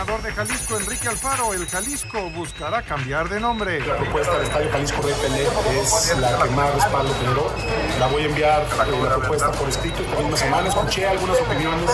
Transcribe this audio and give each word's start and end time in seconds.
El 0.00 0.06
gobernador 0.06 0.30
de 0.30 0.32
Jalisco, 0.32 0.76
Enrique 0.78 1.08
Alfaro, 1.08 1.52
el 1.52 1.66
Jalisco 1.66 2.30
buscará 2.30 2.80
cambiar 2.80 3.28
de 3.28 3.38
nombre. 3.38 3.80
La 3.86 3.98
propuesta 3.98 4.32
del 4.32 4.46
Estadio 4.46 4.70
Jalisco 4.72 5.02
Rey 5.02 5.14
Pelé 5.20 5.46
es 5.78 6.16
la 6.18 6.42
que 6.42 6.48
más 6.50 6.74
respaldo 6.74 7.14
generó. 7.20 7.52
La 7.98 8.06
voy 8.06 8.22
a 8.22 8.24
enviar 8.24 8.62
eh, 8.62 9.02
la 9.02 9.16
propuesta 9.16 9.52
por 9.52 9.68
escrito 9.68 10.00
esta 10.00 10.16
misma 10.22 10.36
semana. 10.38 10.68
Escuché 10.68 11.06
algunas 11.06 11.38
opiniones 11.42 11.90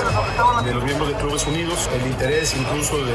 de 0.65 0.75
los 0.75 0.85
miembros 0.85 1.09
de 1.09 1.15
Clubes 1.17 1.47
Unidos, 1.49 1.91
el 1.95 2.07
interés 2.07 2.55
incluso 2.55 3.05
de 3.05 3.13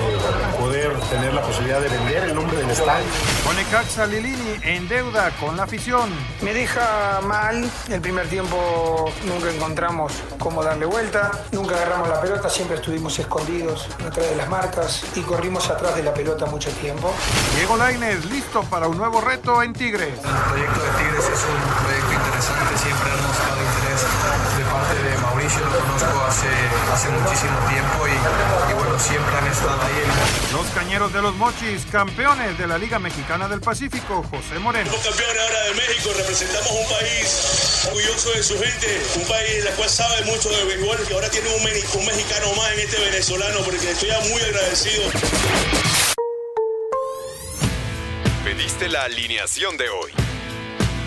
poder 0.59 1.00
tener 1.09 1.34
la 1.34 1.42
posibilidad 1.42 1.80
de 1.80 1.88
vender 1.88 2.23
el 2.26 2.36
nombre 2.36 2.58
del 2.58 2.70
estadio. 2.70 3.05
Conecaxa 3.45 4.05
Lilini 4.08 4.59
en 4.64 4.89
deuda 4.89 5.31
con 5.39 5.55
la 5.55 5.64
afición. 5.64 6.09
Me 6.42 6.53
deja 6.53 7.22
mal, 7.23 7.64
el 7.88 8.02
primer 8.02 8.28
tiempo 8.28 9.09
nunca 9.26 9.52
encontramos 9.52 10.12
cómo 10.38 10.62
darle 10.62 10.86
vuelta, 10.86 11.31
nunca 11.53 11.76
agarramos 11.76 12.09
la 12.09 12.20
pelota, 12.20 12.50
siempre 12.50 12.76
estuvimos 12.76 13.17
escondidos 13.17 13.88
atrás 14.05 14.30
de 14.30 14.36
las 14.36 14.50
marcas 14.50 14.80
y 15.16 15.21
corrimos 15.21 15.70
atrás 15.70 15.95
de 15.95 16.03
la 16.03 16.13
pelota 16.13 16.45
mucho 16.48 16.72
tiempo. 16.81 17.14
Diego 17.55 17.78
Lainez 17.78 18.25
listo 18.25 18.64
para 18.64 18.88
un 18.88 18.97
nuevo 18.97 19.22
reto 19.22 19.61
en 19.61 19.73
Tigres. 19.73 20.17
El 20.17 20.42
proyecto 20.50 20.80
de 20.81 20.89
Tigres 20.97 21.25
es 21.30 21.42
un 21.45 21.61
proyecto 21.86 22.14
interesante, 22.17 22.78
siempre 22.81 23.11
ha 23.14 23.17
mostrado 23.22 23.61
interés 23.61 24.02
de 24.58 24.64
parte 24.73 24.97
de 24.97 25.17
Mauricio, 25.22 25.61
lo 25.61 25.80
conozco 25.86 26.25
hace, 26.25 26.50
hace 26.94 27.09
muchísimo 27.09 27.58
tiempo 27.70 28.08
y, 28.09 28.17
y 28.17 28.73
bueno, 28.73 28.80
siempre 29.02 29.35
han 29.35 29.47
estado 29.47 29.81
ahí. 29.81 30.53
Los 30.53 30.67
cañeros 30.67 31.11
de 31.11 31.21
los 31.21 31.35
Mochis, 31.35 31.85
campeones 31.91 32.57
de 32.57 32.67
la 32.67 32.77
Liga 32.77 32.99
Mexicana 32.99 33.47
del 33.47 33.59
Pacífico, 33.59 34.23
José 34.30 34.59
Moreno. 34.59 34.91
Somos 34.91 35.08
campeones 35.08 35.41
ahora 35.41 35.61
de 35.63 35.73
México, 35.73 36.09
representamos 36.16 36.71
un 36.71 36.89
país 36.89 37.88
orgulloso 37.88 38.31
de 38.31 38.43
su 38.43 38.59
gente, 38.59 39.02
un 39.16 39.27
país 39.27 39.66
la 39.66 39.71
cual 39.71 39.89
sabe 39.89 40.21
mucho 40.25 40.49
de 40.49 40.63
béisbol 40.66 40.97
y 41.09 41.13
ahora 41.13 41.30
tiene 41.30 41.49
un, 41.49 41.61
un 41.61 42.05
mexicano 42.05 42.53
más 42.55 42.71
en 42.73 42.80
este 42.80 42.99
venezolano 42.99 43.59
porque 43.66 43.91
estoy 43.91 44.09
muy 44.30 44.41
agradecido. 44.41 45.03
Pediste 48.43 48.88
la 48.88 49.03
alineación 49.03 49.77
de 49.77 49.89
hoy. 49.89 50.30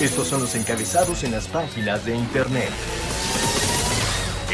Estos 0.00 0.28
son 0.28 0.42
los 0.42 0.54
encabezados 0.54 1.24
en 1.24 1.32
las 1.32 1.48
páginas 1.48 2.04
de 2.04 2.14
internet. 2.14 2.70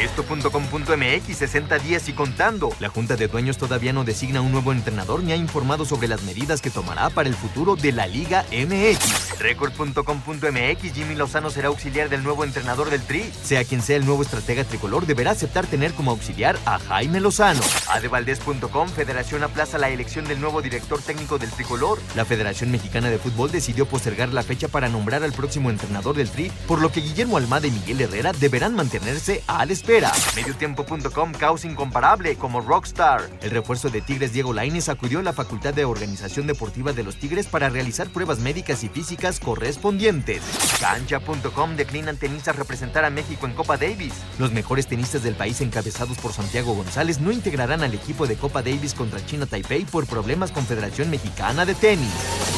Esto.com.mx 0.01 1.37
60 1.37 1.79
días 1.81 2.09
y 2.09 2.15
contando. 2.15 2.71
La 2.81 2.89
Junta 2.89 3.17
de 3.17 3.29
Dueños 3.29 3.59
todavía 3.59 3.93
no 3.93 4.05
designa 4.05 4.41
un 4.41 4.53
nuevo 4.53 4.73
entrenador 4.73 5.23
ni 5.23 5.33
ha 5.33 5.37
informado 5.37 5.85
sobre 5.85 6.09
las 6.09 6.23
medidas 6.23 6.63
que 6.63 6.71
tomará 6.71 7.11
para 7.11 7.29
el 7.29 7.35
futuro 7.35 7.77
de 7.77 7.93
la 7.93 8.07
Liga 8.07 8.47
MX. 8.53 9.34
Record.com.mx 9.39 10.93
Jimmy 10.95 11.15
Lozano 11.15 11.51
será 11.51 11.69
auxiliar 11.69 12.09
del 12.09 12.23
nuevo 12.23 12.45
entrenador 12.45 12.91
del 12.91 13.03
Tri. 13.03 13.31
Sea 13.43 13.65
quien 13.65 13.83
sea 13.83 13.97
el 13.97 14.07
nuevo 14.07 14.23
estratega 14.23 14.65
tricolor, 14.65 15.07
deberá 15.07 15.33
aceptar 15.33 15.67
tener 15.67 15.93
como 15.95 16.11
auxiliar 16.11 16.59
a 16.67 16.79
Jaime 16.79 17.21
Lozano. 17.21 17.61
Adevaldez.com 17.89 18.89
Federación 18.89 19.43
aplaza 19.43 19.79
la 19.79 19.89
elección 19.89 20.25
del 20.27 20.41
nuevo 20.41 20.63
director 20.63 21.01
técnico 21.01 21.39
del 21.39 21.51
tricolor. 21.51 21.99
La 22.15 22.25
Federación 22.25 22.71
Mexicana 22.71 23.11
de 23.11 23.19
Fútbol 23.19 23.51
decidió 23.51 23.87
postergar 23.87 24.29
la 24.31 24.43
fecha 24.43 24.69
para 24.69 24.89
nombrar 24.89 25.23
al 25.25 25.33
próximo 25.33 25.71
entrenador 25.71 26.17
del 26.17 26.31
Tri, 26.31 26.51
por 26.67 26.81
lo 26.81 26.93
que 26.93 27.01
Guillermo 27.01 27.37
Almada 27.37 27.67
y 27.67 27.71
Miguel 27.71 28.01
Herrera 28.01 28.33
deberán 28.33 28.75
mantenerse 28.75 29.43
a 29.47 29.65
la 29.67 29.73
espera. 29.73 30.13
Mediotiempo.com 30.37 31.33
caos 31.33 31.65
incomparable 31.65 32.37
como 32.37 32.61
Rockstar. 32.61 33.23
El 33.43 33.51
refuerzo 33.51 33.91
de 33.91 34.01
Tigres 34.01 34.33
Diego 34.33 34.53
Lainez 34.53 34.89
acudió 34.89 35.21
a 35.21 35.23
la 35.23 35.33
Facultad 35.33 35.75
de 35.75 35.85
Organización 35.85 36.47
Deportiva 36.47 36.93
de 36.93 37.03
los 37.03 37.17
Tigres 37.17 37.47
para 37.47 37.69
realizar 37.69 38.09
pruebas 38.09 38.39
médicas 38.39 38.85
y 38.85 38.89
físicas 38.89 39.24
correspondientes. 39.41 40.43
Cancha.com 40.81 41.77
declinan 41.77 42.17
tenistas 42.17 42.57
representar 42.57 43.05
a 43.05 43.11
México 43.11 43.47
en 43.47 43.55
Copa 43.55 43.77
Davis. 43.77 44.13
Los 44.39 44.53
mejores 44.53 44.87
tenistas 44.87 45.23
del 45.23 45.35
país 45.35 45.61
encabezados 45.61 46.19
por 46.19 46.33
Santiago 46.33 46.75
González 46.75 47.21
no 47.21 47.33
integrarán 47.33 47.83
al 47.83 47.95
equipo 47.95 48.27
de 48.27 48.37
Copa 48.37 48.63
Davis 48.63 48.95
contra 48.95 49.25
China 49.25 49.47
Taipei 49.47 49.85
por 49.85 50.07
problemas 50.07 50.53
con 50.53 50.67
Federación 50.67 51.11
Mexicana 51.11 51.65
de 51.65 51.75
Tenis. 51.75 52.54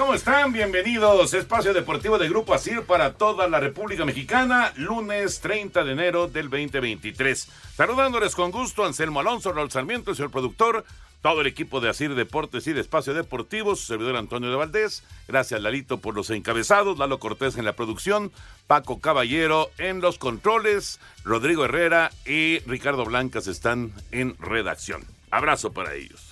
¿Cómo 0.00 0.14
están? 0.14 0.50
Bienvenidos. 0.50 1.34
Espacio 1.34 1.74
Deportivo 1.74 2.16
de 2.16 2.26
Grupo 2.26 2.54
Asir 2.54 2.84
para 2.84 3.12
toda 3.12 3.46
la 3.48 3.60
República 3.60 4.06
Mexicana, 4.06 4.72
lunes 4.76 5.40
30 5.40 5.84
de 5.84 5.92
enero 5.92 6.26
del 6.26 6.48
2023. 6.48 7.48
Saludándoles 7.76 8.34
con 8.34 8.50
gusto, 8.50 8.86
Anselmo 8.86 9.20
Alonso, 9.20 9.52
Raúl 9.52 9.70
Sarmiento, 9.70 10.14
señor 10.14 10.30
productor, 10.30 10.86
todo 11.20 11.42
el 11.42 11.46
equipo 11.46 11.82
de 11.82 11.90
Asir 11.90 12.14
Deportes 12.14 12.66
y 12.66 12.72
de 12.72 12.80
Espacio 12.80 13.12
Deportivo, 13.12 13.76
su 13.76 13.84
servidor 13.84 14.16
Antonio 14.16 14.48
de 14.48 14.56
Valdés. 14.56 15.04
Gracias, 15.28 15.60
Lalito, 15.60 15.98
por 15.98 16.14
los 16.14 16.30
encabezados, 16.30 16.98
Lalo 16.98 17.18
Cortés 17.18 17.58
en 17.58 17.66
la 17.66 17.74
producción, 17.74 18.32
Paco 18.66 19.00
Caballero 19.00 19.70
en 19.76 20.00
los 20.00 20.16
controles, 20.16 20.98
Rodrigo 21.24 21.66
Herrera 21.66 22.10
y 22.24 22.60
Ricardo 22.60 23.04
Blancas 23.04 23.48
están 23.48 23.92
en 24.12 24.34
redacción. 24.38 25.04
Abrazo 25.30 25.74
para 25.74 25.92
ellos. 25.92 26.22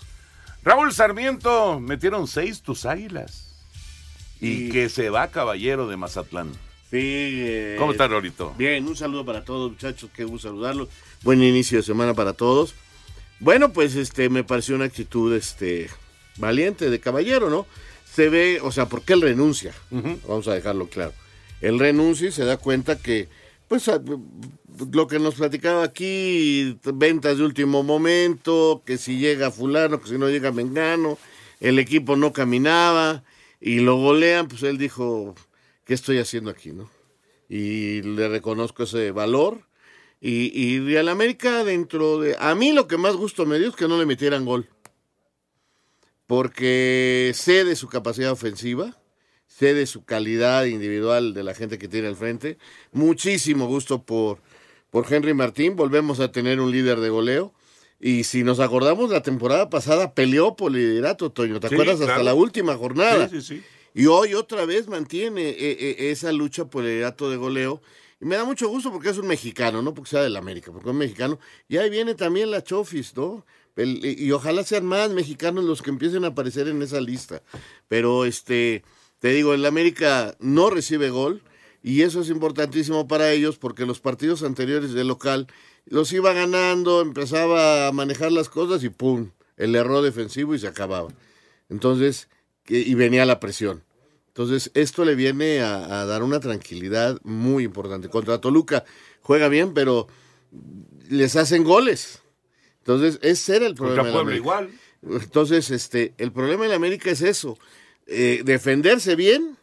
Raúl 0.62 0.90
Sarmiento, 0.94 1.80
metieron 1.80 2.26
seis 2.26 2.62
tus 2.62 2.86
águilas. 2.86 3.47
Y, 4.40 4.66
Y- 4.66 4.68
que 4.70 4.88
se 4.88 5.10
va 5.10 5.28
Caballero 5.28 5.88
de 5.88 5.96
Mazatlán. 5.96 6.52
Sí. 6.90 6.96
eh, 7.02 7.76
¿Cómo 7.78 7.92
estás, 7.92 8.08
Rorito? 8.10 8.54
Bien, 8.56 8.86
un 8.86 8.96
saludo 8.96 9.24
para 9.24 9.44
todos, 9.44 9.70
muchachos. 9.72 10.08
Qué 10.14 10.24
gusto 10.24 10.48
saludarlos. 10.48 10.88
Buen 11.22 11.42
inicio 11.42 11.78
de 11.78 11.84
semana 11.84 12.14
para 12.14 12.32
todos. 12.32 12.74
Bueno, 13.40 13.72
pues 13.72 13.94
este 13.94 14.28
me 14.30 14.42
pareció 14.44 14.74
una 14.74 14.86
actitud 14.86 15.34
este 15.34 15.90
valiente 16.38 16.88
de 16.90 16.98
caballero, 17.00 17.50
¿no? 17.50 17.66
Se 18.10 18.28
ve, 18.30 18.60
o 18.62 18.72
sea, 18.72 18.86
¿por 18.86 19.02
qué 19.02 19.12
él 19.12 19.20
renuncia? 19.20 19.72
Vamos 19.90 20.48
a 20.48 20.54
dejarlo 20.54 20.88
claro. 20.88 21.12
Él 21.60 21.78
renuncia 21.78 22.28
y 22.28 22.32
se 22.32 22.44
da 22.44 22.56
cuenta 22.56 22.98
que, 22.98 23.28
pues, 23.68 23.88
a- 23.88 24.00
lo 24.92 25.06
que 25.08 25.18
nos 25.18 25.34
platicaba 25.34 25.82
aquí, 25.84 26.78
ventas 26.94 27.36
de 27.38 27.44
último 27.44 27.82
momento, 27.82 28.82
que 28.86 28.96
si 28.96 29.18
llega 29.18 29.50
fulano, 29.50 30.00
que 30.00 30.08
si 30.08 30.18
no 30.18 30.28
llega 30.28 30.52
mengano, 30.52 31.18
el 31.60 31.78
equipo 31.80 32.16
no 32.16 32.32
caminaba 32.32 33.22
y 33.60 33.80
lo 33.80 33.96
golean, 33.96 34.48
pues 34.48 34.62
él 34.62 34.78
dijo, 34.78 35.34
¿qué 35.84 35.94
estoy 35.94 36.18
haciendo 36.18 36.50
aquí, 36.50 36.72
no? 36.72 36.90
Y 37.48 38.02
le 38.02 38.28
reconozco 38.28 38.84
ese 38.84 39.10
valor. 39.10 39.66
Y, 40.20 40.50
y 40.58 40.96
al 40.96 41.08
América 41.08 41.64
dentro 41.64 42.18
de... 42.18 42.36
A 42.38 42.54
mí 42.54 42.72
lo 42.72 42.88
que 42.88 42.96
más 42.96 43.16
gusto 43.16 43.46
me 43.46 43.58
dio 43.58 43.68
es 43.68 43.76
que 43.76 43.88
no 43.88 43.98
le 43.98 44.06
metieran 44.06 44.44
gol. 44.44 44.68
Porque 46.26 47.32
sé 47.34 47.64
de 47.64 47.74
su 47.74 47.88
capacidad 47.88 48.32
ofensiva, 48.32 49.00
sé 49.46 49.74
de 49.74 49.86
su 49.86 50.04
calidad 50.04 50.66
individual 50.66 51.34
de 51.34 51.42
la 51.42 51.54
gente 51.54 51.78
que 51.78 51.88
tiene 51.88 52.08
al 52.08 52.16
frente. 52.16 52.58
Muchísimo 52.92 53.66
gusto 53.66 54.02
por, 54.04 54.40
por 54.90 55.12
Henry 55.12 55.34
Martín. 55.34 55.74
Volvemos 55.74 56.20
a 56.20 56.30
tener 56.30 56.60
un 56.60 56.70
líder 56.70 57.00
de 57.00 57.08
goleo. 57.08 57.54
Y 58.00 58.24
si 58.24 58.44
nos 58.44 58.60
acordamos, 58.60 59.10
la 59.10 59.22
temporada 59.22 59.70
pasada 59.70 60.14
peleó 60.14 60.54
por 60.54 60.70
liderato, 60.72 61.30
Toño. 61.30 61.58
¿Te 61.60 61.68
Sí, 61.68 61.74
acuerdas? 61.74 61.96
claro. 61.96 62.12
Hasta 62.12 62.22
la 62.24 62.34
última 62.34 62.76
jornada. 62.76 63.28
Sí, 63.28 63.40
sí, 63.40 63.56
sí. 63.56 63.62
Y 63.94 64.06
hoy 64.06 64.34
otra 64.34 64.64
vez 64.66 64.86
mantiene 64.86 65.48
eh, 65.48 65.56
eh, 65.58 65.96
esa 66.10 66.30
lucha 66.30 66.66
por 66.66 66.84
el 66.84 66.90
liderato 66.90 67.28
de 67.30 67.36
goleo. 67.36 67.82
Y 68.20 68.24
me 68.26 68.36
da 68.36 68.44
mucho 68.44 68.68
gusto 68.68 68.92
porque 68.92 69.08
es 69.10 69.18
un 69.18 69.26
mexicano, 69.26 69.82
no 69.82 69.94
porque 69.94 70.10
sea 70.10 70.22
del 70.22 70.36
América, 70.36 70.70
porque 70.72 70.88
es 70.88 70.92
un 70.92 70.98
mexicano. 70.98 71.38
Y 71.68 71.76
ahí 71.78 71.90
viene 71.90 72.14
también 72.14 72.50
la 72.50 72.62
Chofis, 72.62 73.16
¿no? 73.16 73.44
El- 73.76 74.04
y 74.04 74.30
ojalá 74.32 74.62
sean 74.64 74.86
más 74.86 75.10
mexicanos 75.10 75.64
los 75.64 75.82
que 75.82 75.90
empiecen 75.90 76.24
a 76.24 76.28
aparecer 76.28 76.66
en 76.68 76.82
esa 76.82 77.00
lista. 77.00 77.42
Pero 77.88 78.24
este, 78.24 78.82
te 79.20 79.28
digo, 79.28 79.54
el 79.54 79.64
América 79.66 80.36
no 80.40 80.68
recibe 80.70 81.10
gol 81.10 81.42
y 81.82 82.02
eso 82.02 82.20
es 82.20 82.28
importantísimo 82.28 83.06
para 83.06 83.32
ellos 83.32 83.56
porque 83.56 83.86
los 83.86 84.00
partidos 84.00 84.42
anteriores 84.42 84.92
de 84.94 85.04
local 85.04 85.46
los 85.90 86.12
iba 86.12 86.32
ganando, 86.32 87.00
empezaba 87.00 87.88
a 87.88 87.92
manejar 87.92 88.32
las 88.32 88.48
cosas 88.48 88.82
y 88.84 88.88
pum, 88.90 89.30
el 89.56 89.74
error 89.74 90.02
defensivo 90.04 90.54
y 90.54 90.58
se 90.58 90.68
acababa. 90.68 91.08
Entonces, 91.68 92.28
y 92.66 92.94
venía 92.94 93.24
la 93.26 93.40
presión. 93.40 93.82
Entonces, 94.28 94.70
esto 94.74 95.04
le 95.04 95.14
viene 95.14 95.60
a, 95.60 96.00
a 96.00 96.06
dar 96.06 96.22
una 96.22 96.38
tranquilidad 96.40 97.18
muy 97.24 97.64
importante. 97.64 98.08
Contra 98.08 98.40
Toluca 98.40 98.84
juega 99.20 99.48
bien, 99.48 99.74
pero 99.74 100.06
les 101.08 101.34
hacen 101.36 101.64
goles. 101.64 102.20
Entonces, 102.78 103.18
ese 103.22 103.56
era 103.56 103.66
el 103.66 103.74
problema. 103.74 104.02
Contra 104.02 104.20
Puebla 104.20 104.36
igual. 104.36 104.70
Entonces, 105.02 105.70
este, 105.70 106.14
el 106.18 106.32
problema 106.32 106.66
en 106.66 106.72
América 106.72 107.10
es 107.10 107.22
eso. 107.22 107.58
eh, 108.08 108.42
defenderse 108.44 109.16
bien, 109.16 109.56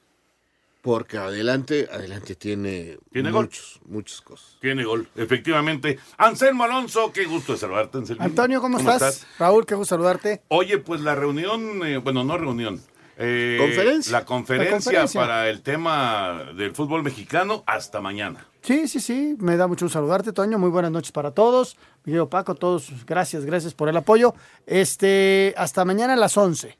porque 0.85 1.17
adelante, 1.17 1.89
adelante 1.91 2.35
tiene, 2.35 2.99
Tiene 3.11 3.31
gol. 3.31 3.45
muchos, 3.45 3.79
muchas 3.87 4.21
cosas. 4.21 4.55
Tiene 4.61 4.83
gol, 4.83 5.09
efectivamente. 5.15 5.97
Anselmo 6.19 6.63
Alonso, 6.63 7.11
qué 7.11 7.25
gusto 7.25 7.53
de 7.53 7.57
saludarte, 7.57 7.97
Anselmo. 7.97 8.21
Antonio, 8.23 8.61
¿cómo, 8.61 8.77
estás? 8.77 9.25
Raúl, 9.39 9.65
qué 9.65 9.73
gusto 9.73 9.95
saludarte. 9.95 10.43
Oye, 10.49 10.77
pues 10.77 11.01
la 11.01 11.15
reunión, 11.15 11.83
eh, 11.87 11.97
bueno, 11.97 12.23
no 12.23 12.37
reunión. 12.37 12.79
eh, 13.17 13.57
Conferencia. 13.59 14.11
La 14.11 14.25
conferencia, 14.25 14.69
La 14.69 14.77
conferencia. 14.77 15.21
para 15.21 15.49
el 15.49 15.63
tema 15.63 16.51
del 16.55 16.75
fútbol 16.75 17.01
mexicano 17.01 17.63
hasta 17.65 17.99
mañana. 17.99 18.45
Sí, 18.61 18.87
sí, 18.87 18.99
sí, 18.99 19.35
me 19.39 19.57
da 19.57 19.65
mucho 19.65 19.85
gusto 19.85 19.97
saludarte, 19.97 20.33
Toño. 20.33 20.59
Muy 20.59 20.69
buenas 20.69 20.91
noches 20.91 21.11
para 21.11 21.31
todos. 21.31 21.77
Miguel 22.03 22.27
Paco, 22.27 22.53
todos, 22.53 22.91
gracias, 23.07 23.43
gracias 23.43 23.73
por 23.73 23.89
el 23.89 23.97
apoyo. 23.97 24.35
Este, 24.67 25.55
hasta 25.57 25.83
mañana 25.83 26.13
a 26.13 26.17
las 26.17 26.37
11. 26.37 26.77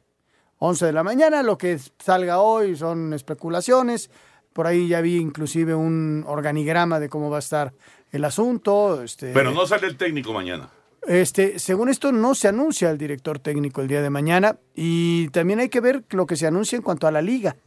11 0.65 0.88
de 0.88 0.94
la 0.94 1.03
mañana, 1.03 1.44
lo 1.44 1.57
que 1.57 1.79
salga 2.00 2.39
hoy 2.39 2.75
son 2.75 3.13
especulaciones. 3.13 4.09
Por 4.53 4.67
ahí 4.67 4.88
ya 4.88 5.01
vi 5.01 5.17
inclusive 5.17 5.75
un 5.75 6.23
organigrama 6.27 7.00
de 7.00 7.09
cómo 7.09 7.29
va 7.29 7.38
a 7.38 7.39
estar 7.39 7.73
el 8.12 8.25
asunto. 8.25 9.03
Este, 9.03 9.31
Pero 9.33 9.51
no 9.51 9.65
sale 9.65 9.88
el 9.88 9.97
técnico 9.97 10.33
mañana. 10.33 10.69
Este, 11.07 11.59
según 11.59 11.89
esto, 11.89 12.12
no 12.12 12.33
se 12.33 12.47
anuncia 12.47 12.89
el 12.89 12.97
director 12.97 13.38
técnico 13.38 13.81
el 13.81 13.88
día 13.88 14.01
de 14.01 14.09
mañana 14.09 14.57
y 14.73 15.27
también 15.29 15.59
hay 15.59 15.69
que 15.69 15.81
ver 15.81 16.03
lo 16.09 16.25
que 16.25 16.35
se 16.35 16.47
anuncia 16.47 16.77
en 16.77 16.81
cuanto 16.81 17.06
a 17.06 17.12
la 17.12 17.21
liga, 17.21 17.57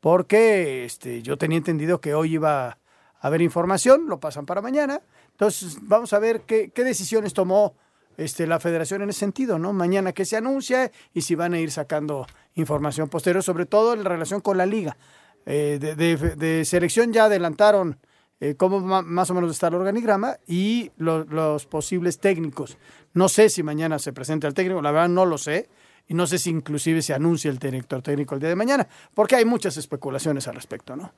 porque 0.00 0.84
este, 0.84 1.22
yo 1.22 1.38
tenía 1.38 1.58
entendido 1.58 2.00
que 2.00 2.14
hoy 2.14 2.34
iba 2.34 2.66
a 2.66 2.78
haber 3.20 3.40
información, 3.40 4.08
lo 4.08 4.18
pasan 4.18 4.46
para 4.46 4.62
mañana. 4.62 5.00
Entonces, 5.30 5.78
vamos 5.82 6.12
a 6.12 6.18
ver 6.18 6.40
qué, 6.40 6.72
qué 6.74 6.82
decisiones 6.82 7.34
tomó 7.34 7.76
este, 8.18 8.46
la 8.46 8.60
federación 8.60 9.00
en 9.00 9.08
ese 9.08 9.20
sentido, 9.20 9.58
¿no? 9.58 9.72
Mañana 9.72 10.12
que 10.12 10.26
se 10.26 10.36
anuncia 10.36 10.92
y 11.14 11.22
si 11.22 11.34
van 11.34 11.54
a 11.54 11.58
ir 11.60 11.70
sacando 11.70 12.26
información 12.54 13.08
posterior, 13.08 13.42
sobre 13.42 13.64
todo 13.64 13.94
en 13.94 14.04
relación 14.04 14.42
con 14.42 14.58
la 14.58 14.66
liga. 14.66 14.98
Eh, 15.46 15.78
de, 15.80 16.64
selección 16.66 17.12
ya 17.14 17.24
adelantaron 17.24 17.98
eh, 18.40 18.54
cómo 18.56 18.80
más 18.80 19.30
o 19.30 19.34
menos 19.34 19.50
está 19.50 19.68
el 19.68 19.74
organigrama 19.76 20.36
y 20.46 20.90
lo- 20.98 21.24
los 21.24 21.64
posibles 21.66 22.18
técnicos. 22.20 22.76
No 23.14 23.28
sé 23.30 23.48
si 23.48 23.62
mañana 23.62 23.98
se 23.98 24.12
presenta 24.12 24.46
el 24.46 24.52
técnico, 24.54 24.82
la 24.82 24.92
verdad 24.92 25.08
no 25.08 25.24
lo 25.24 25.38
sé. 25.38 25.68
Y 26.10 26.14
no 26.14 26.26
sé 26.26 26.38
si 26.38 26.48
inclusive 26.48 27.02
se 27.02 27.12
anuncia 27.12 27.50
el 27.50 27.58
director 27.58 28.00
técnico 28.00 28.34
el 28.34 28.40
día 28.40 28.48
de 28.48 28.56
mañana, 28.56 28.88
porque 29.12 29.36
hay 29.36 29.44
muchas 29.44 29.76
especulaciones 29.76 30.48
al 30.48 30.54
respecto, 30.54 30.96
¿no? 30.96 31.12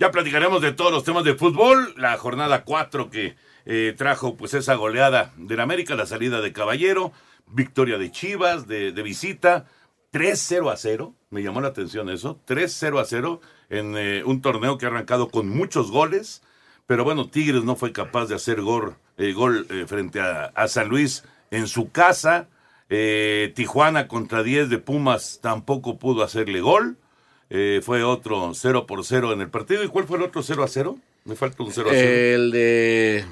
Ya 0.00 0.10
platicaremos 0.10 0.60
de 0.60 0.72
todos 0.72 0.90
los 0.90 1.04
temas 1.04 1.22
de 1.22 1.34
fútbol. 1.36 1.94
La 1.96 2.16
jornada 2.18 2.64
4 2.64 3.10
que 3.10 3.36
eh, 3.66 3.94
trajo 3.96 4.36
pues 4.36 4.54
esa 4.54 4.74
goleada 4.74 5.32
del 5.36 5.60
América, 5.60 5.94
la 5.94 6.06
salida 6.06 6.40
de 6.40 6.52
Caballero, 6.52 7.12
victoria 7.46 7.98
de 7.98 8.10
Chivas 8.10 8.66
de, 8.66 8.92
de 8.92 9.02
visita, 9.02 9.66
3-0 10.12 10.72
a 10.72 10.76
0. 10.76 11.14
Me 11.30 11.42
llamó 11.42 11.60
la 11.60 11.68
atención 11.68 12.08
eso. 12.08 12.38
3-0 12.46 13.00
a 13.00 13.04
0 13.04 13.40
en 13.70 13.96
eh, 13.96 14.22
un 14.24 14.40
torneo 14.40 14.78
que 14.78 14.86
ha 14.86 14.88
arrancado 14.88 15.28
con 15.28 15.48
muchos 15.48 15.90
goles. 15.90 16.42
Pero 16.86 17.04
bueno, 17.04 17.28
Tigres 17.28 17.64
no 17.64 17.76
fue 17.76 17.92
capaz 17.92 18.26
de 18.26 18.34
hacer 18.34 18.60
gol, 18.60 18.96
eh, 19.16 19.32
gol 19.32 19.66
eh, 19.70 19.84
frente 19.86 20.20
a, 20.20 20.46
a 20.54 20.68
San 20.68 20.88
Luis 20.88 21.24
en 21.50 21.66
su 21.66 21.90
casa. 21.90 22.48
Eh, 22.90 23.52
Tijuana 23.54 24.06
contra 24.08 24.42
10 24.42 24.68
de 24.68 24.78
Pumas 24.78 25.40
tampoco 25.42 25.98
pudo 25.98 26.22
hacerle 26.22 26.60
gol. 26.60 26.96
Eh, 27.50 27.80
fue 27.82 28.02
otro 28.02 28.52
0 28.54 28.86
por 28.86 29.04
0 29.04 29.32
en 29.32 29.40
el 29.40 29.50
partido. 29.50 29.82
¿Y 29.82 29.88
cuál 29.88 30.06
fue 30.06 30.18
el 30.18 30.24
otro 30.24 30.42
0 30.42 30.62
a 30.62 30.68
0? 30.68 30.98
Me 31.24 31.36
falta 31.36 31.62
un 31.62 31.72
0 31.72 31.88
a 31.88 31.92
0. 31.92 32.08
El 32.08 32.50
de 32.50 33.24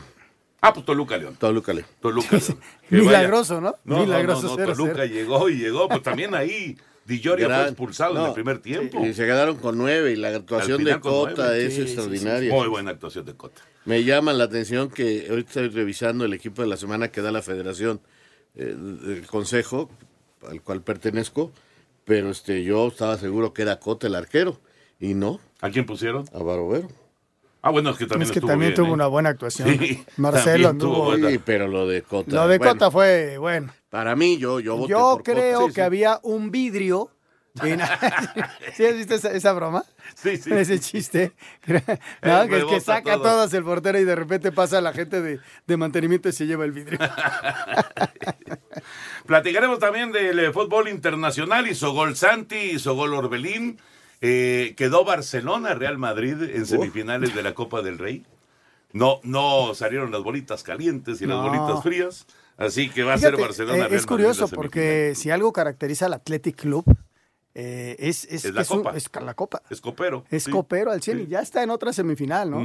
ah, 0.63 0.73
pues 0.73 0.87
Toluca 0.87 1.17
León. 1.19 1.37
Toluca 1.39 1.73
León. 1.75 1.87
Toluca 2.01 2.37
León. 2.39 2.59
Milagroso, 2.91 3.61
¿no? 3.61 3.77
No, 3.85 4.01
Milagroso 4.01 4.43
no, 4.43 4.49
no, 4.49 4.57
no, 4.57 4.57
0 4.57 4.73
a 4.73 4.75
0. 4.75 4.85
Toluca 4.87 5.05
llegó 5.07 5.49
y 5.51 5.57
llegó. 5.59 5.89
Pues 5.89 6.03
también 6.03 6.35
ahí 6.35 6.77
Di 7.05 7.21
Llorio 7.21 7.47
fue 7.47 7.55
Gran- 7.57 7.67
expulsado 7.69 8.17
en 8.21 8.27
el 8.27 8.33
primer 8.33 8.59
tiempo. 8.61 9.05
Y 9.05 9.13
se 9.13 9.25
quedaron 9.27 9.57
con 9.57 9.77
nueve 9.77 10.13
y 10.13 10.17
la 10.17 10.29
actuación 10.29 10.83
de 10.85 10.99
Cota 11.01 11.33
nueve. 11.49 11.67
es 11.67 11.75
Sí, 11.75 11.81
sí, 11.81 11.87
sí. 11.89 11.93
extraordinaria. 11.93 12.53
Muy 12.55 12.69
buena 12.69 12.91
actuación 12.93 13.25
de 13.27 13.35
Cota. 13.35 13.61
Me 13.85 14.05
llama 14.05 14.33
la 14.33 14.45
atención 14.45 14.89
que 14.89 15.27
ahorita 15.29 15.49
estoy 15.49 15.69
revisando 15.71 16.25
el 16.25 16.33
equipo 16.33 16.63
de 16.63 16.69
la 16.69 16.77
semana 16.77 17.09
que 17.11 17.21
da 17.21 17.33
la 17.33 17.43
federación, 17.43 18.01
eh, 18.55 18.77
el 18.79 19.27
consejo 19.27 19.91
al 20.49 20.63
cual 20.63 20.83
pertenezco, 20.83 21.51
pero 22.05 22.31
este 22.31 22.63
yo 22.63 22.87
estaba 22.87 23.19
seguro 23.19 23.53
que 23.53 23.63
era 23.63 23.81
Cota 23.81 24.07
el 24.07 24.15
arquero 24.15 24.61
y 25.01 25.15
no. 25.15 25.41
¿A 25.61 25.71
quién 25.71 25.85
pusieron? 25.87 26.25
A 26.33 26.39
Barovero. 26.43 26.89
Ah, 27.65 27.71
bueno, 27.71 27.91
es 27.91 27.97
que 27.97 28.07
también 28.07 28.23
es 28.27 28.33
que 28.33 28.41
estuvo 28.41 28.51
también 28.51 28.71
bien, 28.71 28.77
tuvo 28.77 28.89
¿eh? 28.89 28.95
una 28.95 29.07
buena 29.07 29.29
actuación. 29.31 29.79
Sí, 29.79 30.05
Marcelo 30.17 30.69
anduvo. 30.71 31.15
Sí, 31.17 31.39
pero 31.45 31.69
lo 31.69 31.87
de 31.87 32.03
Cota. 32.03 32.35
Lo 32.35 32.49
de 32.49 32.59
bueno, 32.59 32.73
Cota 32.73 32.91
fue 32.91 33.39
bueno. 33.39 33.73
Para 33.89 34.17
mí, 34.17 34.37
yo, 34.39 34.59
yo 34.59 34.77
voté 34.77 34.91
Yo 34.91 34.99
por 34.99 35.19
Cota. 35.19 35.33
creo 35.33 35.61
Sí, 35.61 35.67
que 35.69 35.73
sí. 35.75 35.81
había 35.81 36.19
un 36.25 36.51
vidrio. 36.51 37.11
en- 37.63 37.81
¿Sí 38.75 38.85
has 38.85 38.97
visto 38.97 39.15
esa, 39.15 39.31
esa 39.31 39.53
broma? 39.53 39.85
Sí, 40.17 40.39
sí. 40.39 40.51
Ese 40.55 40.81
chiste. 40.81 41.33
No, 42.23 42.49
que 42.49 42.59
es 42.59 42.65
que 42.65 42.81
saca 42.81 43.15
todo. 43.15 43.23
todas 43.23 43.55
el 43.55 43.63
portero 43.63 43.99
y 44.01 44.05
de 44.05 44.17
repente 44.17 44.51
pasa 44.53 44.81
la 44.81 44.93
gente 44.93 45.21
de, 45.23 45.39
de 45.67 45.77
mantenimiento 45.77 46.29
y 46.29 46.33
se 46.33 46.47
lleva 46.47 46.65
el 46.65 46.73
vidrio. 46.73 46.99
Platicaremos 49.27 49.79
también 49.79 50.11
del 50.13 50.39
eh, 50.41 50.53
fútbol 50.53 50.89
internacional. 50.89 51.69
Hizo 51.69 51.93
gol 51.93 52.17
Santi, 52.17 52.57
hizo 52.57 52.95
gol 52.95 53.15
Orbelín. 53.15 53.79
Eh, 54.25 54.75
quedó 54.77 55.05
Barcelona, 55.05 55.75
Real 55.75 55.99
Madrid 55.99 56.41
en 56.43 56.65
semifinales 56.65 57.35
de 57.35 57.43
la 57.43 57.55
Copa 57.55 57.83
del 57.83 57.99
Rey. 57.99 58.25
No, 58.93 59.21
no 59.25 59.75
salieron 59.75 60.11
las 60.13 60.23
bolitas 60.23 60.63
calientes 60.63 61.21
y 61.21 61.27
las 61.27 61.43
bolitas 61.43 61.83
frías. 61.83 62.27
Así 62.57 62.89
que 62.89 63.03
va 63.03 63.15
a 63.15 63.19
ser 63.19 63.37
Barcelona. 63.37 63.79
eh, 63.79 63.89
Real 63.89 63.95
es 63.95 64.07
curioso 64.07 64.43
Madrid 64.43 64.57
porque 64.57 65.13
si 65.17 65.31
algo 65.31 65.53
caracteriza 65.53 66.07
al 66.07 66.15
Athletic 66.15 66.55
Club 66.57 66.85
eh, 67.55 67.97
es, 67.99 68.25
es, 68.27 68.45
Es 68.45 68.55
la 68.55 68.61
un- 68.63 68.67
Copa. 68.67 68.97
es 68.97 69.11
la 69.21 69.35
Copa. 69.35 69.59
semifinal. 69.59 69.73
Es 69.73 69.81
copero. 69.81 70.25
Es 70.31 70.45
sí. 70.45 70.51
copero 70.51 70.91
al 70.93 71.03
100 71.03 71.21
y 71.23 71.27
ya 71.27 71.41
está 71.41 71.63
en 71.63 71.71
otra 71.71 71.93
semifinal, 71.93 72.51
¿no? 72.51 72.63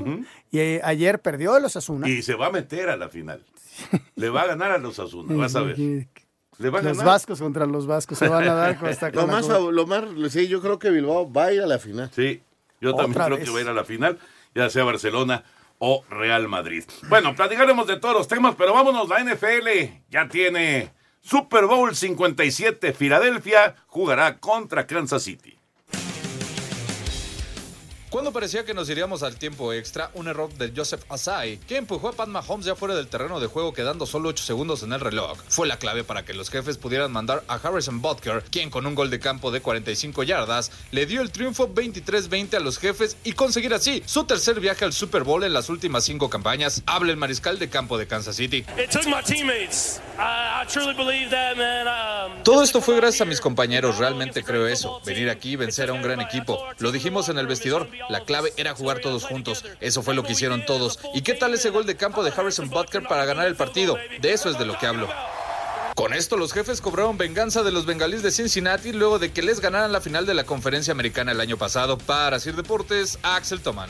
Y 0.51 0.59
eh, 0.59 0.81
ayer 0.83 1.21
perdió 1.21 1.57
el 1.57 1.65
Osasuna. 1.65 2.07
Y 2.07 2.21
se 2.21 2.35
va 2.35 2.47
a 2.47 2.51
meter 2.51 2.89
a 2.89 2.97
la 2.97 3.09
final. 3.09 3.43
Le 4.15 4.29
va 4.29 4.41
a 4.43 4.47
ganar 4.47 4.71
a 4.71 4.77
los 4.77 4.99
Asuna, 4.99 5.35
vas 5.35 5.55
a 5.55 5.61
ver. 5.61 5.75
Y- 6.59 6.63
Le 6.63 6.69
va 6.69 6.79
a 6.79 6.81
Los 6.81 6.97
ganar. 6.97 7.05
vascos 7.13 7.39
contra 7.39 7.65
los 7.65 7.85
vascos 7.87 8.17
se 8.17 8.27
van 8.27 8.47
a 8.47 8.53
dar 8.53 8.77
con 8.79 8.89
esta 8.89 9.09
Lo 9.13 9.27
más, 9.27 9.47
lo 9.47 9.85
más, 9.87 10.03
sí, 10.29 10.47
yo 10.47 10.61
creo 10.61 10.79
que 10.79 10.89
Bilbao 10.89 11.31
va 11.31 11.45
a 11.45 11.53
ir 11.53 11.61
a 11.61 11.67
la 11.67 11.77
final. 11.79 12.09
Sí, 12.15 12.41
yo 12.81 12.91
Otra 12.91 13.03
también 13.05 13.25
creo 13.25 13.37
vez. 13.37 13.45
que 13.45 13.51
va 13.51 13.57
a 13.59 13.61
ir 13.61 13.67
a 13.69 13.73
la 13.73 13.83
final, 13.83 14.17
ya 14.55 14.69
sea 14.69 14.83
Barcelona 14.83 15.43
o 15.79 16.03
Real 16.09 16.47
Madrid. 16.47 16.83
Bueno, 17.09 17.35
platicaremos 17.35 17.85
de 17.87 17.97
todos 17.99 18.15
los 18.15 18.27
temas, 18.27 18.55
pero 18.57 18.73
vámonos, 18.73 19.07
la 19.09 19.19
NFL 19.23 20.01
ya 20.09 20.27
tiene 20.27 20.91
Super 21.21 21.65
Bowl 21.65 21.95
57, 21.95 22.93
Filadelfia 22.93 23.75
jugará 23.87 24.37
contra 24.39 24.87
Kansas 24.87 25.21
City. 25.23 25.56
Cuando 28.09 28.31
parecía 28.31 28.63
que 28.63 28.73
nos 28.73 28.89
iríamos 28.89 29.21
al 29.21 29.35
tiempo 29.35 29.73
extra, 29.73 30.11
un 30.13 30.29
error 30.29 30.49
de 30.53 30.71
Joseph 30.73 31.03
Asai, 31.09 31.57
que 31.67 31.75
empujó 31.75 32.07
a 32.07 32.13
Pat 32.13 32.29
Mahomes 32.29 32.65
ya 32.65 32.73
fuera 32.73 32.95
del 32.95 33.09
terreno 33.09 33.41
de 33.41 33.47
juego 33.47 33.73
quedando 33.73 34.05
solo 34.05 34.29
8 34.29 34.45
segundos 34.45 34.81
en 34.81 34.93
el 34.93 35.01
reloj, 35.01 35.37
fue 35.49 35.67
la 35.67 35.77
clave 35.77 36.05
para 36.05 36.23
que 36.23 36.33
los 36.33 36.49
jefes 36.49 36.77
pudieran 36.77 37.11
mandar 37.11 37.43
a 37.49 37.55
Harrison 37.55 38.01
Butker, 38.01 38.45
quien 38.49 38.69
con 38.69 38.85
un 38.85 38.95
gol 38.95 39.09
de 39.09 39.19
campo 39.19 39.51
de 39.51 39.59
45 39.59 40.23
yardas 40.23 40.71
le 40.91 41.05
dio 41.05 41.21
el 41.21 41.31
triunfo 41.31 41.67
23-20 41.67 42.55
a 42.55 42.59
los 42.61 42.77
jefes 42.77 43.17
y 43.25 43.33
conseguir 43.33 43.73
así 43.73 44.01
su 44.05 44.23
tercer 44.23 44.61
viaje 44.61 44.85
al 44.85 44.93
Super 44.93 45.23
Bowl 45.25 45.43
en 45.43 45.51
las 45.51 45.67
últimas 45.67 46.05
cinco 46.05 46.29
campañas. 46.29 46.83
Habla 46.85 47.11
el 47.11 47.17
mariscal 47.17 47.59
de 47.59 47.69
campo 47.69 47.97
de 47.97 48.07
Kansas 48.07 48.37
City. 48.37 48.65
It 48.77 48.89
took 48.89 49.05
my 49.05 49.21
teammates. 49.21 49.99
I, 50.17 50.63
I 50.63 50.65
truly 50.65 50.93
believe 50.93 51.29
that, 51.31 51.57
man. 51.57 51.87
Um, 51.87 52.43
Todo 52.43 52.63
esto 52.63 52.79
fue 52.79 52.95
gracias 52.95 53.21
a 53.21 53.25
mis 53.25 53.41
compañeros, 53.41 53.97
realmente 53.97 54.43
creo 54.43 54.65
eso. 54.65 55.01
Venir 55.05 55.29
aquí 55.29 55.51
y 55.51 55.55
vencer 55.57 55.89
a 55.89 55.93
un 55.93 56.01
gran 56.01 56.21
equipo. 56.21 56.63
Lo 56.79 56.93
dijimos 56.93 57.27
en 57.27 57.37
el 57.37 57.47
vestidor, 57.47 57.89
la 58.09 58.21
clave 58.21 58.53
era 58.57 58.75
jugar 58.75 58.99
todos 58.99 59.25
juntos. 59.25 59.63
Eso 59.81 60.03
fue 60.03 60.15
lo 60.15 60.23
que 60.23 60.33
hicieron 60.33 60.65
todos. 60.65 60.99
¿Y 61.13 61.21
qué 61.21 61.33
tal 61.33 61.53
ese 61.53 61.69
gol 61.69 61.85
de 61.85 61.97
campo 61.97 62.23
de 62.23 62.31
Harrison 62.35 62.69
Butker 62.69 63.03
para 63.03 63.25
ganar 63.25 63.47
el 63.47 63.55
partido? 63.55 63.97
De 64.21 64.33
eso 64.33 64.49
es 64.49 64.57
de 64.57 64.65
lo 64.65 64.77
que 64.77 64.87
hablo. 64.87 65.07
Con 65.97 66.13
esto 66.13 66.37
los 66.37 66.53
jefes 66.53 66.79
cobraron 66.79 67.17
venganza 67.17 67.63
de 67.63 67.71
los 67.71 67.87
bengalíes 67.87 68.21
de 68.21 68.29
Cincinnati 68.29 68.93
luego 68.93 69.17
de 69.17 69.31
que 69.31 69.41
les 69.41 69.59
ganaran 69.61 69.91
la 69.91 69.99
final 69.99 70.27
de 70.27 70.35
la 70.35 70.43
conferencia 70.43 70.91
americana 70.91 71.31
el 71.31 71.41
año 71.41 71.57
pasado. 71.57 71.97
Para 71.97 72.39
Sir 72.39 72.55
Deportes, 72.55 73.17
Axel 73.23 73.61
Toman. 73.61 73.89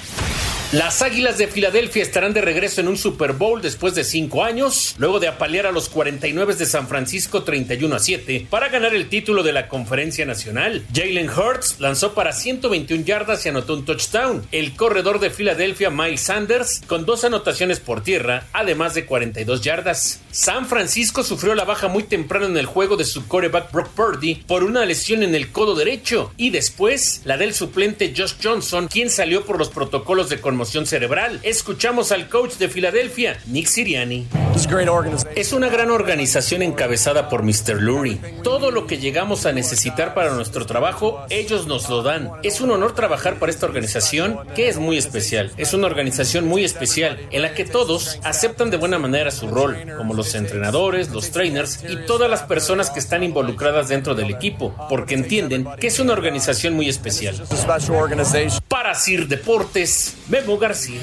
Las 0.72 1.02
Águilas 1.02 1.38
de 1.38 1.48
Filadelfia 1.48 2.04
estarán 2.04 2.34
de 2.34 2.42
regreso 2.42 2.82
en 2.82 2.90
un 2.90 2.98
Super 2.98 3.32
Bowl 3.32 3.62
después 3.62 3.96
de 3.96 4.04
cinco 4.04 4.44
años, 4.44 4.96
luego 4.98 5.22
de 5.22 5.30
apalear 5.30 5.66
a 5.66 5.72
los 5.72 5.88
49 5.88 6.56
de 6.56 6.66
San 6.66 6.90
Francisco 6.90 7.44
31 7.44 7.96
a 7.96 8.00
7 8.00 8.48
para 8.50 8.68
ganar 8.68 8.94
el 8.94 9.08
título 9.08 9.44
de 9.44 9.54
la 9.54 9.70
Conferencia 9.70 10.26
Nacional. 10.26 10.86
Jalen 10.94 11.30
Hurts 11.30 11.80
lanzó 11.80 12.14
para 12.14 12.34
121 12.34 13.06
yardas 13.06 13.46
y 13.46 13.50
anotó 13.50 13.76
un 13.76 13.86
touchdown. 13.86 14.46
El 14.52 14.76
corredor 14.76 15.20
de 15.22 15.30
Filadelfia, 15.30 15.90
Miles 15.90 16.22
Sanders, 16.22 16.82
con 16.86 17.06
dos 17.06 17.24
anotaciones 17.24 17.80
por 17.80 18.04
tierra, 18.04 18.46
además 18.52 18.94
de 18.94 19.06
42 19.06 19.62
yardas. 19.62 20.20
San 20.32 20.68
Francisco 20.68 21.24
sufrió 21.24 21.56
la 21.56 21.64
baja 21.64 21.88
muy 21.88 21.97
temprano 22.04 22.46
en 22.46 22.58
el 22.58 22.66
juego 22.66 22.98
de 22.98 23.06
su 23.06 23.28
quarterback 23.28 23.72
Brock 23.72 23.90
Purdy 23.90 24.36
por 24.48 24.64
una 24.64 24.86
lesión 24.86 25.24
en 25.24 25.36
el 25.36 25.52
codo 25.52 25.76
derecho 25.76 26.32
y 26.38 26.50
después 26.50 27.22
la 27.26 27.38
del 27.38 27.54
suplente 27.54 28.14
Josh 28.16 28.34
Johnson, 28.42 28.88
quien 28.88 29.10
salió 29.10 29.46
por 29.46 29.58
los 29.58 29.70
protocolos 29.70 30.30
de 30.30 30.42
conmoción 30.42 30.86
cerebral. 30.86 31.40
Escuchamos 31.44 32.12
al 32.12 32.30
coach 32.30 32.56
de 32.56 32.70
Filadelfia, 32.70 33.40
Nick 33.48 33.68
Siriani. 33.68 34.28
Es 35.36 35.54
una 35.54 35.70
gran 35.70 35.92
organización 35.92 36.62
encabezada 36.62 37.30
por 37.30 37.44
Mr. 37.44 37.80
Lurie. 37.80 38.18
Todo 38.44 38.72
lo 38.72 38.88
que 38.88 38.98
llegamos 38.98 39.46
a 39.46 39.52
necesitar 39.52 40.14
para 40.14 40.34
nuestro 40.34 40.66
trabajo, 40.66 41.26
ellos 41.30 41.68
nos 41.68 41.90
lo 41.90 42.02
dan. 42.02 42.32
Es 42.44 42.60
un 42.60 42.72
honor 42.72 42.96
trabajar 42.96 43.40
para 43.40 43.52
esta 43.52 43.68
organización 43.68 44.40
que 44.56 44.68
es 44.68 44.78
muy 44.78 44.98
especial. 44.98 45.52
Es 45.58 45.74
una 45.74 45.88
organización 45.88 46.48
muy 46.48 46.64
especial 46.64 47.20
en 47.32 47.44
la 47.44 47.54
que 47.54 47.66
todos 47.66 48.20
aceptan 48.24 48.72
de 48.72 48.78
buena 48.78 48.98
manera 49.00 49.32
su 49.32 49.48
rol, 49.48 49.78
como 49.96 50.14
los 50.14 50.34
entrenadores, 50.34 51.10
los 51.10 51.32
trainers 51.32 51.84
y 51.90 52.06
todas 52.06 52.30
las 52.30 52.44
personas 52.44 52.90
que 52.90 53.00
están 53.00 53.24
involucradas 53.24 53.88
dentro 53.88 54.16
del 54.16 54.30
equipo, 54.32 54.76
porque 54.90 55.14
entienden 55.16 55.68
que 55.80 55.88
es 55.88 56.00
una 56.00 56.14
organización 56.14 56.74
muy 56.74 56.90
especial. 56.90 57.36
Para 58.68 58.94
Sir 58.96 59.28
Deportes, 59.28 60.16
Memo 60.30 60.58
García. 60.58 61.02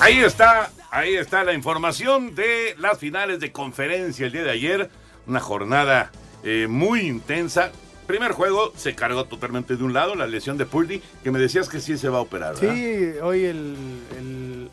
Ahí 0.00 0.18
está, 0.18 0.70
ahí 0.90 1.14
está 1.14 1.44
la 1.44 1.52
información 1.52 2.34
de 2.34 2.74
las 2.78 2.98
finales 2.98 3.38
de 3.40 3.52
conferencia 3.52 4.26
el 4.26 4.32
día 4.32 4.42
de 4.42 4.50
ayer. 4.50 4.90
Una 5.26 5.38
jornada 5.40 6.10
eh, 6.42 6.66
muy 6.68 7.00
intensa. 7.02 7.70
Primer 8.06 8.32
juego 8.32 8.72
se 8.76 8.96
cargó 8.96 9.24
totalmente 9.26 9.76
de 9.76 9.84
un 9.84 9.92
lado, 9.92 10.16
la 10.16 10.26
lesión 10.26 10.58
de 10.58 10.66
Purdy, 10.66 11.00
que 11.22 11.30
me 11.30 11.38
decías 11.38 11.68
que 11.68 11.80
sí 11.80 11.96
se 11.96 12.08
va 12.08 12.18
a 12.18 12.22
operar. 12.22 12.56
¿verdad? 12.58 12.74
Sí, 12.74 13.18
hoy 13.22 13.44
el, 13.44 13.76
el- 14.18 14.70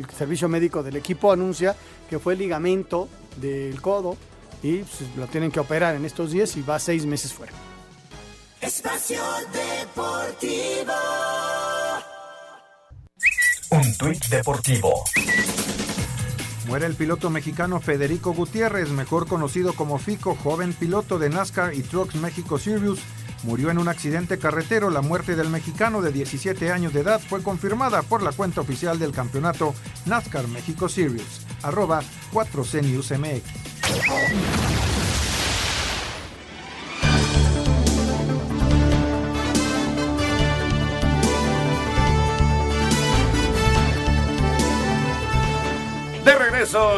el 0.00 0.10
servicio 0.10 0.48
médico 0.48 0.82
del 0.82 0.96
equipo 0.96 1.32
anuncia 1.32 1.76
que 2.08 2.18
fue 2.18 2.36
ligamento 2.36 3.08
del 3.36 3.80
codo 3.80 4.16
y 4.62 4.78
pues, 4.78 5.16
lo 5.16 5.26
tienen 5.26 5.50
que 5.50 5.60
operar 5.60 5.94
en 5.94 6.04
estos 6.04 6.32
días 6.32 6.56
y 6.56 6.62
va 6.62 6.78
seis 6.78 7.06
meses 7.06 7.32
fuera. 7.32 7.52
Espacio 8.60 9.22
Deportivo. 9.52 10.92
Un 13.70 13.96
tuit 13.96 14.24
deportivo. 14.26 15.04
Muere 16.66 16.86
el 16.86 16.94
piloto 16.94 17.30
mexicano 17.30 17.80
Federico 17.80 18.32
Gutiérrez, 18.32 18.90
mejor 18.90 19.26
conocido 19.26 19.74
como 19.74 19.98
Fico, 19.98 20.34
joven 20.34 20.72
piloto 20.72 21.18
de 21.18 21.30
NASCAR 21.30 21.74
y 21.74 21.82
Trucks 21.82 22.16
México 22.16 22.58
Sirius. 22.58 23.00
Murió 23.42 23.70
en 23.70 23.78
un 23.78 23.88
accidente 23.88 24.38
carretero. 24.38 24.90
La 24.90 25.00
muerte 25.00 25.36
del 25.36 25.48
mexicano 25.48 26.02
de 26.02 26.12
17 26.12 26.70
años 26.72 26.92
de 26.92 27.00
edad 27.00 27.20
fue 27.20 27.42
confirmada 27.42 28.02
por 28.02 28.22
la 28.22 28.32
cuenta 28.32 28.60
oficial 28.60 28.98
del 28.98 29.12
campeonato 29.12 29.74
NASCAR 30.06 30.48
México 30.48 30.88
Sirius, 30.88 31.46
arroba 31.62 32.02
4C 32.32 32.82
News 32.82 33.10
MX. 33.12 34.60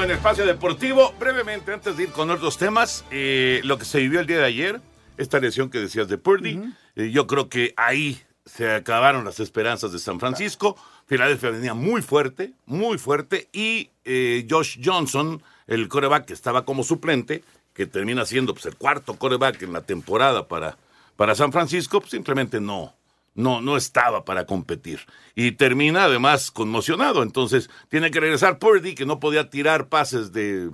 En 0.02 0.10
Espacio 0.10 0.44
Deportivo, 0.44 1.14
brevemente 1.18 1.72
antes 1.72 1.96
de 1.96 2.02
ir 2.02 2.10
con 2.10 2.28
otros 2.30 2.58
temas, 2.58 3.04
eh, 3.12 3.60
lo 3.62 3.78
que 3.78 3.84
se 3.84 4.00
vivió 4.00 4.18
el 4.18 4.26
día 4.26 4.38
de 4.38 4.44
ayer, 4.44 4.80
esta 5.22 5.40
lesión 5.40 5.70
que 5.70 5.78
decías 5.78 6.08
de 6.08 6.18
Purdy, 6.18 6.60
eh, 6.96 7.10
yo 7.10 7.26
creo 7.26 7.48
que 7.48 7.74
ahí 7.76 8.20
se 8.44 8.70
acabaron 8.70 9.24
las 9.24 9.40
esperanzas 9.40 9.92
de 9.92 9.98
San 9.98 10.20
Francisco. 10.20 10.76
Filadelfia 11.06 11.50
venía 11.50 11.74
muy 11.74 12.02
fuerte, 12.02 12.52
muy 12.66 12.98
fuerte, 12.98 13.48
y 13.52 13.90
eh, 14.04 14.46
Josh 14.48 14.78
Johnson, 14.82 15.42
el 15.66 15.88
coreback 15.88 16.26
que 16.26 16.32
estaba 16.32 16.64
como 16.64 16.84
suplente, 16.84 17.44
que 17.74 17.86
termina 17.86 18.26
siendo 18.26 18.54
pues, 18.54 18.66
el 18.66 18.76
cuarto 18.76 19.16
coreback 19.16 19.62
en 19.62 19.72
la 19.72 19.82
temporada 19.82 20.48
para, 20.48 20.76
para 21.16 21.34
San 21.34 21.52
Francisco, 21.52 22.00
pues, 22.00 22.10
simplemente 22.10 22.60
no, 22.60 22.94
no, 23.34 23.60
no 23.60 23.76
estaba 23.76 24.24
para 24.24 24.46
competir. 24.46 25.00
Y 25.34 25.52
termina 25.52 26.04
además 26.04 26.50
conmocionado. 26.50 27.22
Entonces 27.22 27.70
tiene 27.88 28.10
que 28.10 28.20
regresar 28.20 28.58
Purdy, 28.58 28.94
que 28.94 29.06
no 29.06 29.20
podía 29.20 29.50
tirar 29.50 29.88
pases 29.88 30.32
de 30.32 30.70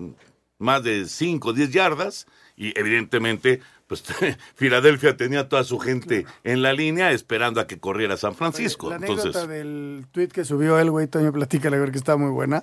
más 0.59 0.83
de 0.83 1.07
5 1.07 1.49
o 1.49 1.53
10 1.53 1.71
yardas. 1.71 2.27
Y 2.57 2.77
evidentemente, 2.79 3.61
pues 3.89 4.05
Filadelfia 4.55 5.17
tenía 5.17 5.49
toda 5.49 5.65
su 5.65 5.79
gente 5.81 6.25
en 6.45 6.63
la 6.63 6.73
línea 6.73 7.11
esperando 7.11 7.61
a 7.61 7.67
que 7.67 7.81
corriera 7.81 8.17
San 8.17 8.35
Francisco. 8.37 8.91
La 8.91 8.97
anécdota 8.97 9.23
Entonces, 9.27 9.49
del 9.49 10.07
tweet 10.13 10.29
que 10.29 10.45
subió 10.45 10.79
el 10.79 10.91
güey, 10.93 11.09
Toño, 11.09 11.33
platícala, 11.33 11.77
a 11.77 11.81
ver 11.81 11.91
que 11.91 11.99
está 11.99 12.17
muy 12.17 12.31
buena. 12.31 12.63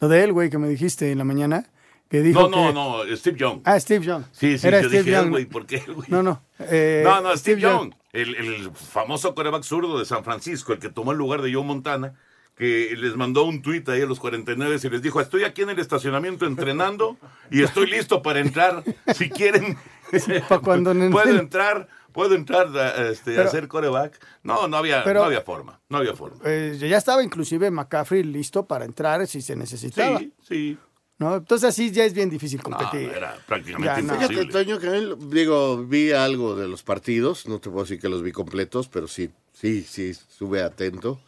Lo 0.00 0.08
de 0.08 0.24
él, 0.24 0.32
güey, 0.32 0.50
que 0.50 0.58
me 0.58 0.68
dijiste 0.68 1.12
en 1.12 1.18
la 1.18 1.24
mañana, 1.24 1.66
que 2.10 2.20
dijo 2.22 2.48
no, 2.48 2.72
no, 2.72 3.02
que- 3.04 3.10
no, 3.10 3.16
Steve 3.16 3.38
Young. 3.38 3.60
Ah, 3.64 3.78
Steve 3.78 4.04
Young. 4.04 4.24
Sí, 4.32 4.58
sí, 4.58 4.66
Era 4.66 4.80
yo 4.82 4.88
Steve 4.88 5.04
dije, 5.04 5.14
Young. 5.16 5.30
güey, 5.30 5.44
¿por 5.46 5.66
qué, 5.66 5.78
güey? 5.86 6.08
No, 6.08 6.22
no. 6.22 6.42
eh, 6.58 7.02
no, 7.04 7.20
no, 7.20 7.36
Steve, 7.36 7.60
Young, 7.60 7.94
El, 8.12 8.34
el 8.34 8.70
famoso 8.72 9.34
coreback 9.34 9.62
zurdo 9.62 9.98
de 9.98 10.04
San 10.04 10.24
Francisco, 10.24 10.72
el 10.72 10.78
que 10.80 10.88
tomó 10.88 11.12
el 11.12 11.18
lugar 11.18 11.42
de 11.42 11.52
Joe 11.54 11.62
Montana, 11.64 12.14
que 12.56 12.94
les 12.96 13.16
mandó 13.16 13.44
un 13.44 13.62
tuit 13.62 13.88
ahí 13.88 14.02
a 14.02 14.06
los 14.06 14.20
49 14.20 14.76
y 14.82 14.88
les 14.88 15.02
dijo, 15.02 15.20
estoy 15.20 15.44
aquí 15.44 15.62
en 15.62 15.70
el 15.70 15.78
estacionamiento 15.78 16.46
entrenando 16.46 17.16
y 17.50 17.62
estoy 17.62 17.86
listo 17.90 18.22
para 18.22 18.40
entrar. 18.40 18.84
Si 19.14 19.28
quieren, 19.28 19.76
no- 20.48 21.10
puedo 21.10 21.38
entrar, 21.38 21.88
puedo 22.12 22.34
entrar 22.34 22.68
a, 22.76 23.08
este, 23.10 23.32
a 23.32 23.36
Pero- 23.36 23.48
hacer 23.48 23.68
coreback. 23.68 24.24
No, 24.42 24.68
no 24.68 24.76
había, 24.76 25.02
Pero- 25.04 25.20
no 25.20 25.26
había 25.26 25.40
forma, 25.40 25.80
no 25.88 25.98
había 25.98 26.14
forma. 26.14 26.38
Eh, 26.44 26.76
ya 26.78 26.96
estaba 26.96 27.22
inclusive 27.24 27.70
McCaffrey 27.70 28.22
listo 28.22 28.66
para 28.66 28.84
entrar 28.84 29.26
si 29.26 29.42
se 29.42 29.56
necesitaba. 29.56 30.18
Sí, 30.18 30.32
sí. 30.48 30.78
¿no? 31.18 31.36
Entonces 31.36 31.68
así 31.68 31.90
ya 31.92 32.04
es 32.04 32.12
bien 32.14 32.28
difícil 32.30 32.60
competir. 32.62 33.08
era 33.10 33.36
prácticamente 33.46 34.02
Ya, 34.02 34.02
no. 34.02 34.14
Fíjate, 34.28 34.46
Toño, 34.46 34.78
que 34.78 34.88
a 34.88 35.00
digo, 35.28 35.78
vi 35.84 36.10
algo 36.12 36.56
de 36.56 36.66
los 36.68 36.82
partidos, 36.82 37.46
no 37.48 37.58
te 37.60 37.70
puedo 37.70 37.84
decir 37.84 38.00
que 38.00 38.08
los 38.08 38.22
vi 38.22 38.32
completos, 38.32 38.88
pero 38.88 39.06
sí, 39.08 39.30
sí, 39.52 39.82
sí, 39.82 40.10
estuve 40.10 40.62
atento. 40.62 41.20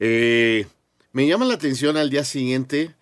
Eh, 0.00 0.66
me 1.12 1.26
llama 1.26 1.44
la 1.44 1.54
atención 1.54 1.96
al 1.96 2.10
día 2.10 2.24
siguiente 2.24 2.94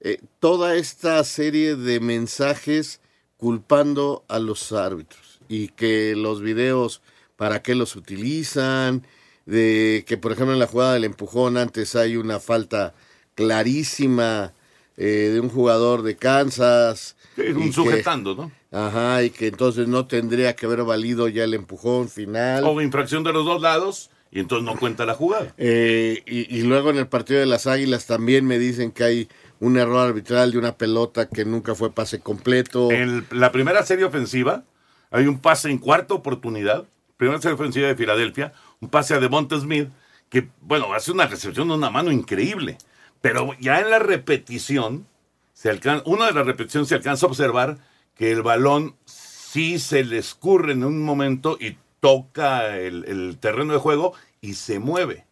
eh, 0.00 0.18
toda 0.40 0.76
esta 0.76 1.22
serie 1.24 1.76
de 1.76 2.00
mensajes 2.00 3.00
culpando 3.36 4.24
a 4.28 4.38
los 4.38 4.72
árbitros 4.72 5.40
y 5.48 5.68
que 5.68 6.14
los 6.16 6.40
videos, 6.40 7.02
¿para 7.36 7.62
qué 7.62 7.74
los 7.74 7.96
utilizan? 7.96 9.06
De 9.46 10.04
que, 10.06 10.16
por 10.18 10.32
ejemplo, 10.32 10.52
en 10.52 10.58
la 10.58 10.66
jugada 10.66 10.94
del 10.94 11.04
empujón 11.04 11.56
antes 11.56 11.96
hay 11.96 12.16
una 12.16 12.38
falta 12.38 12.94
clarísima 13.34 14.52
eh, 14.96 15.30
de 15.32 15.40
un 15.40 15.48
jugador 15.48 16.02
de 16.02 16.16
Kansas. 16.16 17.16
Un 17.38 17.66
que- 17.68 17.72
sujetando, 17.72 18.34
¿no? 18.34 18.52
Ajá, 18.70 19.22
y 19.22 19.30
que 19.30 19.46
entonces 19.46 19.88
no 19.88 20.06
tendría 20.06 20.54
que 20.54 20.66
haber 20.66 20.82
valido 20.82 21.28
ya 21.28 21.44
el 21.44 21.54
empujón 21.54 22.08
final. 22.10 22.64
O 22.64 22.80
infracción 22.82 23.24
de 23.24 23.32
los 23.32 23.46
dos 23.46 23.62
lados 23.62 24.10
y 24.30 24.40
entonces 24.40 24.64
no 24.66 24.78
cuenta 24.78 25.06
la 25.06 25.14
jugada. 25.14 25.54
Eh, 25.56 26.22
y, 26.26 26.54
y 26.56 26.62
luego 26.62 26.90
en 26.90 26.98
el 26.98 27.06
partido 27.06 27.40
de 27.40 27.46
las 27.46 27.66
Águilas 27.66 28.06
también 28.06 28.46
me 28.46 28.58
dicen 28.58 28.90
que 28.92 29.04
hay 29.04 29.28
un 29.60 29.76
error 29.76 30.06
arbitral 30.06 30.52
de 30.52 30.58
una 30.58 30.76
pelota 30.76 31.28
que 31.28 31.44
nunca 31.44 31.74
fue 31.74 31.92
pase 31.92 32.20
completo. 32.20 32.90
En 32.90 33.26
la 33.30 33.50
primera 33.52 33.82
serie 33.84 34.04
ofensiva 34.04 34.64
hay 35.10 35.26
un 35.26 35.38
pase 35.40 35.70
en 35.70 35.78
cuarta 35.78 36.14
oportunidad, 36.14 36.84
primera 37.16 37.40
serie 37.40 37.54
ofensiva 37.54 37.88
de 37.88 37.96
Filadelfia, 37.96 38.52
un 38.80 38.88
pase 38.90 39.14
a 39.14 39.18
Devonta 39.20 39.58
Smith, 39.58 39.88
que, 40.28 40.48
bueno, 40.60 40.92
hace 40.92 41.10
una 41.10 41.26
recepción 41.26 41.68
de 41.68 41.74
una 41.74 41.90
mano 41.90 42.12
increíble. 42.12 42.76
Pero 43.20 43.52
ya 43.58 43.80
en 43.80 43.90
la 43.90 43.98
repetición, 43.98 45.06
se 45.54 45.72
alcan- 45.72 46.02
una 46.04 46.26
de 46.26 46.32
las 46.34 46.46
repeticiones 46.46 46.88
se 46.88 46.94
alcanza 46.94 47.26
a 47.26 47.30
observar 47.30 47.78
que 48.14 48.30
el 48.30 48.42
balón 48.42 48.94
sí 49.06 49.78
se 49.78 50.04
le 50.04 50.18
escurre 50.18 50.72
en 50.72 50.84
un 50.84 51.02
momento 51.02 51.56
y 51.58 51.76
toca 52.00 52.76
el, 52.78 53.04
el 53.06 53.38
terreno 53.38 53.72
de 53.72 53.78
juego 53.78 54.14
y 54.40 54.54
se 54.54 54.78
mueve. 54.78 55.26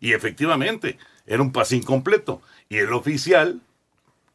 Y 0.00 0.12
efectivamente, 0.12 0.98
era 1.26 1.42
un 1.42 1.52
pase 1.52 1.76
incompleto. 1.76 2.42
Y 2.68 2.78
el 2.78 2.92
oficial, 2.92 3.60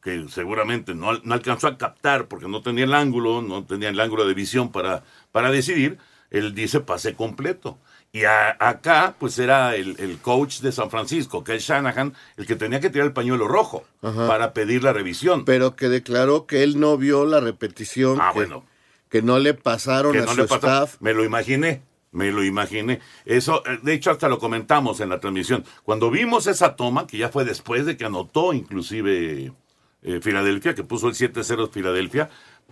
que 0.04 0.26
seguramente 0.30 0.96
no, 0.96 1.14
no 1.20 1.34
alcanzó 1.34 1.68
a 1.68 1.78
captar 1.78 2.28
porque 2.28 2.48
no 2.48 2.62
tenía 2.62 2.86
el 2.86 2.94
ángulo, 2.94 3.42
no 3.42 3.64
tenía 3.66 3.90
el 3.90 4.00
ángulo 4.00 4.26
de 4.26 4.34
visión 4.34 4.72
para, 4.72 5.04
para 5.32 5.52
decidir, 5.52 5.98
él 6.32 6.56
dice 6.56 6.80
pase 6.80 7.14
completo. 7.14 7.78
Y 8.14 8.26
a- 8.26 8.58
acá, 8.60 9.16
pues 9.20 9.40
era 9.40 9.76
el, 9.76 9.96
el 10.00 10.18
coach 10.18 10.60
de 10.60 10.72
San 10.74 10.90
Francisco, 10.90 11.44
que 11.46 11.56
es 11.56 11.64
Shanahan, 11.64 12.14
el 12.36 12.46
que 12.46 12.56
tenía 12.58 12.82
que 12.82 12.90
tirar 12.90 13.08
el 13.08 13.14
pañuelo 13.14 13.48
rojo 13.48 13.86
Ajá. 14.02 14.28
para 14.28 14.52
pedir 14.54 14.84
la 14.84 14.92
revisión. 14.92 15.46
Pero 15.46 15.76
que 15.78 15.88
declaró 15.88 16.46
que 16.46 16.64
él 16.64 16.80
no 16.80 16.98
vio 16.98 17.26
la 17.26 17.40
repetición. 17.40 18.18
Ah, 18.20 18.32
que, 18.34 18.40
bueno. 18.40 18.66
Que 19.12 19.22
no 19.22 19.38
le 19.40 19.54
pasaron 19.54 20.14
que 20.14 20.20
a 20.20 20.26
no 20.26 20.32
su 20.32 20.38
le 20.38 20.44
staff. 20.46 20.96
Me 21.02 21.14
lo 21.14 21.24
imaginé. 21.24 21.84
Me 22.14 22.32
lo 22.32 22.44
imaginé. 22.44 23.00
Eso, 23.26 23.64
eh, 23.66 23.80
de 23.84 23.94
hecho, 23.94 24.10
hasta 24.10 24.30
lo 24.30 24.40
comentamos 24.40 25.00
en 25.02 25.10
la 25.10 25.20
transmisión. 25.20 25.64
Cuando 25.84 26.10
vimos 26.10 26.48
esa 26.48 26.76
toma, 26.76 27.08
que 27.08 27.18
ya 27.18 27.30
fue 27.30 27.46
después 27.46 27.86
de 27.86 27.98
que 27.98 28.06
anotó 28.06 28.54
inclusive 28.54 29.54
eh, 30.02 30.20
Filadelfia, 30.22 30.76
que 30.76 30.84
puso 30.84 31.10
el 31.10 31.14
7-0 31.14 31.70
Filadelfia, 31.72 32.30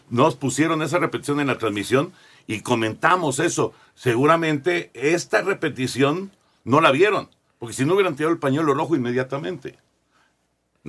nos 0.10 0.36
pusieron 0.36 0.82
esa 0.82 0.98
repetición 0.98 1.42
en 1.42 1.48
la 1.48 1.58
transmisión 1.58 2.14
y 2.48 2.62
comentamos 2.62 3.40
eso. 3.40 3.74
Seguramente 3.94 4.92
esta 4.94 5.42
repetición 5.42 6.32
no 6.64 6.80
la 6.80 6.92
vieron, 6.92 7.30
porque 7.60 7.76
si 7.76 7.86
no 7.86 7.94
hubieran 7.96 8.16
tirado 8.16 8.34
el 8.34 8.40
pañuelo 8.40 8.74
rojo 8.74 8.96
inmediatamente. 8.96 9.78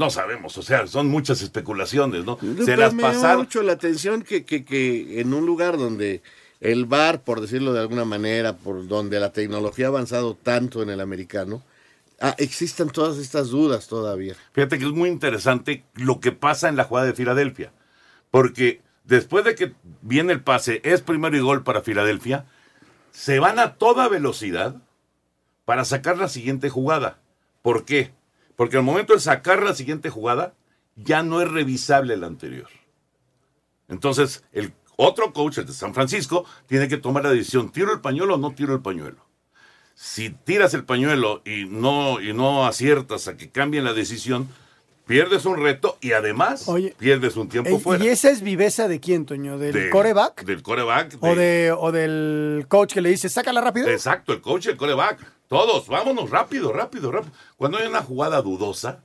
No 0.00 0.09
sabemos, 0.09 0.57
o 0.57 0.62
sea, 0.62 0.87
son 0.87 1.09
muchas 1.09 1.42
especulaciones, 1.42 2.25
¿no? 2.25 2.38
Se 2.64 2.75
las 2.75 2.95
me 2.95 3.02
pasaron. 3.02 3.40
mucho 3.40 3.62
la 3.62 3.73
atención 3.73 4.23
que, 4.23 4.47
que, 4.47 4.64
que 4.64 5.21
en 5.21 5.35
un 5.35 5.45
lugar 5.45 5.76
donde 5.76 6.23
el 6.61 6.87
bar, 6.87 7.23
por 7.23 7.42
decirlo 7.42 7.75
de 7.75 7.80
alguna 7.80 8.07
manera, 8.07 8.57
por 8.57 8.88
donde 8.88 9.21
la 9.21 9.30
tecnología 9.30 9.85
ha 9.85 9.88
avanzado 9.88 10.38
tanto 10.42 10.83
en 10.83 10.88
el 10.88 11.02
americano, 11.02 11.62
ah, 12.19 12.35
existan 12.38 12.88
todas 12.88 13.19
estas 13.19 13.49
dudas 13.49 13.88
todavía. 13.88 14.37
Fíjate 14.54 14.78
que 14.78 14.87
es 14.87 14.90
muy 14.90 15.11
interesante 15.11 15.85
lo 15.97 16.19
que 16.19 16.33
pasa 16.33 16.71
en 16.71 16.76
la 16.76 16.85
jugada 16.85 17.07
de 17.07 17.12
Filadelfia. 17.12 17.71
Porque 18.30 18.80
después 19.04 19.45
de 19.45 19.54
que 19.54 19.75
viene 20.00 20.33
el 20.33 20.40
pase, 20.40 20.80
es 20.83 21.02
primero 21.02 21.37
y 21.37 21.40
gol 21.40 21.62
para 21.62 21.83
Filadelfia, 21.83 22.47
se 23.11 23.38
van 23.38 23.59
a 23.59 23.75
toda 23.75 24.09
velocidad 24.09 24.76
para 25.66 25.85
sacar 25.85 26.16
la 26.16 26.28
siguiente 26.28 26.71
jugada. 26.71 27.19
¿Por 27.61 27.85
qué? 27.85 28.14
Porque 28.61 28.76
al 28.76 28.83
momento 28.83 29.14
de 29.14 29.21
sacar 29.21 29.62
la 29.62 29.75
siguiente 29.75 30.11
jugada, 30.11 30.52
ya 30.95 31.23
no 31.23 31.40
es 31.40 31.50
revisable 31.50 32.14
la 32.19 32.26
anterior. 32.26 32.69
Entonces, 33.88 34.45
el 34.52 34.75
otro 34.99 35.33
coach, 35.33 35.57
el 35.57 35.64
de 35.64 35.73
San 35.73 35.95
Francisco, 35.95 36.45
tiene 36.67 36.87
que 36.87 36.99
tomar 36.99 37.23
la 37.23 37.31
decisión, 37.31 37.73
¿tiro 37.73 37.90
el 37.90 38.02
pañuelo 38.02 38.35
o 38.35 38.37
no 38.37 38.52
tiro 38.52 38.75
el 38.75 38.83
pañuelo? 38.83 39.25
Si 39.95 40.29
tiras 40.29 40.75
el 40.75 40.85
pañuelo 40.85 41.40
y 41.47 41.64
no, 41.64 42.21
y 42.21 42.35
no 42.35 42.67
aciertas 42.67 43.29
a 43.29 43.38
que 43.38 43.50
cambien 43.50 43.85
la 43.85 43.95
decisión, 43.95 44.47
pierdes 45.11 45.45
un 45.45 45.61
reto 45.61 45.99
y 46.00 46.12
además 46.12 46.67
pierdes 46.97 47.37
un 47.37 47.49
tiempo 47.49 47.71
Eh, 47.71 47.81
fuera. 47.81 48.05
¿Y 48.05 48.09
esa 48.09 48.31
es 48.31 48.43
viveza 48.43 48.87
de 48.87 49.00
quién, 49.00 49.26
Toño? 49.26 49.59
¿Del 49.59 49.73
De- 49.73 49.90
coreback? 49.90 50.45
Del 50.45 50.62
coreback. 50.62 51.17
¿O, 51.19 51.35
de, 51.35 51.75
¿O 51.76 51.90
del 51.90 52.64
coach 52.69 52.95
que 52.95 53.00
le 53.00 53.09
dice, 53.09 53.29
sácala 53.29 53.61
rápido? 53.61 53.88
Exacto, 53.88 54.33
el 54.33 54.40
coach 54.40 54.67
y 54.67 54.69
el 54.69 54.76
coreback. 54.76 55.19
Todos, 55.49 55.88
vámonos 55.88 56.31
rápido, 56.31 56.73
rápido, 56.73 57.11
rápido. 57.11 57.33
Cuando 57.57 57.79
hay 57.79 57.88
una 57.88 58.02
jugada 58.02 58.40
dudosa, 58.40 59.02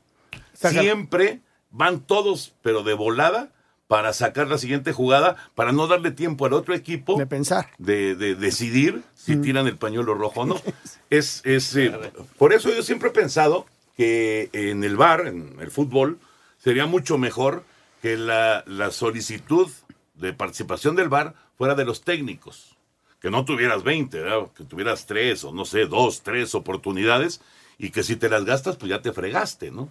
Saca- 0.53 0.79
siempre 0.81 1.41
van 1.71 2.01
todos, 2.01 2.53
pero 2.61 2.83
de 2.83 2.93
volada, 2.93 3.49
para 3.87 4.13
sacar 4.13 4.47
la 4.47 4.59
siguiente 4.59 4.93
jugada, 4.93 5.35
para 5.55 5.71
no 5.71 5.87
darle 5.87 6.11
tiempo 6.11 6.45
al 6.45 6.53
otro 6.53 6.75
equipo 6.75 7.17
de 7.17 7.25
pensar, 7.25 7.71
de, 7.79 8.13
de 8.15 8.35
decidir 8.35 9.01
si 9.15 9.35
Mm. 9.35 9.41
tiran 9.41 9.67
el 9.67 9.77
pañuelo 9.77 10.13
rojo 10.13 10.41
o 10.41 10.45
no. 10.45 10.55
es, 11.09 11.41
es, 11.45 11.75
eh, 11.75 11.91
por 12.37 12.53
eso 12.53 12.69
yo 12.69 12.83
siempre 12.83 13.09
he 13.09 13.11
pensado 13.11 13.65
que 13.95 14.49
en 14.53 14.83
el 14.83 14.97
bar, 14.97 15.27
en 15.27 15.57
el 15.59 15.71
fútbol, 15.71 16.19
sería 16.57 16.85
mucho 16.85 17.17
mejor 17.17 17.63
que 18.01 18.17
la, 18.17 18.63
la 18.67 18.91
solicitud 18.91 19.69
de 20.15 20.33
participación 20.33 20.95
del 20.95 21.09
bar 21.09 21.35
fuera 21.57 21.75
de 21.75 21.85
los 21.85 22.01
técnicos 22.01 22.75
que 23.21 23.31
no 23.31 23.43
tuvieras 23.43 23.83
20, 23.83 24.21
¿verdad? 24.21 24.47
que 24.55 24.63
tuvieras 24.65 25.07
tres 25.07 25.43
o 25.43 25.51
no 25.51 25.65
sé, 25.65 25.85
dos, 25.87 26.21
tres 26.21 26.53
oportunidades 26.53 27.41
y 27.79 27.89
que 27.89 28.03
si 28.03 28.15
te 28.17 28.29
las 28.29 28.45
gastas, 28.45 28.75
pues 28.77 28.89
ya 28.91 29.01
te 29.01 29.13
fregaste, 29.13 29.71
¿no? 29.71 29.89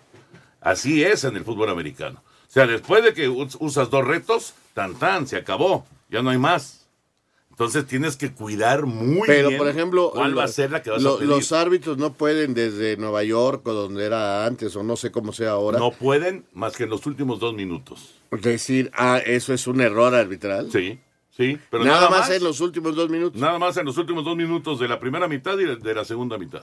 Así 0.60 1.02
es 1.02 1.24
en 1.24 1.36
el 1.36 1.44
fútbol 1.44 1.68
americano. 1.70 2.22
O 2.48 2.50
sea, 2.54 2.66
después 2.66 3.02
de 3.02 3.12
que 3.12 3.28
us- 3.28 3.56
usas 3.58 3.90
dos 3.90 4.06
retos, 4.06 4.54
tan 4.72 4.94
tan, 4.94 5.26
se 5.26 5.36
acabó, 5.36 5.84
ya 6.08 6.22
no 6.22 6.30
hay 6.30 6.38
más. 6.38 6.83
Entonces 7.54 7.86
tienes 7.86 8.16
que 8.16 8.32
cuidar 8.32 8.84
muy 8.84 9.26
Pero, 9.28 9.48
bien 9.50 9.58
por 9.58 9.68
ejemplo, 9.68 10.10
cuál 10.12 10.36
va 10.36 10.42
a 10.42 10.48
ser 10.48 10.72
la 10.72 10.82
que 10.82 10.90
vas 10.90 11.00
lo- 11.00 11.14
a 11.14 11.18
pedir. 11.18 11.28
los 11.28 11.52
árbitros 11.52 11.98
no 11.98 12.12
pueden 12.12 12.52
desde 12.52 12.96
Nueva 12.96 13.22
York 13.22 13.64
o 13.68 13.72
donde 13.72 14.04
era 14.04 14.44
antes 14.44 14.74
o 14.74 14.82
no 14.82 14.96
sé 14.96 15.12
cómo 15.12 15.32
sea 15.32 15.52
ahora. 15.52 15.78
No 15.78 15.92
pueden 15.92 16.44
más 16.52 16.76
que 16.76 16.82
en 16.84 16.90
los 16.90 17.06
últimos 17.06 17.38
dos 17.38 17.54
minutos. 17.54 18.14
Decir, 18.32 18.90
ah, 18.94 19.20
eso 19.24 19.54
es 19.54 19.68
un 19.68 19.80
error 19.80 20.12
arbitral. 20.16 20.68
Sí, 20.72 20.98
sí, 21.30 21.56
pero 21.70 21.84
nada, 21.84 22.00
nada, 22.08 22.10
más, 22.10 22.30
en 22.30 22.42
los 22.42 22.60
últimos 22.60 22.96
dos 22.96 23.08
minutos. 23.08 23.40
Nada 23.40 23.60
más 23.60 23.76
en 23.76 23.86
los 23.86 23.96
últimos 23.98 24.24
dos 24.24 24.36
minutos 24.36 24.80
de 24.80 24.88
la 24.88 24.98
primera 24.98 25.28
mitad 25.28 25.56
y 25.58 25.64
de 25.64 25.94
la 25.94 26.04
segunda 26.04 26.36
mitad. 26.38 26.62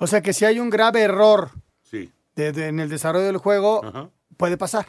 O 0.00 0.08
sea 0.08 0.20
que 0.22 0.32
si 0.32 0.44
hay 0.44 0.58
un 0.58 0.70
grave 0.70 1.02
error 1.02 1.50
Sí. 1.88 2.10
de- 2.34 2.50
de- 2.50 2.66
en 2.66 2.80
el 2.80 2.88
desarrollo 2.88 3.26
del 3.26 3.36
juego, 3.36 4.10
puede 4.36 4.56
pasar. 4.58 4.86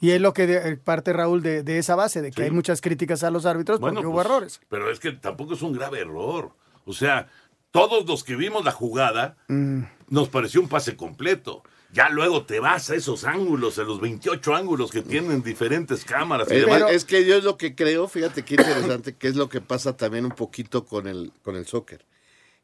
Y 0.00 0.10
es 0.10 0.20
lo 0.20 0.32
que 0.34 0.46
de- 0.46 0.70
eh, 0.72 0.76
parte 0.76 1.12
Raúl 1.12 1.42
de, 1.42 1.62
de 1.62 1.78
esa 1.78 1.94
base, 1.94 2.20
de 2.22 2.30
que 2.30 2.36
Sí. 2.36 2.42
hay 2.42 2.50
muchas 2.50 2.80
críticas 2.80 3.22
a 3.24 3.30
los 3.30 3.46
árbitros 3.46 3.80
Bueno, 3.80 3.96
porque 3.96 4.06
hubo 4.08 4.16
pues, 4.16 4.26
errores. 4.26 4.60
Pero 4.68 4.90
es 4.90 5.00
que 5.00 5.12
tampoco 5.12 5.54
es 5.54 5.62
un 5.62 5.72
grave 5.72 6.00
error. 6.00 6.50
O 6.84 6.92
sea, 6.92 7.28
todos 7.70 8.06
los 8.06 8.22
que 8.24 8.36
vimos 8.36 8.64
la 8.64 8.72
jugada 8.72 9.36
Mm. 9.48 9.82
nos 10.08 10.28
pareció 10.28 10.60
un 10.60 10.68
pase 10.68 10.96
completo. 10.96 11.62
Ya 11.92 12.08
luego 12.08 12.44
te 12.44 12.58
vas 12.58 12.90
a 12.90 12.96
esos 12.96 13.24
ángulos, 13.24 13.78
a 13.78 13.84
los 13.84 14.00
28 14.00 14.54
ángulos 14.56 14.90
que 14.90 15.00
tienen 15.02 15.42
diferentes 15.44 16.04
cámaras. 16.04 16.50
y 16.50 16.56
demás. 16.56 16.82
es 16.90 17.04
que 17.04 17.24
yo 17.24 17.36
es 17.36 17.44
lo 17.44 17.56
que 17.56 17.76
creo, 17.76 18.08
fíjate 18.08 18.44
qué 18.44 18.54
interesante, 18.56 19.14
que 19.16 19.28
es 19.28 19.36
lo 19.36 19.48
que 19.48 19.60
pasa 19.60 19.96
también 19.96 20.24
un 20.24 20.32
poquito 20.32 20.84
con 20.84 21.06
el, 21.06 21.32
con 21.42 21.54
el 21.54 21.66
soccer. 21.66 22.04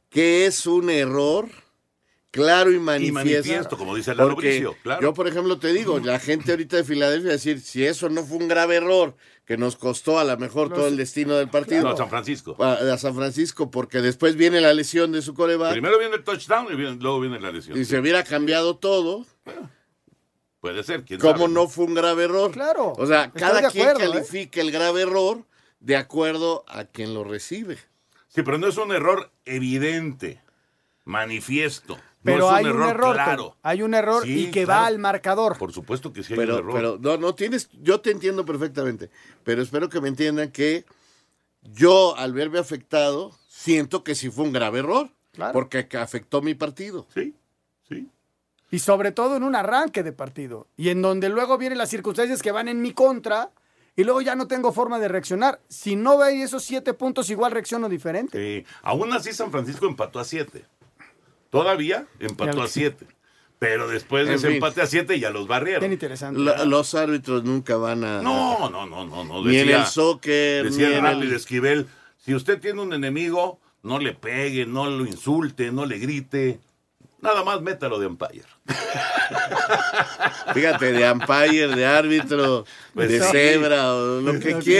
Que 0.08 0.46
es 0.46 0.66
un 0.66 0.90
error 0.90 1.48
claro 2.30 2.70
y 2.72 2.78
manifiesto. 2.78 3.14
manifiesto, 3.14 3.76
como 3.78 3.94
dice 3.96 4.14
Lalo 4.14 4.34
Porque 4.34 4.48
Bricio, 4.50 4.76
claro. 4.82 5.02
Yo, 5.02 5.14
por 5.14 5.26
ejemplo, 5.28 5.58
te 5.58 5.72
digo, 5.72 5.98
la 5.98 6.18
gente 6.18 6.52
ahorita 6.52 6.76
de 6.76 6.84
Filadelfia 6.84 7.30
decir, 7.32 7.60
si 7.60 7.84
eso 7.84 8.08
no 8.08 8.24
fue 8.24 8.38
un 8.38 8.48
grave 8.48 8.76
error, 8.76 9.16
que 9.44 9.56
nos 9.56 9.74
costó 9.76 10.18
a 10.20 10.24
lo 10.24 10.36
mejor 10.38 10.72
todo 10.72 10.86
el 10.86 10.96
destino 10.96 11.34
del 11.34 11.48
partido. 11.50 11.82
No, 11.82 11.96
San 11.96 12.08
Francisco. 12.08 12.56
A, 12.62 12.74
a 12.74 12.98
San 12.98 13.16
Francisco, 13.16 13.68
porque 13.70 14.00
después 14.00 14.36
viene 14.36 14.60
la 14.60 14.72
lesión 14.72 15.10
de 15.10 15.22
su 15.22 15.34
coreback 15.34 15.72
Primero 15.72 15.98
viene 15.98 16.14
el 16.16 16.22
touchdown 16.24 16.72
y 16.72 16.76
viene- 16.76 16.96
luego 17.00 17.18
viene 17.20 17.40
la 17.40 17.50
lesión. 17.50 17.76
y 17.76 17.84
se 17.84 17.98
hubiera 17.98 18.22
cambiado 18.22 18.76
todo. 18.76 19.26
Puede 20.60 20.84
ser, 20.84 21.04
quién 21.04 21.18
¿Cómo 21.20 21.38
sabe, 21.38 21.52
no 21.54 21.68
fue 21.68 21.86
un 21.86 21.94
grave 21.94 22.24
error? 22.24 22.50
Claro. 22.52 22.92
O 22.96 23.06
sea, 23.06 23.30
cada 23.32 23.70
quien 23.70 23.88
acuerdo, 23.88 24.08
¿eh? 24.10 24.12
califica 24.12 24.60
el 24.60 24.70
grave 24.70 25.02
error 25.02 25.46
de 25.80 25.96
acuerdo 25.96 26.64
a 26.68 26.84
quien 26.84 27.14
lo 27.14 27.24
recibe. 27.24 27.78
Sí, 28.28 28.42
pero 28.42 28.58
no 28.58 28.68
es 28.68 28.76
un 28.76 28.92
error 28.92 29.32
evidente, 29.46 30.42
manifiesto. 31.04 31.98
Pero 32.22 32.38
no 32.40 32.50
hay 32.50 32.66
un 32.66 32.76
un 32.76 32.82
error 32.88 33.14
claro. 33.14 33.56
Hay 33.62 33.82
un 33.82 33.94
error 33.94 34.22
Sí, 34.24 34.46
y 34.46 34.50
que 34.50 34.64
claro. 34.64 34.80
va 34.82 34.86
al 34.88 34.98
marcador. 34.98 35.56
Por 35.56 35.72
supuesto 35.72 36.12
que 36.12 36.22
sí 36.22 36.34
hay 36.34 36.38
Pero, 36.38 36.54
un 36.54 36.58
error. 36.60 36.74
pero 36.74 36.98
no, 37.00 37.16
no 37.16 37.34
tienes, 37.34 37.70
yo 37.80 38.00
te 38.00 38.10
entiendo 38.10 38.44
perfectamente, 38.44 39.10
pero 39.42 39.62
espero 39.62 39.88
que 39.88 40.00
me 40.02 40.08
entiendan 40.08 40.50
que 40.50 40.84
yo 41.62 42.16
al 42.16 42.32
verme 42.32 42.58
afectado 42.58 43.32
siento 43.48 44.04
que 44.04 44.14
sí 44.14 44.30
fue 44.30 44.44
un 44.44 44.52
grave 44.52 44.80
error, 44.80 45.10
Claro. 45.32 45.52
porque 45.52 45.86
que 45.88 45.96
afectó 45.96 46.42
mi 46.42 46.54
partido. 46.54 47.06
Sí, 47.14 47.34
sí. 47.88 48.08
Y 48.70 48.78
sobre 48.80 49.12
todo 49.12 49.36
en 49.36 49.42
un 49.42 49.54
arranque 49.56 50.02
de 50.02 50.12
partido. 50.12 50.66
Y 50.76 50.90
en 50.90 51.02
donde 51.02 51.28
luego 51.28 51.56
vienen 51.58 51.78
las 51.78 51.88
circunstancias 51.90 52.42
que 52.42 52.52
van 52.52 52.68
en 52.68 52.82
mi 52.82 52.92
contra 52.92 53.50
y 53.96 54.04
luego 54.04 54.20
ya 54.20 54.34
no 54.36 54.46
tengo 54.46 54.72
forma 54.72 54.98
de 54.98 55.08
reaccionar. 55.08 55.60
Si 55.68 55.96
no 55.96 56.18
ve 56.18 56.42
esos 56.42 56.62
siete 56.64 56.94
puntos, 56.94 57.30
igual 57.30 57.52
reacciono 57.52 57.88
diferente. 57.88 58.38
Sí. 58.62 58.66
Aún 58.82 59.12
así 59.12 59.32
San 59.32 59.50
Francisco 59.50 59.86
empató 59.86 60.20
a 60.20 60.24
siete. 60.24 60.64
Todavía 61.50 62.06
empató 62.18 62.62
a 62.62 62.68
siete. 62.68 63.06
Pero 63.58 63.88
después 63.88 64.24
de 64.26 64.32
En 64.32 64.38
ese 64.38 64.46
fin. 64.46 64.56
empate 64.56 64.80
a 64.80 64.86
siete 64.86 65.20
ya 65.20 65.28
los 65.30 65.46
barrieron. 65.46 65.80
Bien 65.80 65.92
interesante. 65.92 66.40
La- 66.40 66.64
los 66.64 66.94
árbitros 66.94 67.44
nunca 67.44 67.76
van 67.76 68.04
a... 68.04 68.22
No, 68.22 68.70
no, 68.70 68.86
no, 68.86 69.04
no, 69.04 69.24
no. 69.24 69.44
Ni 69.44 69.58
en 69.58 69.68
el 69.68 69.84
soccer, 69.84 70.64
Decía 70.64 70.88
ni 70.88 70.94
en 70.94 71.04
Rápido 71.04 71.22
el- 71.24 71.32
Esquivel, 71.34 71.86
si 72.24 72.34
usted 72.34 72.58
tiene 72.58 72.80
un 72.80 72.94
enemigo, 72.94 73.60
no 73.82 73.98
le 73.98 74.14
pegue, 74.14 74.64
no 74.64 74.88
lo 74.88 75.04
insulte, 75.04 75.72
no 75.72 75.84
le 75.84 75.98
grite. 75.98 76.58
Nada 77.20 77.44
más 77.44 77.60
métalo 77.60 77.98
de 77.98 78.06
umpire. 78.06 78.44
Fíjate, 80.54 80.92
de 80.92 81.12
umpire, 81.12 81.68
de 81.68 81.86
árbitro, 81.86 82.64
Pues 82.94 83.10
de 83.10 83.20
sí. 83.20 83.26
cebra 83.30 83.94
o 83.94 84.20
lo 84.20 84.32
que 84.40 84.60
sí, 84.62 84.74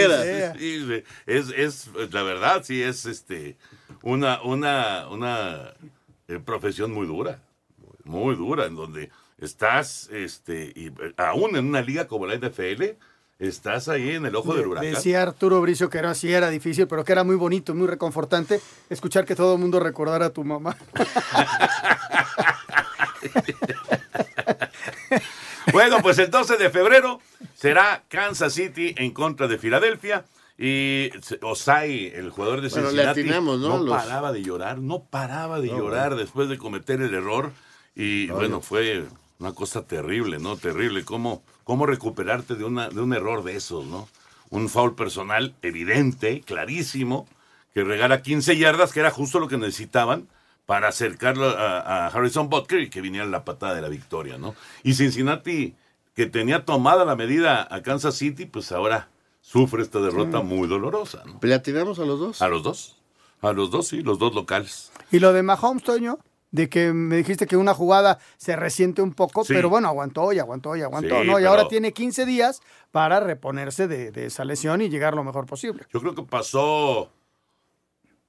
es, 1.27 1.49
es, 1.55 1.89
la 2.11 2.23
verdad, 2.23 2.61
sí, 2.63 2.81
es 2.81 3.05
este 3.05 3.57
una, 4.01 4.41
una, 4.41 5.07
una 5.09 5.73
eh, 6.35 6.39
profesión 6.39 6.91
muy 6.91 7.07
dura. 7.07 7.39
Muy 8.03 8.35
dura, 8.35 8.65
en 8.65 8.75
donde 8.75 9.09
estás, 9.37 10.09
este, 10.11 10.71
y 10.75 10.87
eh, 10.87 11.13
aún 11.17 11.55
en 11.55 11.65
una 11.65 11.81
liga 11.81 12.07
como 12.07 12.25
la 12.25 12.35
NFL, 12.35 12.83
estás 13.39 13.89
ahí 13.89 14.11
en 14.11 14.25
el 14.25 14.35
ojo 14.35 14.53
del 14.55 14.67
huracán. 14.67 14.91
Decía 14.93 15.21
Arturo 15.21 15.61
Bricio 15.61 15.89
que 15.89 15.97
era, 15.97 16.13
sí 16.13 16.31
era 16.31 16.49
difícil, 16.49 16.87
pero 16.87 17.03
que 17.03 17.11
era 17.11 17.23
muy 17.23 17.35
bonito, 17.35 17.73
muy 17.75 17.87
reconfortante 17.87 18.59
escuchar 18.89 19.25
que 19.25 19.35
todo 19.35 19.55
el 19.55 19.59
mundo 19.59 19.79
recordara 19.79 20.27
a 20.27 20.29
tu 20.29 20.43
mamá. 20.43 20.75
Bueno, 25.71 25.99
pues 26.01 26.17
el 26.17 26.29
12 26.29 26.57
de 26.57 26.69
febrero 26.69 27.21
será 27.55 28.03
Kansas 28.09 28.53
City 28.53 28.93
en 28.97 29.11
contra 29.11 29.47
de 29.47 29.57
Filadelfia. 29.57 30.25
Y 30.63 31.09
Osai, 31.41 32.07
el 32.13 32.29
jugador 32.29 32.61
de 32.61 32.69
Cincinnati, 32.69 33.23
¿no? 33.23 33.79
Los- 33.79 33.97
paraba 34.03 34.31
de 34.31 34.43
llorar, 34.43 34.77
no 34.77 35.03
paraba 35.05 35.59
de 35.59 35.69
No, 35.69 35.77
llorar 35.79 36.09
bueno. 36.09 36.21
después 36.21 36.49
de 36.49 36.59
cometer 36.59 37.01
el 37.01 37.15
error. 37.15 37.51
Y 37.95 38.27
bueno, 38.27 38.61
fue 38.61 39.05
una 39.39 39.53
cosa 39.53 39.81
terrible, 39.87 40.37
¿no? 40.37 40.57
Terrible. 40.57 41.03
¿Cómo, 41.03 41.41
cómo 41.63 41.87
recuperarte 41.87 42.53
de, 42.53 42.63
una, 42.63 42.89
de 42.89 43.01
un 43.01 43.11
error 43.13 43.43
de 43.43 43.55
esos, 43.55 43.85
¿no? 43.87 44.07
Un 44.51 44.69
foul 44.69 44.93
personal 44.93 45.55
evidente, 45.63 46.41
clarísimo, 46.41 47.27
que 47.73 47.83
regala 47.83 48.21
15 48.21 48.55
yardas, 48.55 48.93
que 48.93 48.99
era 48.99 49.09
justo 49.09 49.39
lo 49.39 49.47
que 49.47 49.57
necesitaban 49.57 50.27
para 50.67 50.89
acercarlo 50.89 51.49
a, 51.49 51.79
a 51.79 52.07
Harrison 52.09 52.49
Butker 52.49 52.81
y 52.81 52.89
que 52.91 53.01
viniera 53.01 53.25
la 53.25 53.45
patada 53.45 53.73
de 53.73 53.81
la 53.81 53.89
victoria, 53.89 54.37
¿no? 54.37 54.53
Y 54.83 54.93
Cincinnati, 54.93 55.73
que 56.15 56.27
tenía 56.27 56.65
tomada 56.65 57.03
la 57.03 57.15
medida 57.15 57.67
a 57.71 57.81
Kansas 57.81 58.13
City, 58.15 58.45
pues 58.45 58.71
ahora 58.71 59.09
sufre 59.41 59.81
esta 59.83 59.99
derrota 59.99 60.39
Sí. 60.39 60.43
muy 60.45 60.67
dolorosa, 60.67 61.23
¿no? 61.25 61.39
¿Le 61.41 61.53
atinamos 61.53 61.99
a 61.99 62.05
los 62.05 62.19
dos? 62.19 62.41
A 62.41 62.47
los 62.47 62.63
dos. 62.63 62.97
A 63.41 63.51
los 63.53 63.71
dos, 63.71 63.87
sí, 63.87 64.01
los 64.03 64.19
dos 64.19 64.33
locales. 64.35 64.91
Y 65.11 65.19
lo 65.19 65.33
de 65.33 65.41
Mahomes, 65.43 65.83
Toño, 65.83 66.19
de 66.51 66.69
que 66.69 66.93
me 66.93 67.15
dijiste 67.17 67.47
que 67.47 67.57
una 67.57 67.73
jugada 67.73 68.19
se 68.37 68.55
resiente 68.55 69.01
un 69.01 69.13
poco, 69.13 69.43
Sí. 69.43 69.53
pero 69.53 69.69
bueno, 69.69 69.87
aguantó 69.87 70.31
y 70.33 70.37
aguantó 70.39 70.75
y 70.75 70.81
aguantó, 70.81 71.21
Sí, 71.21 71.27
¿no? 71.27 71.33
Y 71.33 71.41
pero- 71.41 71.49
ahora 71.49 71.67
tiene 71.67 71.91
15 71.91 72.25
días 72.25 72.61
para 72.91 73.19
reponerse 73.19 73.87
de, 73.87 74.11
de 74.11 74.27
esa 74.27 74.45
lesión 74.45 74.81
y 74.81 74.89
llegar 74.89 75.15
lo 75.15 75.23
mejor 75.23 75.45
posible. 75.47 75.85
Yo 75.91 75.99
creo 76.01 76.13
que 76.13 76.23
pasó, 76.23 77.09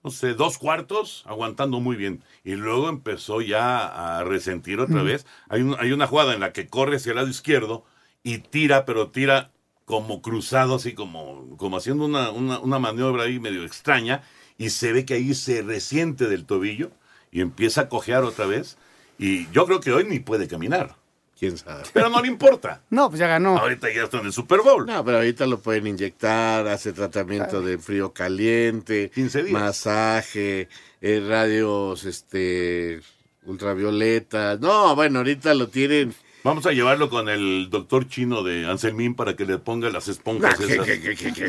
no 0.03 0.11
sé, 0.11 0.35
dos 0.35 0.57
cuartos 0.59 1.25
aguantando 1.27 1.79
muy 1.81 1.95
bien. 1.97 2.25
Y 2.43 2.53
luego 2.55 2.89
empezó 2.89 3.41
ya 3.43 4.19
a 4.19 4.25
resentir 4.25 4.81
otra 4.81 5.03
Mm. 5.03 5.07
vez. 5.07 5.27
Hay, 5.49 5.61
un- 5.63 5.77
hay 5.79 5.93
una 5.93 6.07
jugada 6.07 6.33
en 6.33 6.41
la 6.41 6.53
que 6.53 6.69
corre 6.69 6.97
hacia 6.97 7.11
el 7.11 7.17
lado 7.17 7.29
izquierdo 7.29 7.85
y 8.23 8.39
tira, 8.39 8.85
pero 8.85 9.11
tira 9.11 9.51
como 9.93 10.23
cruzado, 10.23 10.77
así 10.77 10.95
como, 10.95 11.55
como 11.59 11.77
haciendo 11.77 12.07
una, 12.07 12.31
una, 12.31 12.61
una 12.61 12.79
maniobra 12.79 13.25
ahí 13.25 13.39
medio 13.39 13.63
extraña. 13.63 14.23
Y 14.57 14.71
se 14.71 14.91
ve 14.91 15.05
que 15.05 15.13
ahí 15.13 15.35
se 15.35 15.61
resiente 15.61 16.31
del 16.31 16.47
tobillo 16.47 16.93
y 17.31 17.43
empieza 17.43 17.83
a 17.83 17.89
cojear 17.91 18.25
otra 18.25 18.47
vez. 18.47 18.79
Y 19.19 19.51
yo 19.51 19.67
creo 19.67 19.81
que 19.81 19.93
hoy 19.93 20.05
ni 20.05 20.19
puede 20.19 20.49
caminar. 20.49 20.97
¿Quién 21.39 21.59
sabe? 21.59 21.83
Pero 21.93 22.09
no 22.09 22.23
le 22.23 22.29
importa. 22.29 22.81
No, 22.89 23.11
pues 23.11 23.21
ya 23.21 23.27
ganó. 23.27 23.59
Ahorita 23.59 23.93
ya 23.93 24.05
está 24.05 24.21
en 24.21 24.25
el 24.25 24.33
Super 24.33 24.61
Bowl. 24.61 24.87
No, 24.87 25.05
pero 25.05 25.19
ahorita 25.19 25.45
lo 25.45 25.61
pueden 25.61 25.87
inyectar, 25.87 26.67
hace 26.69 26.95
tratamiento 26.95 27.61
de 27.61 27.77
frío 27.77 28.15
caliente, 28.15 29.11
masaje, 29.51 30.71
eh, 31.03 31.23
radios 31.29 32.07
este 32.07 33.03
ultravioletas. 33.45 34.59
No, 34.59 34.97
bueno, 34.97 35.19
ahorita 35.19 35.53
lo 35.53 35.69
tienen. 35.69 36.15
Vamos 36.45 36.67
a 36.67 36.73
llevarlo 36.73 37.09
con 37.09 37.29
el 37.29 37.69
doctor 37.71 38.09
chino 38.09 38.43
de 38.43 38.67
Anselmín 38.69 39.15
para 39.15 39.37
que 39.37 39.45
le 39.45 39.59
ponga 39.59 39.91
las 39.91 40.09
esponjas. 40.09 40.57
Ah, 40.59 40.65
esas. 40.65 40.85
que- 40.87 41.01
que- 41.01 41.15
que- 41.15 41.33
que- 41.33 41.49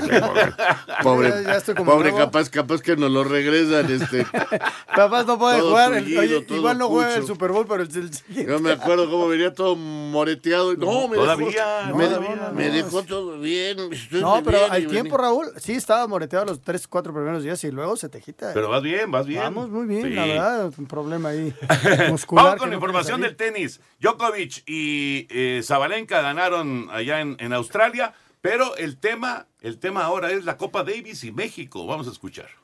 Pobre, 1.01 1.29
Ya- 1.29 1.41
ya 1.41 1.56
estoy 1.58 1.75
como 1.75 1.91
pobre 1.93 2.13
capaz, 2.13 2.49
capaz 2.49 2.82
que 2.82 2.95
nos 2.95 3.10
lo 3.12 3.23
regresan, 3.23 3.91
este. 3.91 4.25
Capaz 4.95 5.23
no 5.25 5.39
puede 5.39 5.58
Todo 5.60 5.69
jugar. 5.71 5.93
el- 5.93 6.03
tullido, 6.03 6.21
oye, 6.21 6.41
todo 6.41 6.58
igual 6.58 6.77
no 6.77 6.88
juega 6.89 7.15
el. 7.15 7.25
Super 7.25 7.51
Bowl, 7.51 7.65
pero 7.67 7.82
el, 7.84 7.89
el 7.95 8.13
siguiente. 8.13 8.51
Yo 8.51 8.60
me 8.60 8.71
acuerdo 8.71 9.10
cómo 9.10 9.27
venía 9.27 9.51
todo 9.53 9.75
moreteado. 9.75 10.75
No, 10.75 11.08
me 11.08 11.15
Todavía, 11.17 11.65
dejó, 11.88 11.97
me, 11.97 12.06
todavía, 12.08 12.51
me 12.53 12.67
no. 12.67 12.73
dejó 12.75 13.03
todo 13.03 13.39
bien. 13.39 13.77
estoy 13.91 14.21
No, 14.21 14.41
pero 14.43 14.60
bien, 14.60 14.71
al 14.71 14.88
tiempo, 14.88 15.15
venía- 15.17 15.17
Raúl, 15.17 15.47
sí 15.58 15.73
estaba 15.73 16.06
moreteado 16.08 16.45
los 16.45 16.62
tres, 16.62 16.88
cuatro 16.88 17.12
primeros 17.13 17.41
días 17.43 17.63
y 17.63 17.71
luego 17.71 17.97
se 17.97 18.10
te 18.10 18.21
quita. 18.21 18.51
Pero 18.53 18.69
vas 18.69 18.84
bien, 18.84 19.10
vas 19.10 19.25
bien. 19.25 19.41
Vamos 19.41 19.69
muy 19.69 19.88
bien, 19.88 20.03
Sí. 20.03 20.10
la 20.13 20.25
verdad, 20.27 20.71
un 20.77 20.86
problema 20.86 21.29
ahí 21.29 21.51
muscular. 22.12 22.45
Vamos 22.45 22.60
con 22.60 22.69
la 22.69 22.75
no 22.75 22.79
información 22.79 23.21
del 23.21 23.36
tenis. 23.36 23.79
Djokovic 23.99 24.63
y 24.67 24.83
eh, 25.30 25.62
Zabalenka 25.63 26.22
ganaron 26.22 26.89
allá 26.91 27.22
en, 27.22 27.36
en 27.39 27.54
Australia, 27.54 28.13
pero 28.41 28.76
el 28.78 28.98
tema, 28.98 29.48
el 29.62 29.80
tema 29.80 30.04
ahora 30.04 30.32
es 30.32 30.46
la 30.46 30.58
Copa 30.58 30.84
Davis 30.84 31.24
y 31.24 31.32
México. 31.32 31.86
Vamos 31.86 32.08
a 32.08 32.12
escuchar. 32.12 32.62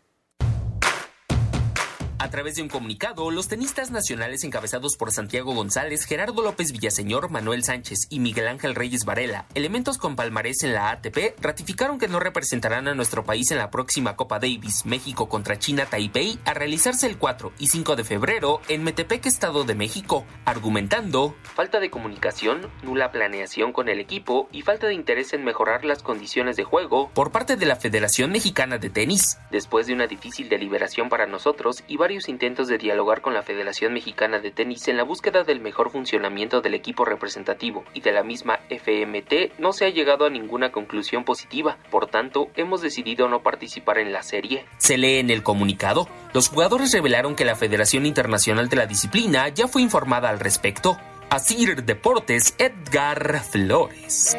A 2.22 2.30
través 2.30 2.56
de 2.56 2.62
un 2.62 2.68
comunicado, 2.68 3.32
los 3.32 3.48
tenistas 3.48 3.92
nacionales 3.92 4.44
encabezados 4.44 4.98
por 4.98 5.14
Santiago 5.14 5.56
González, 5.56 6.04
Gerardo 6.04 6.42
López 6.42 6.74
Villaseñor, 6.74 7.30
Manuel 7.30 7.64
Sánchez 7.64 8.08
y 8.10 8.20
Miguel 8.20 8.50
Ángel 8.50 8.76
Reyes 8.76 9.06
Varela, 9.06 9.46
elementos 9.56 9.98
con 9.98 10.18
palmarés 10.18 10.64
en 10.64 10.74
la 10.74 10.92
ATP, 10.92 11.40
ratificaron 11.40 11.98
que 11.98 12.10
no 12.10 12.20
representarán 12.20 12.90
a 12.90 12.94
nuestro 12.94 13.24
país 13.24 13.52
en 13.52 13.58
la 13.58 13.72
próxima 13.72 14.18
Copa 14.18 14.38
Davis 14.38 14.86
México 14.86 15.30
contra 15.30 15.60
China 15.60 15.86
Taipei 15.86 16.38
a 16.44 16.54
realizarse 16.54 17.08
el 17.08 17.18
4 17.18 17.54
y 17.58 17.68
5 17.68 17.96
de 17.96 18.04
febrero 18.04 18.60
en 18.68 18.84
Metepec, 18.84 19.26
Estado 19.26 19.64
de 19.64 19.76
México, 19.76 20.26
argumentando 20.44 21.36
falta 21.56 21.80
de 21.80 21.90
comunicación, 21.90 22.70
nula 22.84 23.14
planeación 23.14 23.72
con 23.72 23.88
el 23.88 24.02
equipo 24.02 24.50
y 24.52 24.64
falta 24.64 24.88
de 24.88 24.94
interés 24.94 25.32
en 25.32 25.46
mejorar 25.46 25.86
las 25.86 26.04
condiciones 26.04 26.58
de 26.58 26.66
juego 26.66 27.12
por 27.14 27.32
parte 27.32 27.56
de 27.56 27.66
la 27.66 27.78
Federación 27.78 28.34
Mexicana 28.34 28.78
de 28.78 28.90
Tenis. 28.90 29.38
Después 29.52 29.88
de 29.88 29.94
una 29.94 30.08
difícil 30.08 30.50
deliberación 30.50 31.08
para 31.08 31.26
nosotros 31.26 31.86
y 31.88 31.96
varios 31.96 32.09
intentos 32.10 32.68
de 32.68 32.78
dialogar 32.78 33.22
con 33.22 33.34
la 33.34 33.44
Federación 33.44 33.94
Mexicana 33.94 34.40
de 34.40 34.52
Tenis 34.52 34.88
en 34.88 34.98
la 34.98 35.04
búsqueda 35.04 35.44
del 35.44 35.60
mejor 35.60 35.92
funcionamiento 35.92 36.62
del 36.62 36.74
equipo 36.74 37.06
representativo 37.06 37.84
y 37.94 38.02
de 38.02 38.12
la 38.12 38.24
misma 38.24 38.60
FMT, 38.70 39.60
no 39.60 39.74
se 39.74 39.86
ha 39.86 39.90
llegado 39.90 40.26
a 40.26 40.30
ninguna 40.30 40.72
conclusión 40.72 41.24
positiva. 41.24 41.78
Por 41.92 42.08
tanto, 42.08 42.50
hemos 42.56 42.82
decidido 42.82 43.30
no 43.30 43.42
participar 43.42 44.00
en 44.00 44.12
la 44.12 44.24
serie. 44.24 44.66
Se 44.78 44.98
lee 44.98 45.20
en 45.20 45.30
el 45.30 45.44
comunicado, 45.44 46.08
los 46.34 46.50
jugadores 46.50 46.92
revelaron 46.92 47.36
que 47.36 47.46
la 47.46 47.56
Federación 47.56 48.06
Internacional 48.06 48.70
de 48.70 48.78
la 48.78 48.88
Disciplina 48.88 49.48
ya 49.50 49.68
fue 49.68 49.82
informada 49.82 50.30
al 50.30 50.40
respecto. 50.40 50.98
Asir 51.30 51.84
Deportes, 51.84 52.56
Edgar 52.58 53.44
Flores. 53.44 54.36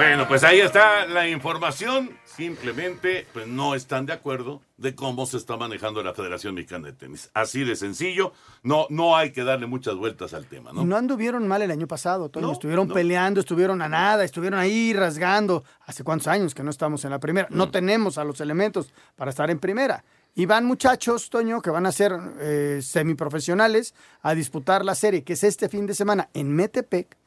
Bueno, 0.00 0.26
pues 0.26 0.44
ahí 0.44 0.60
está 0.60 1.04
la 1.04 1.28
información. 1.28 2.10
Simplemente, 2.24 3.26
pues 3.34 3.46
no 3.46 3.74
están 3.74 4.06
de 4.06 4.14
acuerdo 4.14 4.62
de 4.78 4.94
cómo 4.94 5.26
se 5.26 5.36
está 5.36 5.58
manejando 5.58 6.02
la 6.02 6.14
Federación 6.14 6.54
Mexicana 6.54 6.86
de 6.86 6.94
Tenis. 6.94 7.28
Así 7.34 7.64
de 7.64 7.76
sencillo. 7.76 8.32
No, 8.62 8.86
no 8.88 9.14
hay 9.14 9.30
que 9.30 9.44
darle 9.44 9.66
muchas 9.66 9.96
vueltas 9.96 10.32
al 10.32 10.46
tema, 10.46 10.72
¿no? 10.72 10.86
no 10.86 10.96
anduvieron 10.96 11.46
mal 11.46 11.60
el 11.60 11.70
año 11.70 11.86
pasado, 11.86 12.30
Toño. 12.30 12.46
No, 12.46 12.52
estuvieron 12.54 12.88
no. 12.88 12.94
peleando, 12.94 13.40
estuvieron 13.40 13.82
a 13.82 13.90
nada, 13.90 14.24
estuvieron 14.24 14.58
ahí 14.58 14.94
rasgando. 14.94 15.64
¿Hace 15.84 16.02
cuántos 16.02 16.28
años 16.28 16.54
que 16.54 16.62
no 16.62 16.70
estamos 16.70 17.04
en 17.04 17.10
la 17.10 17.18
primera? 17.18 17.46
No 17.50 17.66
Mm. 17.66 17.70
tenemos 17.70 18.16
a 18.16 18.24
los 18.24 18.40
elementos 18.40 18.94
para 19.16 19.28
estar 19.32 19.50
en 19.50 19.58
primera. 19.58 20.02
Y 20.34 20.46
van 20.46 20.64
muchachos, 20.64 21.28
Toño, 21.28 21.60
que 21.60 21.68
van 21.68 21.84
a 21.84 21.92
ser 21.92 22.18
eh, 22.40 22.80
semiprofesionales 22.82 23.94
a 24.22 24.34
disputar 24.34 24.82
la 24.82 24.94
serie, 24.94 25.24
que 25.24 25.34
es 25.34 25.44
este 25.44 25.68
fin 25.68 25.84
de 25.86 25.92
semana 25.94 26.30
en 26.32 26.54
Metepec. 26.56 27.19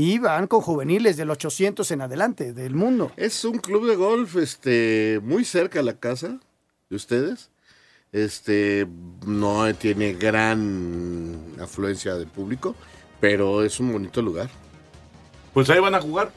Y 0.00 0.20
van 0.20 0.46
con 0.46 0.60
juveniles 0.60 1.16
del 1.16 1.28
800 1.28 1.90
en 1.90 2.02
adelante 2.02 2.52
del 2.52 2.72
mundo. 2.76 3.10
Es 3.16 3.44
un 3.44 3.58
club 3.58 3.84
de 3.88 3.96
golf 3.96 4.36
este 4.36 5.18
muy 5.24 5.44
cerca 5.44 5.80
a 5.80 5.82
la 5.82 5.94
casa 5.98 6.38
de 6.88 6.94
ustedes. 6.96 7.50
Este 8.12 8.86
no 9.26 9.74
tiene 9.74 10.12
gran 10.12 11.36
afluencia 11.60 12.14
de 12.14 12.26
público, 12.26 12.76
pero 13.20 13.64
es 13.64 13.80
un 13.80 13.90
bonito 13.92 14.22
lugar. 14.22 14.48
Pues 15.52 15.68
ahí 15.68 15.80
van 15.80 15.96
a 15.96 16.00
jugar. 16.00 16.30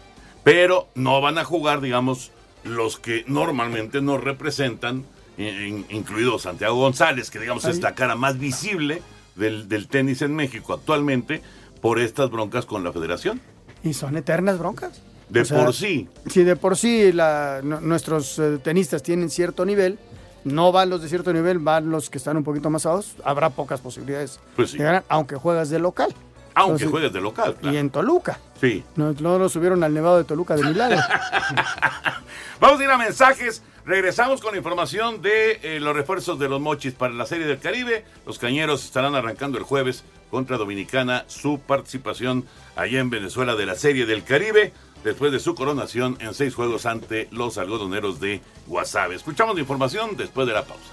Pero 0.43 0.87
no 0.95 1.21
van 1.21 1.37
a 1.37 1.43
jugar, 1.45 1.81
digamos, 1.81 2.31
los 2.63 2.97
que 2.97 3.23
normalmente 3.27 4.01
nos 4.01 4.23
representan, 4.23 5.05
in- 5.37 5.85
incluido 5.91 6.39
Santiago 6.39 6.77
González, 6.77 7.29
que 7.29 7.37
digamos 7.39 7.65
es 7.65 7.79
la 7.79 7.93
cara 7.93 8.15
más 8.15 8.39
visible 8.39 9.03
del, 9.35 9.69
del 9.69 9.87
tenis 9.87 10.23
en 10.23 10.35
México 10.35 10.73
actualmente, 10.73 11.43
por 11.79 11.99
estas 11.99 12.31
broncas 12.31 12.65
con 12.65 12.83
la 12.83 12.91
federación. 12.91 13.39
Y 13.83 13.93
son 13.93 14.17
eternas 14.17 14.57
broncas. 14.59 15.01
De 15.29 15.41
O 15.41 15.45
sea, 15.45 15.63
por 15.65 15.73
sí. 15.73 16.07
Si 16.29 16.43
de 16.43 16.55
por 16.55 16.77
sí 16.77 17.11
la- 17.13 17.61
nuestros 17.63 18.37
eh, 18.39 18.59
tenistas 18.63 19.01
tienen 19.01 19.29
cierto 19.29 19.65
nivel, 19.65 19.97
no 20.43 20.71
van 20.71 20.89
los 20.89 21.01
de 21.01 21.07
cierto 21.09 21.31
nivel, 21.31 21.59
van 21.59 21.89
los 21.89 22.09
que 22.09 22.17
están 22.17 22.35
un 22.37 22.43
poquito 22.43 22.69
más 22.69 22.85
abajo, 22.85 23.03
habrá 23.23 23.49
pocas 23.49 23.79
posibilidades 23.79 24.39
Pues 24.55 24.71
sí. 24.71 24.77
de 24.77 24.83
ganar, 24.83 25.03
aunque 25.07 25.35
juegas 25.35 25.69
de 25.69 25.79
local. 25.79 26.13
Aunque 26.53 26.83
Entonces, 26.83 26.89
juegues 26.91 27.13
de 27.13 27.21
local. 27.21 27.55
Y 27.61 27.77
en 27.77 27.89
Toluca. 27.89 28.37
Sí. 28.59 28.83
No, 28.97 29.13
no 29.13 29.39
lo 29.39 29.47
subieron 29.47 29.83
al 29.85 29.93
Nevado 29.93 30.17
de 30.17 30.25
Toluca 30.25 30.57
de 30.57 30.63
milagro. 30.63 30.99
Vamos 32.59 32.79
a 32.79 32.83
ir 32.83 32.89
a 32.89 32.97
mensajes. 32.97 33.63
Regresamos 33.85 34.41
con 34.41 34.51
la 34.51 34.57
información 34.57 35.21
de 35.21 35.59
eh, 35.63 35.79
los 35.79 35.95
refuerzos 35.95 36.37
de 36.37 36.49
los 36.49 36.59
mochis 36.61 36.93
para 36.93 37.13
la 37.13 37.25
Serie 37.25 37.47
del 37.47 37.59
Caribe. 37.59 38.03
Los 38.27 38.37
cañeros 38.37 38.83
estarán 38.83 39.15
arrancando 39.15 39.57
el 39.57 39.63
jueves 39.63 40.03
contra 40.31 40.57
Dominicana 40.57 41.25
su 41.27 41.59
participación 41.59 42.45
allá 42.75 42.99
en 42.99 43.11
Venezuela 43.11 43.55
de 43.55 43.65
la 43.67 43.75
Serie 43.75 44.07
del 44.07 44.23
Caribe 44.23 44.73
después 45.03 45.31
de 45.31 45.39
su 45.39 45.53
coronación 45.53 46.17
en 46.19 46.33
seis 46.33 46.55
juegos 46.55 46.85
ante 46.85 47.27
los 47.31 47.57
algodoneros 47.57 48.19
de 48.19 48.41
Guasave. 48.67 49.15
Escuchamos 49.15 49.55
la 49.55 49.61
información 49.61 50.15
después 50.15 50.47
de 50.47 50.53
la 50.53 50.63
pausa. 50.63 50.83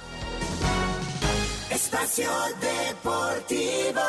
Espacio 1.71 2.31
Deportivo. 2.61 4.01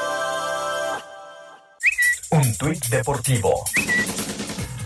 Un 2.31 2.57
tuit 2.57 2.85
deportivo. 2.87 3.63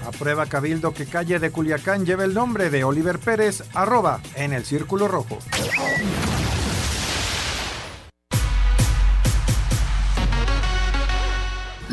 Aprueba 0.05 0.45
Cabildo 0.45 0.93
que 0.93 1.05
calle 1.05 1.39
de 1.39 1.51
Culiacán 1.51 2.05
lleve 2.05 2.25
el 2.25 2.33
nombre 2.33 2.69
de 2.69 2.83
Oliver 2.83 3.19
Pérez, 3.19 3.63
arroba 3.73 4.21
en 4.35 4.53
el 4.53 4.65
Círculo 4.65 5.07
Rojo. 5.07 5.39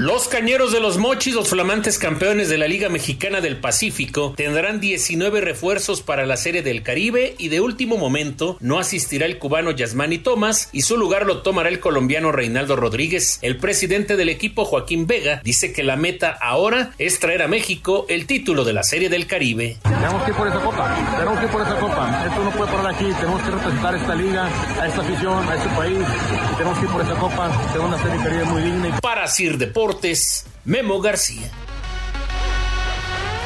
Los 0.00 0.28
cañeros 0.28 0.72
de 0.72 0.80
los 0.80 0.96
Mochis, 0.96 1.34
los 1.34 1.50
flamantes 1.50 1.98
campeones 1.98 2.48
de 2.48 2.56
la 2.56 2.66
Liga 2.66 2.88
Mexicana 2.88 3.42
del 3.42 3.58
Pacífico, 3.58 4.32
tendrán 4.34 4.80
19 4.80 5.42
refuerzos 5.42 6.00
para 6.00 6.24
la 6.24 6.38
Serie 6.38 6.62
del 6.62 6.82
Caribe 6.82 7.34
y 7.36 7.50
de 7.50 7.60
último 7.60 7.98
momento 7.98 8.56
no 8.60 8.78
asistirá 8.78 9.26
el 9.26 9.36
cubano 9.36 9.72
Yasmani 9.72 10.16
Tomás 10.16 10.70
y 10.72 10.80
su 10.80 10.96
lugar 10.96 11.26
lo 11.26 11.42
tomará 11.42 11.68
el 11.68 11.80
colombiano 11.80 12.32
Reinaldo 12.32 12.76
Rodríguez. 12.76 13.40
El 13.42 13.58
presidente 13.58 14.16
del 14.16 14.30
equipo, 14.30 14.64
Joaquín 14.64 15.06
Vega, 15.06 15.42
dice 15.44 15.74
que 15.74 15.82
la 15.82 15.96
meta 15.96 16.30
ahora 16.40 16.92
es 16.96 17.20
traer 17.20 17.42
a 17.42 17.48
México 17.48 18.06
el 18.08 18.26
título 18.26 18.64
de 18.64 18.72
la 18.72 18.84
Serie 18.84 19.10
del 19.10 19.26
Caribe. 19.26 19.76
Tenemos 19.82 20.22
que 20.22 20.30
ir 20.30 20.36
por 20.38 20.48
esa 20.48 20.60
copa, 20.60 21.14
tenemos 21.18 21.38
que 21.38 21.44
ir 21.44 21.50
por 21.50 21.60
esa 21.60 21.78
copa. 21.78 22.24
Esto 22.26 22.42
no 22.42 22.50
puede 22.52 22.72
parar 22.72 22.94
aquí, 22.94 23.04
tenemos 23.20 23.42
que 23.42 23.50
representar 23.50 23.94
esta 23.94 24.14
liga, 24.14 24.48
a 24.80 24.88
esta 24.88 25.00
afición, 25.02 25.46
a 25.46 25.54
este 25.56 25.68
país. 25.68 25.98
Tenemos 26.56 26.78
que 26.78 26.84
ir 26.86 26.90
por 26.90 27.02
esa 27.02 27.14
copa, 27.16 27.68
tenemos 27.70 27.92
una 27.92 27.98
Serie 27.98 28.12
del 28.14 28.22
Caribe 28.22 28.44
muy 28.44 28.62
digna. 28.62 28.98
Para 29.02 29.28
Sir 29.28 29.58
Deportes, 29.58 29.89
Memo 30.64 31.00
García. 31.00 31.50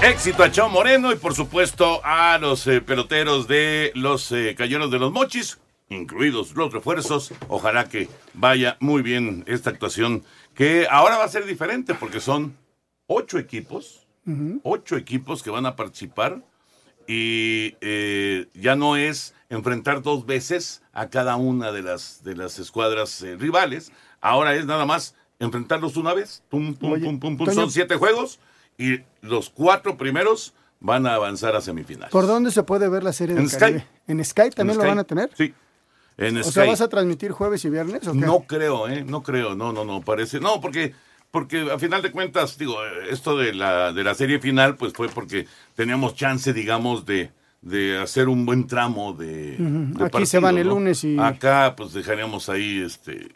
Éxito 0.02 0.42
a 0.42 0.50
Chao 0.50 0.68
Moreno 0.68 1.10
y 1.12 1.16
por 1.16 1.34
supuesto 1.34 2.00
a 2.04 2.36
los 2.38 2.66
eh, 2.66 2.80
peloteros 2.82 3.48
de 3.48 3.92
los 3.94 4.30
eh, 4.32 4.54
Cañeros 4.56 4.90
de 4.90 4.98
los 4.98 5.10
Mochis, 5.10 5.58
incluidos 5.88 6.54
los 6.54 6.72
refuerzos. 6.72 7.32
Ojalá 7.48 7.88
que 7.88 8.08
vaya 8.34 8.76
muy 8.80 9.00
bien 9.00 9.44
esta 9.46 9.70
actuación, 9.70 10.22
que 10.54 10.86
ahora 10.90 11.16
va 11.16 11.24
a 11.24 11.28
ser 11.28 11.46
diferente 11.46 11.94
porque 11.94 12.20
son 12.20 12.56
ocho 13.06 13.38
equipos, 13.38 14.06
ocho 14.62 14.96
equipos 14.96 15.42
que 15.42 15.50
van 15.50 15.64
a 15.64 15.76
participar 15.76 16.42
y 17.06 17.76
eh, 17.80 18.48
ya 18.54 18.76
no 18.76 18.96
es 18.96 19.34
enfrentar 19.48 20.02
dos 20.02 20.26
veces 20.26 20.82
a 20.92 21.08
cada 21.08 21.36
una 21.36 21.72
de 21.72 21.82
las, 21.82 22.22
de 22.24 22.36
las 22.36 22.58
escuadras 22.58 23.22
eh, 23.22 23.36
rivales, 23.36 23.92
ahora 24.20 24.54
es 24.54 24.66
nada 24.66 24.86
más 24.86 25.14
enfrentarlos 25.44 25.96
una 25.96 26.14
vez, 26.14 26.42
pum, 26.48 26.74
pum, 26.74 26.92
Oye, 26.92 27.04
pum, 27.04 27.18
pum, 27.20 27.36
pum. 27.36 27.46
Toño- 27.46 27.54
son 27.54 27.70
siete 27.70 27.96
juegos 27.96 28.40
y 28.78 29.00
los 29.22 29.50
cuatro 29.50 29.96
primeros 29.96 30.54
van 30.80 31.06
a 31.06 31.14
avanzar 31.14 31.54
a 31.56 31.60
semifinales. 31.60 32.10
¿Por 32.10 32.26
dónde 32.26 32.50
se 32.50 32.62
puede 32.62 32.88
ver 32.88 33.02
la 33.04 33.12
serie 33.12 33.36
En? 33.36 33.48
Sky. 33.48 33.82
¿En 34.06 34.24
Sky 34.24 34.50
también 34.50 34.70
En 34.72 34.76
lo 34.76 34.82
Sky. 34.82 34.88
van 34.88 34.98
a 34.98 35.04
tener? 35.04 35.30
Sí. 35.36 35.54
En 36.16 36.36
O 36.38 36.42
Sky. 36.42 36.52
sea, 36.52 36.64
¿vas 36.66 36.80
a 36.80 36.88
transmitir 36.88 37.32
jueves 37.32 37.64
y 37.64 37.70
viernes 37.70 38.06
o 38.06 38.12
qué? 38.12 38.18
No 38.18 38.40
creo, 38.40 38.88
¿eh? 38.88 39.02
No 39.04 39.22
creo, 39.22 39.54
no, 39.54 39.72
no, 39.72 39.84
no, 39.84 40.00
parece. 40.02 40.38
No, 40.40 40.60
porque, 40.60 40.94
porque 41.30 41.70
a 41.72 41.78
final 41.78 42.02
de 42.02 42.12
cuentas, 42.12 42.56
digo, 42.58 42.76
esto 43.10 43.36
de 43.36 43.52
la, 43.54 43.92
de 43.92 44.04
la 44.04 44.14
serie 44.14 44.38
final, 44.40 44.76
pues 44.76 44.92
fue 44.92 45.08
porque 45.08 45.46
teníamos 45.74 46.14
chance, 46.14 46.52
digamos, 46.52 47.04
de, 47.06 47.32
de 47.62 47.98
hacer 47.98 48.28
un 48.28 48.44
buen 48.46 48.66
tramo 48.68 49.12
de. 49.14 49.56
Aquí 50.04 50.26
se 50.26 50.38
van 50.38 50.58
el 50.58 50.68
¿no? 50.68 50.74
lunes 50.74 51.02
y- 51.02 51.18
Acá, 51.18 51.74
pues 51.76 51.92
dejaríamos 51.94 52.48
ahí, 52.48 52.80
este, 52.82 53.32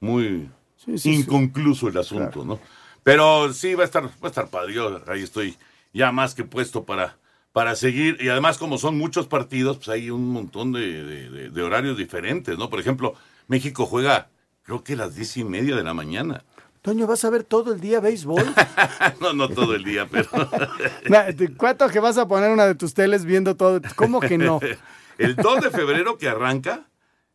muy 0.00 0.50
Sí, 0.84 0.92
sí, 0.92 0.98
sí. 0.98 1.14
inconcluso 1.20 1.88
el 1.88 1.98
asunto, 1.98 2.44
¿no? 2.44 2.58
Pero 3.02 3.52
sí 3.52 3.74
va 3.74 3.82
a 3.82 3.86
estar, 3.86 4.04
va 4.04 4.10
a 4.22 4.26
estar 4.28 4.48
padre. 4.48 4.72
Yo 4.74 5.02
ahí 5.08 5.22
estoy 5.22 5.56
ya 5.92 6.10
más 6.12 6.34
que 6.34 6.44
puesto 6.44 6.84
para, 6.84 7.16
para 7.52 7.74
seguir. 7.76 8.16
Y 8.20 8.28
además, 8.28 8.56
como 8.56 8.78
son 8.78 8.96
muchos 8.96 9.26
partidos, 9.26 9.76
pues 9.78 9.88
hay 9.90 10.10
un 10.10 10.28
montón 10.30 10.72
de, 10.72 11.50
de- 11.50 11.62
horarios 11.62 11.96
diferentes, 11.98 12.56
¿no? 12.58 12.70
Por 12.70 12.80
ejemplo, 12.80 13.14
México 13.46 13.84
juega, 13.84 14.28
creo 14.62 14.82
que 14.82 14.94
a 14.94 14.96
las 14.96 15.14
diez 15.16 15.36
y 15.36 15.44
media 15.44 15.76
de 15.76 15.82
la 15.84 15.92
mañana. 15.92 16.44
Toño, 16.82 17.06
¿vas 17.06 17.26
a 17.26 17.30
ver 17.30 17.44
todo 17.44 17.74
el 17.74 17.80
día 17.80 18.00
béisbol? 18.00 18.42
no, 19.20 19.34
no 19.34 19.48
todo 19.50 19.74
el 19.74 19.84
día, 19.84 20.08
pero. 20.10 20.28
Na- 21.10 21.24
¿de 21.30 21.54
¿Cuánto 21.54 21.88
que 21.88 22.00
vas 22.00 22.16
a 22.16 22.26
poner 22.26 22.50
una 22.50 22.66
de 22.66 22.74
tus 22.74 22.94
teles 22.94 23.26
viendo 23.26 23.54
todo? 23.54 23.80
¿Cómo 23.96 24.18
que 24.20 24.38
no? 24.38 24.60
el 25.18 25.36
2 25.36 25.60
de 25.62 25.70
febrero 25.70 26.16
que 26.16 26.28
arranca, 26.28 26.86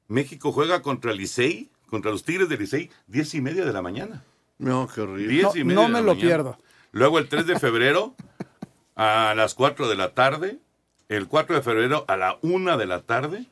México 0.08 0.52
juega 0.52 0.82
contra 0.82 1.14
Licey, 1.14 1.70
contra 1.96 2.12
los 2.12 2.24
Tigres 2.26 2.50
de 2.50 2.58
Licey, 2.58 2.92
diez 3.08 3.34
y 3.36 3.40
media 3.42 3.64
de 3.64 3.72
la 3.72 3.82
mañana. 3.82 4.22
No, 4.58 4.86
qué 4.94 5.00
horrible. 5.00 5.32
Diez 5.32 5.44
No- 5.46 5.56
y 5.56 5.64
media 5.64 5.76
no 5.76 5.82
de 5.84 5.88
me 5.88 5.94
la 5.94 6.00
lo 6.02 6.08
mañana. 6.08 6.28
pierdo. 6.28 6.58
Luego 6.92 7.20
el 7.20 7.30
3 7.30 7.48
de 7.48 7.58
febrero 7.58 8.16
a 8.98 9.34
las 9.36 9.54
4 9.54 9.88
de 9.88 9.96
la 9.96 10.14
tarde. 10.14 10.58
El 11.08 11.28
4 11.30 11.56
de 11.56 11.62
febrero 11.62 12.04
a 12.10 12.18
la 12.18 12.38
1 12.42 12.78
de 12.78 12.86
la 12.86 13.02
tarde. 13.04 13.46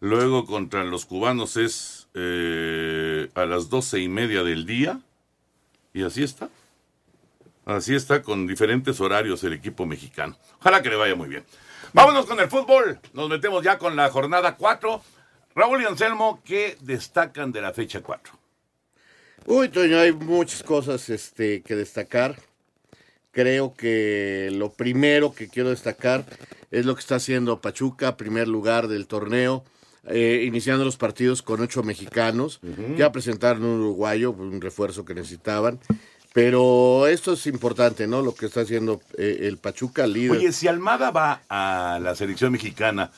Luego 0.00 0.44
contra 0.44 0.84
los 0.84 1.06
cubanos 1.06 1.56
es 1.56 2.08
eh, 2.12 3.30
a 3.34 3.46
las 3.46 3.70
12 3.70 4.00
y 4.00 4.08
media 4.10 4.42
del 4.42 4.66
día. 4.66 5.00
Y 5.94 6.02
así 6.02 6.22
está. 6.22 6.50
Así 7.64 7.94
está 7.94 8.20
con 8.22 8.46
diferentes 8.46 9.00
horarios 9.00 9.42
el 9.44 9.54
equipo 9.54 9.86
mexicano. 9.86 10.36
Ojalá 10.60 10.82
que 10.82 10.90
le 10.90 10.96
vaya 10.96 11.14
muy 11.14 11.30
bien. 11.30 11.44
Vámonos 11.94 12.26
con 12.26 12.38
el 12.40 12.48
fútbol. 12.50 12.98
Nos 13.14 13.30
metemos 13.30 13.64
ya 13.64 13.78
con 13.78 13.96
la 13.96 14.10
jornada 14.10 14.56
4. 14.56 15.02
Raúl 15.54 15.82
y 15.82 15.84
Anselmo, 15.84 16.40
¿qué 16.44 16.76
destacan 16.80 17.52
de 17.52 17.60
la 17.60 17.72
fecha 17.72 18.00
4? 18.00 18.34
Uy, 19.46 19.68
Toño, 19.68 19.98
hay 19.98 20.12
muchas 20.12 20.64
cosas 20.64 21.08
este, 21.10 21.62
que 21.62 21.76
destacar. 21.76 22.36
Creo 23.30 23.74
que 23.74 24.48
lo 24.52 24.72
primero 24.72 25.32
que 25.32 25.48
quiero 25.48 25.70
destacar 25.70 26.24
es 26.72 26.86
lo 26.86 26.94
que 26.94 27.00
está 27.00 27.16
haciendo 27.16 27.60
Pachuca, 27.60 28.16
primer 28.16 28.48
lugar 28.48 28.88
del 28.88 29.06
torneo, 29.06 29.64
eh, 30.08 30.42
iniciando 30.44 30.84
los 30.84 30.96
partidos 30.96 31.42
con 31.42 31.60
ocho 31.60 31.84
mexicanos. 31.84 32.60
Ya 32.96 33.12
presentaron 33.12 33.64
un 33.64 33.80
uruguayo, 33.80 34.32
un 34.32 34.60
refuerzo 34.60 35.04
que 35.04 35.14
necesitaban. 35.14 35.78
Pero 36.32 37.06
esto 37.06 37.34
es 37.34 37.46
importante, 37.46 38.08
¿no? 38.08 38.22
Lo 38.22 38.34
que 38.34 38.46
está 38.46 38.62
haciendo 38.62 39.00
eh, 39.16 39.38
el 39.42 39.58
Pachuca, 39.58 40.04
líder. 40.04 40.38
Oye, 40.38 40.52
si 40.52 40.66
Almada 40.66 41.12
va 41.12 41.42
a 41.48 42.00
la 42.02 42.16
selección 42.16 42.50
mexicana, 42.50 43.12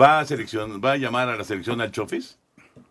¿va 0.00 0.20
a, 0.20 0.24
selección, 0.24 0.80
¿va 0.84 0.92
a 0.92 0.96
llamar 0.96 1.28
a 1.28 1.36
la 1.36 1.44
selección 1.44 1.80
al 1.80 1.90
Chofis? 1.92 2.38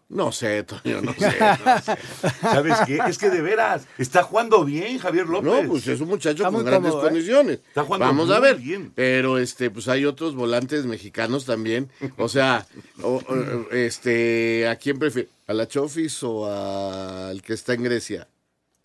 No 0.09 0.33
sé, 0.33 0.63
Toño, 0.63 1.01
no 1.01 1.13
sé. 1.13 1.33
no 1.39 1.79
sé. 1.81 1.97
¿Sabes 2.41 2.77
qué? 2.85 2.99
Es 3.07 3.17
que 3.17 3.29
de 3.29 3.41
veras, 3.41 3.87
está 3.97 4.23
jugando 4.23 4.65
bien 4.65 4.97
Javier 4.97 5.25
López. 5.25 5.49
No, 5.63 5.69
pues 5.69 5.87
es 5.87 6.01
un 6.01 6.09
muchacho 6.09 6.43
Está 6.43 6.51
con 6.51 6.65
grandes 6.65 6.91
cómodo, 6.91 7.07
¿eh? 7.07 7.09
condiciones. 7.11 7.59
Está 7.65 7.83
jugando 7.85 8.07
Vamos 8.07 8.29
a 8.29 8.39
ver. 8.41 8.57
bien. 8.57 8.91
Pero 8.93 9.37
este, 9.37 9.69
pues 9.71 9.87
hay 9.87 10.03
otros 10.03 10.35
volantes 10.35 10.85
mexicanos 10.85 11.45
también. 11.45 11.89
O 12.17 12.27
sea, 12.27 12.65
o- 13.01 13.21
o- 13.25 13.71
este, 13.73 14.67
¿a 14.67 14.75
quién 14.75 14.99
prefiere? 14.99 15.29
¿A 15.47 15.53
la 15.53 15.65
Chofis 15.69 16.21
o 16.23 16.45
al 16.51 17.41
que 17.41 17.53
está 17.53 17.73
en 17.73 17.83
Grecia? 17.83 18.27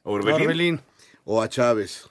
Orbelín. 0.05 0.43
Orbelín. 0.43 0.81
O 1.25 1.43
a 1.43 1.49
Chávez. 1.49 2.09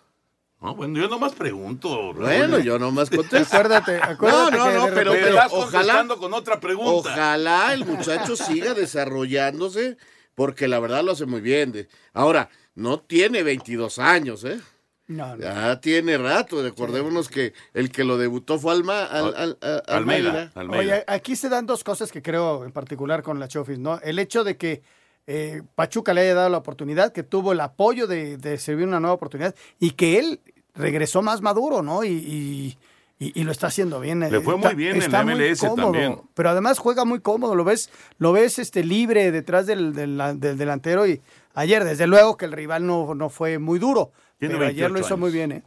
No, 0.65 0.75
bueno, 0.75 0.99
yo 0.99 1.07
nomás 1.07 1.33
pregunto. 1.33 2.11
Raúl. 2.13 2.23
Bueno, 2.25 2.59
yo 2.59 2.79
nomás 2.79 3.09
contesto. 3.09 3.55
Acuérdate, 3.55 3.97
acuérdate 4.01 4.57
No, 4.57 4.65
no, 4.65 4.71
que 4.71 4.77
no, 4.89 4.95
pero, 4.95 5.11
pero 5.11 5.27
estás 5.29 5.53
ojalá, 5.53 6.07
con 6.19 6.33
otra 6.33 6.59
pregunta. 6.59 7.11
ojalá 7.11 7.73
el 7.73 7.85
muchacho 7.85 8.35
siga 8.35 8.73
desarrollándose, 8.73 9.97
porque 10.33 10.67
la 10.67 10.79
verdad 10.79 11.03
lo 11.03 11.11
hace 11.11 11.25
muy 11.25 11.41
bien. 11.41 11.87
Ahora, 12.13 12.49
no 12.73 12.99
tiene 12.99 13.43
22 13.43 13.99
años, 13.99 14.43
¿eh? 14.43 14.59
No, 15.07 15.35
no. 15.35 15.43
Ya 15.43 15.79
tiene 15.81 16.17
rato, 16.17 16.63
recordémonos 16.63 17.29
que 17.29 17.53
el 17.75 17.91
que 17.91 18.03
lo 18.03 18.17
debutó 18.17 18.57
fue 18.57 18.73
Alma, 18.73 19.03
al, 19.05 19.35
al- 19.35 19.57
a- 19.61 19.95
Almeida. 19.95 20.29
Almeida. 20.29 20.51
Almeida. 20.55 20.79
Oye, 20.95 21.03
aquí 21.07 21.35
se 21.35 21.47
dan 21.47 21.67
dos 21.67 21.83
cosas 21.83 22.11
que 22.11 22.23
creo 22.23 22.65
en 22.65 22.71
particular 22.71 23.21
con 23.21 23.39
la 23.39 23.47
Chofis, 23.47 23.77
¿no? 23.77 23.99
El 24.01 24.17
hecho 24.17 24.43
de 24.43 24.57
que 24.57 24.81
eh, 25.27 25.61
Pachuca 25.75 26.11
le 26.15 26.21
haya 26.21 26.33
dado 26.33 26.49
la 26.49 26.57
oportunidad, 26.57 27.13
que 27.13 27.21
tuvo 27.21 27.51
el 27.51 27.59
apoyo 27.59 28.07
de, 28.07 28.37
de 28.37 28.57
servir 28.57 28.87
una 28.87 28.99
nueva 28.99 29.13
oportunidad 29.13 29.53
y 29.79 29.91
que 29.91 30.17
él 30.17 30.39
regresó 30.75 31.21
más 31.21 31.41
maduro, 31.41 31.81
¿no? 31.81 32.03
Y, 32.03 32.09
y- 32.09 32.77
y- 33.17 33.39
y 33.39 33.43
lo 33.43 33.51
está 33.51 33.67
haciendo 33.67 33.99
bien. 33.99 34.19
Le 34.19 34.41
fue 34.41 34.57
muy 34.57 34.75
bien 34.75 35.01
en 35.01 35.11
la 35.11 35.23
MLS 35.23 35.61
también. 35.75 36.19
Pero 36.33 36.49
además 36.49 36.79
juega 36.79 37.05
muy 37.05 37.19
cómodo, 37.21 37.55
lo 37.55 37.63
ves, 37.63 37.89
lo 38.17 38.33
ves 38.33 38.59
este 38.59 38.83
libre 38.83 39.31
detrás 39.31 39.65
del, 39.67 39.93
del- 39.93 40.17
del 40.39 40.57
delantero 40.57 41.07
y 41.07 41.21
ayer, 41.53 41.83
desde 41.85 42.07
luego 42.07 42.35
que 42.37 42.45
el 42.45 42.51
rival 42.51 42.85
no, 42.85 43.15
no 43.15 43.29
fue 43.29 43.57
muy 43.57 43.79
duro, 43.79 44.11
Tiene 44.37 44.55
pero 44.55 44.67
ayer 44.67 44.89
lo 44.89 44.95
28 44.95 45.07
hizo 45.07 45.17
muy 45.17 45.31
bien, 45.31 45.51
¿eh? 45.53 45.63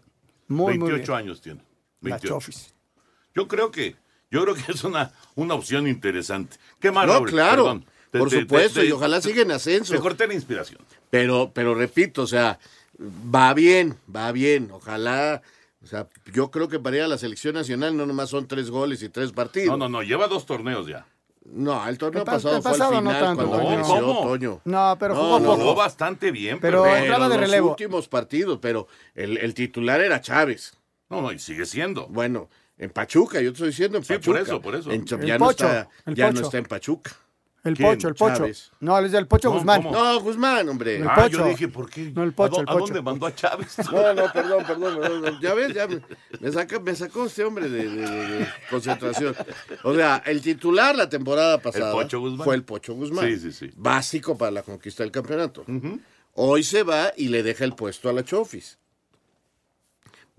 Muy, 0.49 0.79
muy 0.79 0.91
28 0.91 1.13
bien. 1.13 1.19
años 1.25 1.41
tiene. 1.41 1.61
La 2.01 2.11
28. 2.11 2.35
Chofis. 2.35 2.75
Yo 3.35 3.49
creo 3.49 3.71
que, 3.71 3.97
yo 4.31 4.43
creo 4.43 4.55
que 4.55 4.71
es 4.73 4.85
una, 4.85 5.13
una 5.35 5.55
opción 5.55 5.87
interesante. 5.87 6.57
¿Qué 6.79 6.91
más, 6.91 7.07
No, 7.07 7.23
claro, 7.25 7.65
Perdón. 7.65 7.85
Por 8.11 8.31
te- 8.31 8.41
supuesto, 8.41 8.81
te- 8.81 8.87
y 8.87 8.93
ojalá 8.93 9.21
siga 9.21 9.43
en 9.43 9.53
ascenso. 9.53 9.93
Te 9.95 10.01
corté 10.01 10.27
la 10.27 10.33
inspiración. 10.35 10.81
Pero, 11.11 11.51
pero 11.53 11.75
repito, 11.75 12.23
o 12.23 12.27
sea, 12.27 12.59
va 13.01 13.55
bien, 13.55 13.97
va 14.15 14.33
bien. 14.33 14.71
Ojalá, 14.73 15.43
o 15.83 15.87
sea, 15.87 16.09
yo 16.33 16.51
creo 16.51 16.69
que 16.69 16.79
para 16.81 16.97
ir 16.97 17.03
a 17.03 17.09
la 17.09 17.19
selección 17.19 17.55
nacional 17.55 17.97
no 17.97 18.07
nomás 18.07 18.31
son 18.31 18.47
tres 18.49 18.71
goles 18.71 19.03
y 19.03 19.09
tres 19.09 19.33
partidos. 19.33 19.79
No, 19.79 19.89
no, 19.89 19.99
no, 19.99 20.03
lleva 20.03 20.27
dos 20.29 20.47
torneos 20.47 20.87
ya. 20.87 21.07
No, 21.51 21.89
el 21.89 21.97
torneo 21.97 22.25
pa- 22.27 22.33
pasado 22.33 22.57
el 22.57 22.63
fue 22.63 22.73
pasado 22.73 22.99
al 22.99 23.05
no 23.05 23.11
final 23.11 23.25
tanto, 23.25 23.49
cuando 23.49 23.83
¿Cómo? 23.85 24.21
Toño. 24.23 24.61
No, 24.67 24.97
pero 25.01 25.15
No, 25.15 25.21
jugó 25.21 25.39
no, 25.41 25.45
poco. 25.47 25.57
Jugó 25.61 25.75
bastante 25.77 26.31
bien, 26.31 26.59
Pero- 26.61 26.83
pero... 26.83 26.97
entraba 26.97 27.29
de 27.29 27.37
los 27.37 27.47
relevo. 27.47 27.71
últimos 27.71 28.07
partidos, 28.09 28.59
pero 28.61 28.87
el, 29.15 29.39
el 29.39 29.55
titular 29.55 30.01
era 30.03 30.21
Chávez. 30.21 30.75
No, 31.09 31.23
no, 31.23 31.33
y 31.33 31.39
sigue 31.39 31.65
siendo. 31.65 32.07
Bueno, 32.09 32.51
en 32.77 32.91
Pachuca, 32.91 33.41
yo 33.41 33.51
te 33.53 33.55
estoy 33.55 33.69
diciendo 33.69 33.97
en 33.97 34.05
Sí, 34.05 34.13
Pachuca. 34.13 34.39
por 34.39 34.47
eso, 34.47 34.61
por 34.61 34.75
eso. 34.75 34.91
En 34.93 35.01
El 35.09 35.27
ya 35.27 35.39
no 35.39 35.47
Pocho, 35.47 35.65
está, 35.67 35.89
el 36.05 36.15
ya 36.15 36.31
no 36.33 36.41
está 36.43 36.59
en 36.59 36.65
Pachuca. 36.67 37.13
El 37.65 37.77
¿Quién? 37.77 37.89
Pocho, 37.91 38.09
el 38.09 38.15
Pocho. 38.15 38.37
Chávez. 38.37 38.71
No, 38.81 38.99
es 39.01 39.13
el 39.13 39.27
Pocho 39.27 39.49
No, 39.49 39.55
Guzmán. 39.57 39.83
¿cómo? 39.83 39.95
No, 39.95 40.21
Guzmán, 40.21 40.69
hombre. 40.69 40.97
El 40.97 41.09
ah, 41.09 41.15
Pocho. 41.17 41.39
yo 41.39 41.47
dije, 41.49 41.69
¿por 41.69 41.91
qué? 41.91 42.13
No, 42.15 42.23
el 42.23 42.33
Pocho, 42.33 42.59
¿A, 42.59 42.63
el 42.63 42.69
a 42.69 42.73
Pocho. 42.73 42.85
dónde 42.87 43.03
mandó 43.03 43.27
a 43.27 43.35
Chávez? 43.35 43.77
No, 43.93 44.15
no, 44.15 44.33
perdón, 44.33 44.65
perdón. 44.65 45.39
Ya 45.43 45.55
ves, 45.55 45.75
ya 45.75 45.87
me, 45.89 46.01
me 46.41 46.53
saca, 46.53 46.79
me 46.79 46.95
sacó 46.95 47.27
este 47.27 47.45
hombre 47.45 47.69
de, 47.69 47.89
de- 47.89 48.07
de- 48.11 48.29
de 48.39 48.47
concentración. 48.71 49.35
O 49.83 49.95
sea, 49.95 50.23
el 50.25 50.41
titular 50.41 50.95
la 50.95 51.09
temporada 51.09 51.59
pasada 51.61 51.93
Pocho 51.93 52.21
Guzmán. 52.21 52.45
fue 52.45 52.55
el 52.55 52.63
Pocho 52.63 52.95
Guzmán. 52.95 53.27
Sí, 53.27 53.39
sí, 53.39 53.53
sí. 53.53 53.71
Básico 53.77 54.39
para 54.39 54.53
la 54.53 54.63
conquista 54.63 55.03
del 55.03 55.11
campeonato. 55.13 55.65
Hoy 56.35 56.63
se 56.63 56.85
va 56.85 57.13
y 57.17 57.29
le 57.29 57.43
deja 57.43 57.65
el 57.65 57.75
puesto 57.75 58.09
a 58.09 58.13
la 58.13 58.25
Chofis. 58.25 58.79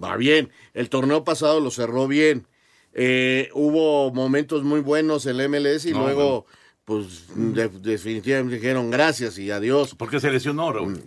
Va 0.01 0.15
bien. 0.15 0.49
El 0.73 0.89
torneo 0.89 1.23
pasado 1.25 1.59
lo 1.59 1.71
cerró 1.71 2.07
bien. 2.07 2.47
Eh, 2.93 3.49
hubo 3.53 4.11
momentos 4.13 4.63
muy 4.63 4.79
buenos 4.79 5.25
en 5.25 5.39
el 5.39 5.49
MLS 5.49 5.85
y 5.85 5.91
No, 5.91 5.99
luego, 6.05 6.45
pues, 6.89 7.25
de- 7.35 7.69
definitivamente 7.69 8.55
dijeron 8.55 8.89
gracias 8.89 9.37
y 9.37 9.51
adiós. 9.51 9.93
¿Por 9.93 10.09
qué 10.09 10.19
se 10.19 10.31
lesionó, 10.31 10.73
Raúl? 10.73 11.03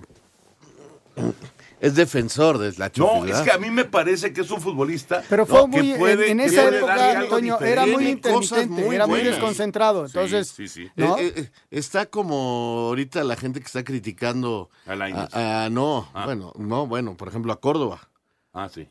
Es 1.81 1.97
defensor 1.97 2.59
de 2.59 2.73
la 2.79 2.93
Chofis. 2.93 3.25
No, 3.33 3.37
es 3.37 3.41
que 3.43 3.51
a 3.51 3.59
mí 3.59 3.69
me 3.69 3.85
parece 3.85 4.33
que 4.33 4.43
es 4.43 4.51
un 4.53 4.61
futbolista. 4.61 5.25
Pero 5.29 5.45
fue 5.45 5.59
¿no? 5.59 5.65
que 5.69 5.79
muy, 5.83 5.91
en- 5.93 5.99
puede- 5.99 6.31
en, 6.31 6.39
que 6.39 6.45
esa 6.45 6.69
época, 6.69 7.19
Antonio, 7.19 7.59
era 7.61 7.85
muy 7.87 8.07
intermitente, 8.07 8.67
muy 8.69 8.95
era 8.95 9.09
muy 9.09 9.21
desconcentrado. 9.23 10.07
Entonces, 10.07 10.49
Sí, 10.57 10.69
sí. 10.69 10.89
¿no? 10.95 11.19
Eh, 11.19 11.33
eh, 11.37 11.51
está 11.73 12.07
como 12.07 12.87
ahorita 12.89 13.25
la 13.25 13.35
gente 13.35 13.59
que 13.59 13.67
está 13.67 13.83
criticando 13.83 14.71
A 14.87 14.93
a- 14.93 15.65
a- 15.65 15.71
no, 15.71 16.09
Ah. 16.15 16.25
bueno, 16.27 16.53
no, 16.57 16.87
bueno, 16.87 17.17
por 17.17 17.27
ejemplo 17.27 17.53
a 17.53 17.61
Córdoba. 17.61 18.09
Ah, 18.53 18.69
sí. 18.73 18.87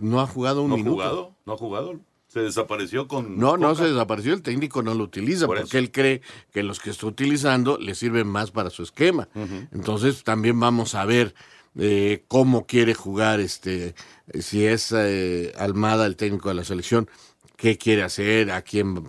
No 0.00 0.20
ha 0.20 0.26
jugado 0.26 0.62
un 0.62 0.70
¿No 0.70 0.74
ha 0.74 0.78
minuto. 0.78 0.94
jugado? 0.96 1.34
¿No 1.46 1.52
ha 1.52 1.56
jugado? 1.56 2.00
Se 2.28 2.40
desapareció 2.40 3.08
con. 3.08 3.38
No, 3.38 3.56
no 3.56 3.74
se 3.74 3.84
desapareció, 3.84 4.34
el 4.34 4.42
técnico 4.42 4.82
no 4.82 4.94
lo 4.94 5.04
utiliza 5.04 5.46
Por 5.46 5.56
porque 5.56 5.68
eso. 5.70 5.78
él 5.78 5.90
cree 5.90 6.20
que 6.52 6.62
los 6.62 6.78
que 6.78 6.90
está 6.90 7.06
utilizando 7.06 7.78
le 7.78 7.94
sirven 7.94 8.26
más 8.26 8.50
para 8.50 8.68
su 8.70 8.82
esquema. 8.82 9.28
Entonces 9.72 10.24
también 10.24 10.60
vamos 10.60 10.94
a 10.94 11.04
ver 11.06 11.34
eh, 11.78 12.24
cómo 12.28 12.66
quiere 12.66 12.92
jugar, 12.94 13.40
este, 13.40 13.94
si 14.40 14.66
es 14.66 14.92
eh, 14.92 15.54
Almada 15.58 16.04
el 16.06 16.16
técnico 16.16 16.48
de 16.50 16.54
la 16.56 16.64
selección, 16.64 17.08
qué 17.56 17.78
quiere 17.78 18.02
hacer, 18.02 18.50
a 18.50 18.60
quién, 18.62 19.04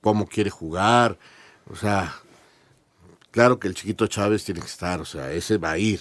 cómo 0.00 0.26
quiere 0.28 0.50
jugar. 0.50 1.18
O 1.68 1.74
sea, 1.76 2.14
claro 3.32 3.58
que 3.58 3.66
el 3.68 3.74
chiquito 3.74 4.06
Chávez 4.06 4.44
tiene 4.44 4.60
que 4.60 4.66
estar, 4.66 5.00
o 5.00 5.04
sea, 5.04 5.32
ese 5.32 5.58
va 5.58 5.72
a 5.72 5.78
ir. 5.78 6.00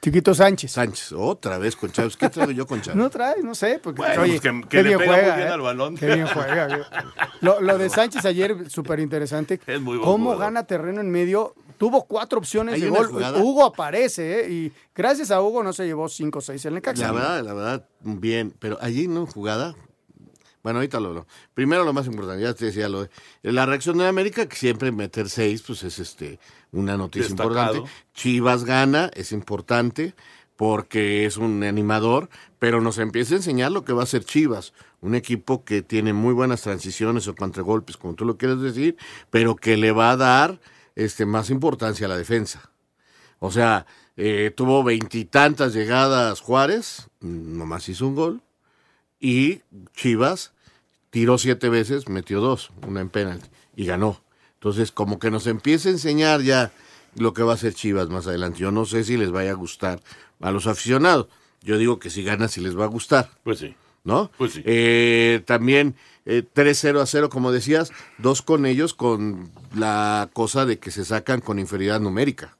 Chiquito 0.00 0.32
Sánchez. 0.34 0.70
Sánchez, 0.72 1.12
otra 1.12 1.58
vez 1.58 1.74
con 1.74 1.90
Chávez. 1.90 2.16
¿Qué 2.16 2.28
traigo 2.28 2.52
yo 2.52 2.66
con 2.66 2.80
Chávez? 2.82 2.96
No 2.96 3.10
trae, 3.10 3.42
no 3.42 3.54
sé, 3.54 3.80
porque 3.82 4.00
Bueno, 4.02 4.22
oye, 4.22 4.40
pues 4.40 4.42
que- 4.42 4.60
que 4.62 4.68
qué 4.68 4.82
le 4.84 4.88
bien 4.90 4.98
pega 5.00 5.12
muy 5.12 5.20
juega, 5.20 5.36
bien 5.36 5.48
¿eh? 5.48 5.52
al 5.52 5.60
balón. 5.60 5.96
Qué 5.96 6.06
bien 6.14 6.26
juega. 6.28 6.68
Lo, 7.40 7.60
lo 7.60 7.78
de 7.78 7.88
Sánchez 7.88 8.24
ayer, 8.24 8.68
súper 8.70 9.00
interesante. 9.00 9.60
Es 9.66 9.80
muy 9.80 9.96
buen 9.96 10.08
Cómo 10.08 10.24
jugador. 10.32 10.40
gana 10.54 10.64
terreno 10.66 11.00
en 11.00 11.10
medio. 11.10 11.54
Tuvo 11.78 12.04
cuatro 12.06 12.38
opciones 12.38 12.74
Hay 12.74 12.80
de 12.80 12.88
gol. 12.90 13.06
jugada- 13.06 13.38
Hugo 13.38 13.64
aparece, 13.64 14.40
¿eh? 14.40 14.50
Y 14.50 14.72
gracias 14.94 15.30
a 15.30 15.40
Hugo 15.40 15.62
no 15.62 15.72
se 15.72 15.86
llevó 15.86 16.08
cinco 16.08 16.40
o 16.40 16.42
seis 16.42 16.64
en 16.64 16.74
Necaxa. 16.74 17.06
La 17.06 17.12
verdad, 17.12 17.44
la 17.44 17.54
verdad, 17.54 17.88
bien. 18.00 18.52
Pero 18.58 18.78
allí 18.80 19.06
no 19.06 19.26
jugada. 19.26 19.74
Bueno, 20.62 20.80
ahorita 20.80 20.98
lo, 20.98 21.12
lo- 21.14 21.26
Primero 21.54 21.84
lo 21.84 21.92
más 21.92 22.06
importante, 22.06 22.42
ya 22.42 22.52
te 22.52 22.64
decía 22.66 22.88
lo 22.88 23.02
de 23.02 23.10
la 23.42 23.64
reacción 23.64 23.96
de 23.98 24.08
América, 24.08 24.46
que 24.46 24.56
siempre 24.56 24.90
meter 24.90 25.28
seis, 25.30 25.62
pues 25.64 25.84
es 25.84 26.00
este 26.00 26.40
una 26.72 26.96
noticia 26.96 27.28
Destacado. 27.28 27.76
importante. 27.76 28.02
Chivas 28.14 28.64
gana, 28.64 29.10
es 29.14 29.32
importante, 29.32 30.14
porque 30.56 31.24
es 31.24 31.36
un 31.36 31.62
animador, 31.62 32.28
pero 32.58 32.80
nos 32.80 32.98
empieza 32.98 33.34
a 33.34 33.38
enseñar 33.38 33.70
lo 33.70 33.84
que 33.84 33.92
va 33.92 34.02
a 34.02 34.06
ser 34.06 34.24
Chivas. 34.24 34.72
Un 35.00 35.14
equipo 35.14 35.64
que 35.64 35.82
tiene 35.82 36.12
muy 36.12 36.34
buenas 36.34 36.62
transiciones 36.62 37.28
o 37.28 37.34
contragolpes, 37.36 37.96
como 37.96 38.14
tú 38.14 38.24
lo 38.24 38.36
quieres 38.36 38.60
decir, 38.60 38.96
pero 39.30 39.54
que 39.54 39.76
le 39.76 39.92
va 39.92 40.10
a 40.10 40.16
dar 40.16 40.60
este 40.96 41.26
más 41.26 41.50
importancia 41.50 42.06
a 42.06 42.08
la 42.08 42.16
defensa. 42.16 42.72
O 43.38 43.52
sea, 43.52 43.86
eh, 44.16 44.52
tuvo 44.56 44.82
veintitantas 44.82 45.72
llegadas 45.72 46.40
Juárez, 46.40 47.08
nomás 47.20 47.88
hizo 47.88 48.08
un 48.08 48.16
gol. 48.16 48.42
Y 49.20 49.62
Chivas 49.94 50.52
tiró 51.10 51.38
siete 51.38 51.68
veces, 51.68 52.08
metió 52.08 52.40
dos, 52.40 52.70
una 52.86 53.00
en 53.00 53.10
penalti, 53.10 53.48
y 53.76 53.86
ganó. 53.86 54.20
Entonces, 54.58 54.90
como 54.90 55.18
que 55.18 55.30
nos 55.30 55.46
empieza 55.46 55.88
a 55.88 55.92
enseñar 55.92 56.42
ya 56.42 56.72
lo 57.14 57.32
que 57.32 57.42
va 57.42 57.52
a 57.52 57.54
hacer 57.54 57.74
Chivas 57.74 58.08
más 58.08 58.26
adelante. 58.26 58.58
Yo 58.58 58.70
no 58.72 58.84
sé 58.84 59.04
si 59.04 59.16
les 59.16 59.30
vaya 59.30 59.52
a 59.52 59.54
gustar 59.54 60.00
a 60.40 60.50
los 60.50 60.66
aficionados. 60.66 61.28
Yo 61.62 61.78
digo 61.78 61.98
que 61.98 62.10
si 62.10 62.22
gana, 62.22 62.48
si 62.48 62.60
les 62.60 62.78
va 62.78 62.84
a 62.84 62.88
gustar. 62.88 63.30
Pues 63.44 63.60
sí. 63.60 63.74
¿no? 64.04 64.30
Pues 64.38 64.54
sí. 64.54 64.62
Eh, 64.64 65.42
también 65.44 65.94
eh, 66.24 66.42
3-0 66.54 67.00
a 67.00 67.06
0, 67.06 67.28
como 67.28 67.52
decías, 67.52 67.92
dos 68.18 68.42
con 68.42 68.66
ellos 68.66 68.94
con 68.94 69.50
la 69.76 70.30
cosa 70.32 70.66
de 70.66 70.78
que 70.78 70.90
se 70.90 71.04
sacan 71.04 71.40
con 71.40 71.58
inferioridad 71.58 72.00
numérica. 72.00 72.56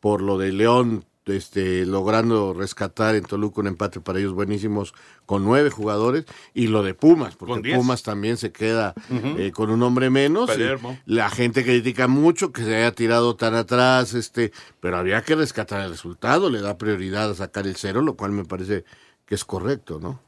Por 0.00 0.20
lo 0.20 0.38
de 0.38 0.52
León, 0.52 1.04
este, 1.26 1.86
logrando 1.86 2.52
rescatar 2.52 3.14
en 3.14 3.24
Toluca 3.24 3.60
un 3.60 3.68
empate 3.68 4.00
para 4.00 4.18
ellos 4.18 4.32
buenísimos 4.32 4.94
con 5.26 5.44
nueve 5.44 5.70
jugadores, 5.70 6.24
y 6.54 6.66
lo 6.66 6.82
de 6.82 6.94
Pumas, 6.94 7.36
porque. 7.36 7.74
Pumas 7.74 8.02
también 8.02 8.36
se 8.36 8.52
queda 8.52 8.94
eh, 9.10 9.52
con 9.52 9.70
un 9.70 9.82
hombre 9.82 10.10
menos. 10.10 10.48
Palermo. 10.48 10.98
la 11.06 11.30
gente 11.30 11.64
critica 11.64 12.08
mucho 12.08 12.52
que 12.52 12.64
se 12.64 12.74
haya 12.74 12.92
tirado 12.92 13.36
tan 13.36 13.54
atrás, 13.54 14.14
este, 14.14 14.52
pero 14.80 14.96
había 14.96 15.22
que 15.22 15.34
rescatar 15.34 15.82
el 15.82 15.90
resultado, 15.90 16.50
le 16.50 16.60
da 16.60 16.78
prioridad 16.78 17.30
a 17.30 17.34
sacar 17.34 17.66
el 17.66 17.76
cero, 17.76 18.02
lo 18.02 18.16
cual 18.16 18.32
me 18.32 18.44
parece 18.44 18.84
que 19.26 19.34
es 19.34 19.44
correcto, 19.44 20.00
¿no? 20.00 20.20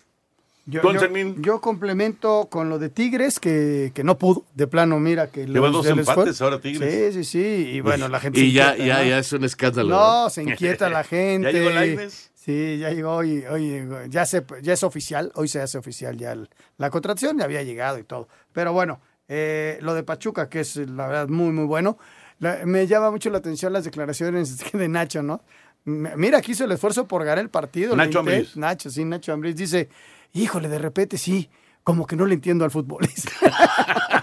Yo, 0.66 1.60
complemento 1.60 2.48
con 2.50 2.68
lo 2.70 2.78
de 2.78 2.88
Tigres, 2.88 3.38
que, 3.38 3.92
que 3.94 4.02
no 4.02 4.16
pudo. 4.18 4.44
De 4.54 4.66
plano, 4.66 4.98
mira 4.98 5.26
que... 5.28 5.46
Lleva 5.46 5.68
dos 5.68 5.86
fue. 5.86 5.98
empates 5.98 6.40
ahora 6.40 6.60
Tigres. 6.60 7.14
Sí, 7.14 7.22
sí, 7.22 7.30
sí. 7.30 7.70
Y 7.74 7.80
bueno, 7.80 8.08
la 8.08 8.18
gente... 8.20 8.40
Y 8.40 8.46
se 8.48 8.52
ya, 8.52 8.70
inquieta, 8.72 8.86
ya, 8.86 9.02
¿no? 9.02 9.08
ya 9.10 9.18
es 9.18 9.32
un 9.32 9.44
escándalo. 9.44 9.88
No, 9.90 9.96
¿verdad? 9.98 10.28
se 10.30 10.42
inquieta 10.42 10.88
la 10.88 11.04
gente. 11.04 11.52
¿Ya 11.52 11.58
llegó 11.58 11.70
Lainez? 11.70 12.30
Sí, 12.34 12.78
ya 12.78 12.90
llegó 12.90 13.24
y 13.24 13.44
oye, 13.46 13.86
ya, 14.10 14.26
se, 14.26 14.44
ya 14.62 14.74
es 14.74 14.82
oficial, 14.82 15.32
hoy 15.34 15.48
se 15.48 15.60
hace 15.62 15.78
oficial 15.78 16.16
ya 16.18 16.32
el- 16.32 16.50
la 16.76 16.90
contratación, 16.90 17.38
ya 17.38 17.44
había 17.44 17.62
llegado 17.62 17.98
y 17.98 18.04
todo. 18.04 18.28
Pero 18.52 18.72
bueno, 18.74 19.00
eh, 19.28 19.78
lo 19.80 19.94
de 19.94 20.02
Pachuca, 20.02 20.48
que 20.50 20.60
es 20.60 20.76
la 20.76 21.06
verdad 21.08 21.28
muy, 21.28 21.52
muy 21.52 21.64
bueno, 21.64 21.96
la- 22.40 22.60
me 22.66 22.86
llama 22.86 23.10
mucho 23.10 23.30
la 23.30 23.38
atención 23.38 23.72
las 23.72 23.84
declaraciones 23.84 24.58
de 24.72 24.88
Nacho, 24.88 25.22
¿no? 25.22 25.42
Mira, 25.86 26.40
que 26.42 26.52
hizo 26.52 26.64
el 26.64 26.72
esfuerzo 26.72 27.06
por 27.08 27.22
ganar 27.24 27.38
el 27.38 27.50
partido. 27.50 27.94
Nacho 27.96 28.18
Ambriz. 28.20 28.56
Nacho, 28.56 28.90
sí, 28.90 29.04
Nacho 29.06 29.32
Ambriz 29.32 29.54
dice, 29.56 29.88
híjole, 30.34 30.68
de 30.68 30.78
repente 30.78 31.16
sí, 31.16 31.48
como 31.82 32.06
que 32.06 32.16
no 32.16 32.26
le 32.26 32.34
entiendo 32.34 32.64
al 32.66 32.70
futbolista. 32.70 33.32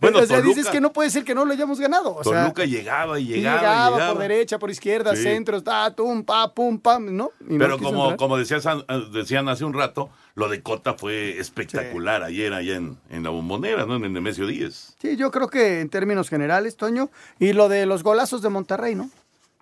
Bueno, 0.00 0.20
o 0.20 0.24
sea, 0.26 0.38
Toluca- 0.38 0.48
dices 0.56 0.70
que 0.70 0.80
no 0.80 0.94
puede 0.94 1.10
ser 1.10 1.24
que 1.24 1.34
no 1.34 1.44
lo 1.44 1.52
hayamos 1.52 1.78
ganado. 1.78 2.14
O 2.16 2.24
sea, 2.24 2.44
Toluca 2.44 2.64
llegaba 2.64 3.20
y 3.20 3.26
Sí, 3.26 3.32
llegaba, 3.34 3.58
llegaba, 3.60 3.88
y 3.88 3.92
llegaba. 3.92 4.12
por 4.14 4.22
derecha, 4.22 4.58
por 4.58 4.70
izquierda, 4.70 5.14
Sí. 5.14 5.22
centros, 5.24 5.62
ta, 5.62 5.94
tum, 5.94 6.24
pa, 6.24 6.54
pum, 6.54 6.78
pam, 6.78 7.14
¿no? 7.14 7.32
Y 7.46 7.58
Pero 7.58 7.76
como, 7.78 8.04
entrar. 8.04 8.16
como 8.16 8.38
decías, 8.38 8.64
eh, 8.64 9.02
decían 9.12 9.50
hace 9.50 9.66
un 9.66 9.74
rato, 9.74 10.08
lo 10.36 10.48
de 10.48 10.62
Cota 10.62 10.94
fue 10.94 11.38
espectacular 11.38 12.22
ayer 12.22 12.54
allá 12.54 12.76
en, 12.76 12.96
en 13.10 13.22
la 13.24 13.28
bombonera, 13.28 13.84
¿no? 13.84 13.96
En 13.96 14.04
el 14.04 14.12
Nemesio 14.14 14.46
10. 14.46 14.96
Sí, 14.98 15.16
yo 15.18 15.30
creo 15.30 15.48
que 15.48 15.80
en 15.82 15.90
términos 15.90 16.30
generales, 16.30 16.78
Toño, 16.78 17.10
y 17.38 17.52
lo 17.52 17.68
de 17.68 17.84
los 17.84 18.02
golazos 18.02 18.40
de 18.40 18.48
Monterrey, 18.48 18.94
¿no? 18.94 19.10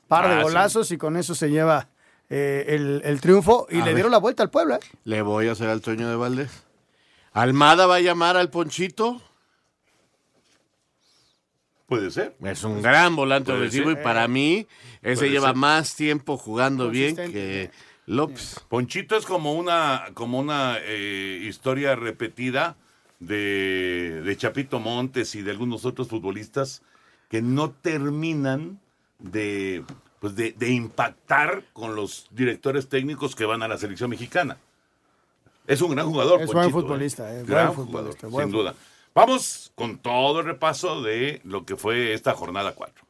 Par 0.07 0.27
Ah, 0.27 0.29
de 0.29 0.37
sí. 0.37 0.42
golazos 0.44 0.92
y 0.92 0.99
con 0.99 1.16
eso 1.16 1.35
se 1.35 1.51
lleva 1.51 1.88
eh, 2.30 2.64
el, 2.68 3.00
el 3.04 3.20
triunfo 3.20 3.66
y 3.70 3.76
A 3.76 3.78
le 3.80 3.84
ver. 3.86 3.94
dieron 3.96 4.12
la 4.12 4.18
vuelta 4.18 4.42
al 4.42 4.50
Puebla. 4.50 4.76
¿eh? 4.76 4.96
Le 5.04 5.22
voy 5.22 5.48
a 5.48 5.52
hacer 5.52 5.68
al 5.68 5.80
Toño 5.80 6.08
de 6.08 6.16
Valdés. 6.16 6.50
Almada 7.32 7.86
va 7.86 7.96
a 7.96 8.00
llamar 8.00 8.36
al 8.36 8.50
Ponchito. 8.50 9.20
Puede 11.86 12.10
ser. 12.10 12.36
Es 12.42 12.64
un 12.64 12.82
gran 12.82 13.16
volante 13.16 13.50
ofensivo 13.52 13.90
y 13.90 13.96
para 13.96 14.28
mí 14.28 14.66
ese 15.02 15.20
Puede 15.22 15.30
lleva 15.30 15.48
ser. 15.48 15.56
más 15.56 15.94
tiempo 15.96 16.36
jugando 16.36 16.90
bien 16.90 17.16
que 17.16 17.70
López. 18.04 18.60
Ponchito 18.68 19.16
es 19.16 19.24
como 19.24 19.54
una, 19.54 20.06
como 20.14 20.38
una 20.38 20.76
eh, 20.82 21.40
historia 21.42 21.96
repetida 21.96 22.76
de, 23.20 24.20
de 24.22 24.36
Chapito 24.36 24.80
Montes 24.80 25.34
y 25.34 25.42
de 25.42 25.50
algunos 25.50 25.86
otros 25.86 26.08
futbolistas 26.08 26.82
que 27.30 27.40
no 27.42 27.70
terminan 27.70 28.80
de, 29.18 29.82
pues 30.20 30.35
de, 30.35 30.52
de 30.52 30.70
impactar 30.70 31.64
con 31.72 31.94
los 31.94 32.26
directores 32.31 32.88
técnicos 32.88 33.35
que 33.35 33.44
van 33.44 33.62
a 33.62 33.68
la 33.68 33.78
selección 33.78 34.11
mexicana. 34.11 34.59
Es 35.66 35.83
un 35.83 35.90
gran 35.90 36.07
jugador. 36.07 36.40
Es 36.40 36.46
buen 36.46 36.70
Ponchito, 36.70 36.81
futbolista, 36.81 37.33
¿eh? 37.33 37.40
eh, 37.40 37.44
Gran 37.46 37.74
buen 37.74 37.87
jugador, 37.87 38.12
futbolista, 38.14 38.26
buen 38.28 38.46
sin 38.46 38.52
duda. 38.57 38.74
Vamos 39.14 39.72
con 39.74 39.98
todo 39.98 40.40
el 40.40 40.46
repaso 40.46 41.02
de 41.02 41.40
lo 41.44 41.64
que 41.64 41.76
fue 41.76 42.12
esta 42.14 42.35
jornada 42.35 42.74
4. 42.74 43.08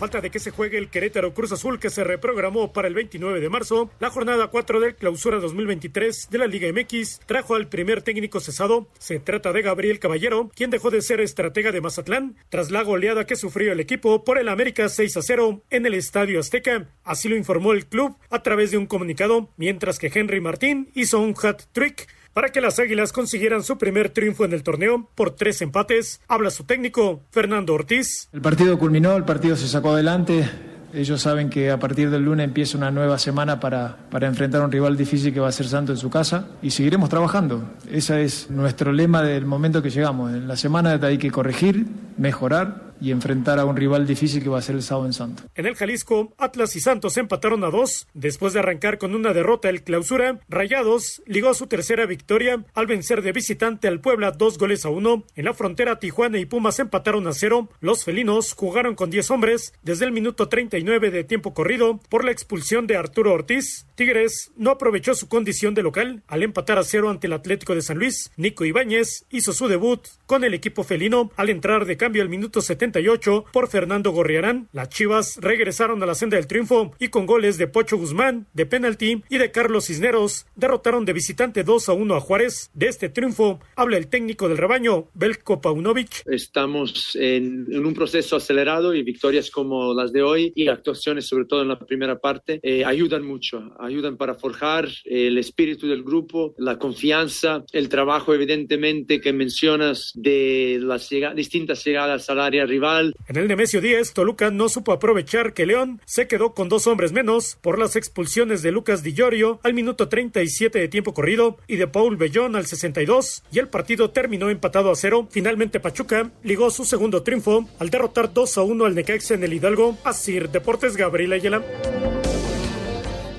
Falta 0.00 0.22
de 0.22 0.30
que 0.30 0.38
se 0.38 0.50
juegue 0.50 0.78
el 0.78 0.88
Querétaro 0.88 1.34
Cruz 1.34 1.52
Azul 1.52 1.78
que 1.78 1.90
se 1.90 2.04
reprogramó 2.04 2.72
para 2.72 2.88
el 2.88 2.94
29 2.94 3.38
de 3.38 3.50
marzo, 3.50 3.90
la 4.00 4.08
jornada 4.08 4.46
4 4.46 4.80
del 4.80 4.94
Clausura 4.94 5.38
2023 5.40 6.28
de 6.30 6.38
la 6.38 6.46
Liga 6.46 6.72
MX 6.72 7.20
trajo 7.26 7.54
al 7.54 7.68
primer 7.68 8.00
técnico 8.00 8.40
cesado. 8.40 8.88
Se 8.98 9.20
trata 9.20 9.52
de 9.52 9.60
Gabriel 9.60 9.98
Caballero, 9.98 10.50
quien 10.56 10.70
dejó 10.70 10.90
de 10.90 11.02
ser 11.02 11.20
estratega 11.20 11.70
de 11.70 11.82
Mazatlán 11.82 12.34
tras 12.48 12.70
la 12.70 12.82
goleada 12.82 13.26
que 13.26 13.36
sufrió 13.36 13.72
el 13.72 13.80
equipo 13.80 14.24
por 14.24 14.38
el 14.38 14.48
América 14.48 14.88
6 14.88 15.18
a 15.18 15.20
0 15.20 15.64
en 15.68 15.84
el 15.84 15.92
Estadio 15.92 16.40
Azteca. 16.40 16.88
Así 17.04 17.28
lo 17.28 17.36
informó 17.36 17.72
el 17.72 17.84
club 17.84 18.16
a 18.30 18.42
través 18.42 18.70
de 18.70 18.78
un 18.78 18.86
comunicado, 18.86 19.50
mientras 19.58 19.98
que 19.98 20.10
Henry 20.14 20.40
Martín 20.40 20.88
hizo 20.94 21.20
un 21.20 21.34
hat-trick 21.38 22.08
para 22.32 22.50
que 22.50 22.60
las 22.60 22.78
Águilas 22.78 23.12
consiguieran 23.12 23.62
su 23.62 23.78
primer 23.78 24.10
triunfo 24.10 24.44
en 24.44 24.52
el 24.52 24.62
torneo 24.62 25.08
por 25.14 25.32
tres 25.32 25.60
empates. 25.62 26.20
Habla 26.28 26.50
su 26.50 26.64
técnico, 26.64 27.22
Fernando 27.30 27.74
Ortiz. 27.74 28.28
El 28.32 28.40
partido 28.40 28.78
culminó, 28.78 29.16
el 29.16 29.24
partido 29.24 29.56
se 29.56 29.68
sacó 29.68 29.90
adelante. 29.90 30.48
Ellos 30.92 31.22
saben 31.22 31.50
que 31.50 31.70
a 31.70 31.78
partir 31.78 32.10
del 32.10 32.24
lunes 32.24 32.44
empieza 32.44 32.76
una 32.76 32.90
nueva 32.90 33.16
semana 33.18 33.60
para, 33.60 33.96
para 34.10 34.26
enfrentar 34.26 34.60
a 34.60 34.64
un 34.64 34.72
rival 34.72 34.96
difícil 34.96 35.32
que 35.32 35.38
va 35.38 35.48
a 35.48 35.52
ser 35.52 35.66
Santo 35.68 35.92
en 35.92 35.98
su 35.98 36.10
casa 36.10 36.48
y 36.62 36.70
seguiremos 36.70 37.08
trabajando. 37.08 37.62
Ese 37.88 38.24
es 38.24 38.50
nuestro 38.50 38.92
lema 38.92 39.22
del 39.22 39.46
momento 39.46 39.82
que 39.82 39.90
llegamos. 39.90 40.32
En 40.32 40.48
la 40.48 40.56
semana 40.56 40.98
hay 41.00 41.18
que 41.18 41.30
corregir, 41.30 41.86
mejorar 42.16 42.89
y 43.00 43.10
enfrentar 43.10 43.58
a 43.58 43.64
un 43.64 43.76
rival 43.76 44.06
difícil 44.06 44.42
que 44.42 44.48
va 44.48 44.58
a 44.58 44.62
ser 44.62 44.76
el 44.76 44.82
sábado 44.82 45.06
en 45.06 45.12
Santo. 45.12 45.42
En 45.54 45.66
el 45.66 45.74
Jalisco, 45.74 46.32
Atlas 46.38 46.76
y 46.76 46.80
Santos 46.80 47.16
empataron 47.16 47.64
a 47.64 47.70
dos. 47.70 48.06
Después 48.14 48.52
de 48.52 48.60
arrancar 48.60 48.98
con 48.98 49.14
una 49.14 49.32
derrota 49.32 49.68
el 49.68 49.82
clausura, 49.82 50.40
Rayados 50.48 51.22
ligó 51.26 51.54
su 51.54 51.66
tercera 51.66 52.06
victoria 52.06 52.64
al 52.74 52.86
vencer 52.86 53.22
de 53.22 53.32
visitante 53.32 53.88
al 53.88 54.00
Puebla 54.00 54.32
dos 54.32 54.58
goles 54.58 54.84
a 54.84 54.90
uno. 54.90 55.24
En 55.34 55.44
la 55.44 55.54
frontera, 55.54 55.98
Tijuana 55.98 56.38
y 56.38 56.46
Pumas 56.46 56.78
empataron 56.78 57.26
a 57.26 57.32
cero. 57.32 57.68
Los 57.80 58.04
felinos 58.04 58.54
jugaron 58.54 58.94
con 58.94 59.10
10 59.10 59.30
hombres 59.30 59.72
desde 59.82 60.04
el 60.04 60.12
minuto 60.12 60.48
39 60.48 61.10
de 61.10 61.24
tiempo 61.24 61.54
corrido 61.54 62.00
por 62.08 62.24
la 62.24 62.30
expulsión 62.30 62.86
de 62.86 62.96
Arturo 62.96 63.32
Ortiz. 63.32 63.86
Tigres 63.94 64.52
no 64.56 64.70
aprovechó 64.70 65.14
su 65.14 65.28
condición 65.28 65.74
de 65.74 65.82
local 65.82 66.22
al 66.26 66.42
empatar 66.42 66.78
a 66.78 66.84
cero 66.84 67.10
ante 67.10 67.26
el 67.26 67.32
Atlético 67.32 67.74
de 67.74 67.82
San 67.82 67.98
Luis. 67.98 68.30
Nico 68.36 68.64
Ibáñez 68.64 69.24
hizo 69.30 69.52
su 69.52 69.68
debut 69.68 70.06
con 70.26 70.44
el 70.44 70.54
equipo 70.54 70.84
felino 70.84 71.30
al 71.36 71.50
entrar 71.50 71.84
de 71.84 71.96
cambio 71.96 72.22
al 72.22 72.28
minuto 72.28 72.60
78 72.90 73.44
por 73.52 73.68
Fernando 73.68 74.10
Gorriarán. 74.10 74.68
Las 74.72 74.88
Chivas 74.88 75.38
regresaron 75.40 76.02
a 76.02 76.06
la 76.06 76.14
senda 76.14 76.36
del 76.36 76.46
triunfo 76.46 76.92
y 76.98 77.08
con 77.08 77.26
goles 77.26 77.56
de 77.58 77.68
Pocho 77.68 77.96
Guzmán, 77.96 78.46
de 78.52 78.66
penalti 78.66 79.22
y 79.28 79.38
de 79.38 79.50
Carlos 79.50 79.86
Cisneros 79.86 80.46
derrotaron 80.56 81.04
de 81.04 81.12
visitante 81.12 81.64
2 81.64 81.88
a 81.88 81.92
1 81.92 82.14
a 82.14 82.20
Juárez. 82.20 82.70
De 82.74 82.88
este 82.88 83.08
triunfo 83.08 83.60
habla 83.76 83.96
el 83.96 84.08
técnico 84.08 84.48
del 84.48 84.58
rebaño, 84.58 85.08
Belko 85.14 85.60
Paunovic. 85.60 86.22
Estamos 86.26 87.16
en, 87.16 87.66
en 87.70 87.86
un 87.86 87.94
proceso 87.94 88.36
acelerado 88.36 88.94
y 88.94 89.02
victorias 89.02 89.50
como 89.50 89.94
las 89.94 90.12
de 90.12 90.22
hoy 90.22 90.52
y 90.54 90.68
actuaciones 90.68 91.26
sobre 91.26 91.44
todo 91.44 91.62
en 91.62 91.68
la 91.68 91.78
primera 91.78 92.18
parte 92.18 92.60
eh, 92.62 92.84
ayudan 92.84 93.24
mucho, 93.24 93.72
ayudan 93.78 94.16
para 94.16 94.34
forjar 94.34 94.88
el 95.04 95.38
espíritu 95.38 95.86
del 95.86 96.02
grupo, 96.02 96.54
la 96.58 96.78
confianza, 96.78 97.64
el 97.72 97.88
trabajo 97.88 98.34
evidentemente 98.34 99.20
que 99.20 99.32
mencionas 99.32 100.12
de 100.14 100.78
las 100.80 101.08
distintas 101.34 101.84
llegadas 101.84 102.28
al 102.30 102.40
área 102.40 102.66
rival. 102.66 102.79
En 103.28 103.36
el 103.36 103.46
Nemesio 103.46 103.80
10, 103.80 104.14
Toluca 104.14 104.50
no 104.50 104.68
supo 104.68 104.92
aprovechar 104.92 105.52
que 105.52 105.66
León 105.66 106.00
se 106.06 106.26
quedó 106.26 106.54
con 106.54 106.68
dos 106.68 106.86
hombres 106.86 107.12
menos 107.12 107.58
por 107.60 107.78
las 107.78 107.94
expulsiones 107.94 108.62
de 108.62 108.72
Lucas 108.72 109.02
Di 109.02 109.12
Llorio 109.12 109.60
al 109.62 109.74
minuto 109.74 110.08
37 110.08 110.78
de 110.78 110.88
tiempo 110.88 111.12
corrido 111.12 111.58
y 111.66 111.76
de 111.76 111.86
Paul 111.86 112.16
Bellón 112.16 112.56
al 112.56 112.66
62 112.66 113.42
y 113.52 113.58
el 113.58 113.68
partido 113.68 114.10
terminó 114.10 114.48
empatado 114.48 114.90
a 114.90 114.96
cero. 114.96 115.28
Finalmente 115.30 115.80
Pachuca 115.80 116.30
ligó 116.42 116.70
su 116.70 116.84
segundo 116.84 117.22
triunfo 117.22 117.68
al 117.78 117.90
derrotar 117.90 118.32
2 118.32 118.58
a 118.58 118.62
1 118.62 118.84
al 118.84 118.94
Necaxa 118.94 119.34
en 119.34 119.44
el 119.44 119.52
Hidalgo. 119.52 119.98
Así 120.04 120.38
Deportes 120.38 120.96
Gabriel 120.96 121.32
Ayala. 121.32 121.62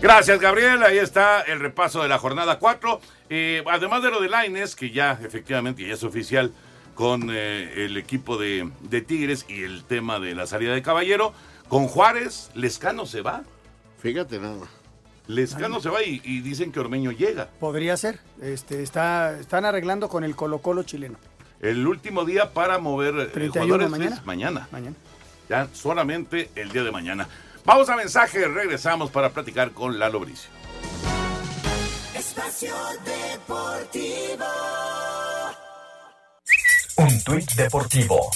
Gracias, 0.01 0.39
Gabriel. 0.39 0.83
Ahí 0.83 0.97
está 0.97 1.41
el 1.41 1.59
repaso 1.59 2.01
de 2.01 2.09
la 2.09 2.17
jornada 2.17 2.59
4. 2.59 2.99
Eh, 3.29 3.63
además 3.67 4.03
de 4.03 4.11
lo 4.11 4.19
de 4.19 4.29
Laines, 4.29 4.75
que 4.75 4.89
ya 4.89 5.19
efectivamente 5.23 5.85
ya 5.85 5.93
es 5.93 6.03
oficial 6.03 6.51
con 6.95 7.29
eh, 7.31 7.85
el 7.85 7.97
equipo 7.97 8.37
de, 8.37 8.69
de 8.81 9.01
Tigres 9.01 9.45
y 9.47 9.63
el 9.63 9.83
tema 9.83 10.19
de 10.19 10.35
la 10.35 10.47
salida 10.47 10.73
de 10.73 10.81
Caballero, 10.81 11.33
con 11.67 11.87
Juárez, 11.87 12.51
Lescano 12.53 13.05
se 13.05 13.21
va. 13.21 13.43
Fíjate 14.01 14.39
nada 14.39 14.55
más. 14.55 14.69
Lescano 15.27 15.79
se 15.79 15.89
va 15.89 16.03
y, 16.03 16.21
y 16.23 16.41
dicen 16.41 16.71
que 16.71 16.79
Ormeño 16.79 17.11
llega. 17.11 17.47
Podría 17.59 17.95
ser. 17.95 18.19
Este, 18.41 18.83
está, 18.83 19.39
están 19.39 19.65
arreglando 19.65 20.09
con 20.09 20.23
el 20.23 20.35
Colo 20.35 20.59
Colo 20.59 20.83
chileno. 20.83 21.17
El 21.61 21.85
último 21.87 22.25
día 22.25 22.53
para 22.53 22.79
mover 22.79 23.15
eh, 23.15 23.25
31 23.27 23.63
jugadores 23.63 23.89
mañana. 23.89 24.15
es 24.15 24.25
mañana. 24.25 24.67
Mañana. 24.71 24.95
Ya 25.47 25.67
solamente 25.73 26.49
el 26.55 26.71
día 26.71 26.83
de 26.83 26.91
mañana. 26.91 27.27
Vamos 27.65 27.89
a 27.89 27.95
mensaje, 27.95 28.47
regresamos 28.47 29.11
para 29.11 29.29
platicar 29.29 29.71
con 29.71 29.99
Lalo 29.99 30.19
Bricio. 30.19 30.49
Espacio 32.15 32.73
Deportivo. 33.05 34.45
Un 36.97 37.23
tuit 37.23 37.53
deportivo. 37.55 38.31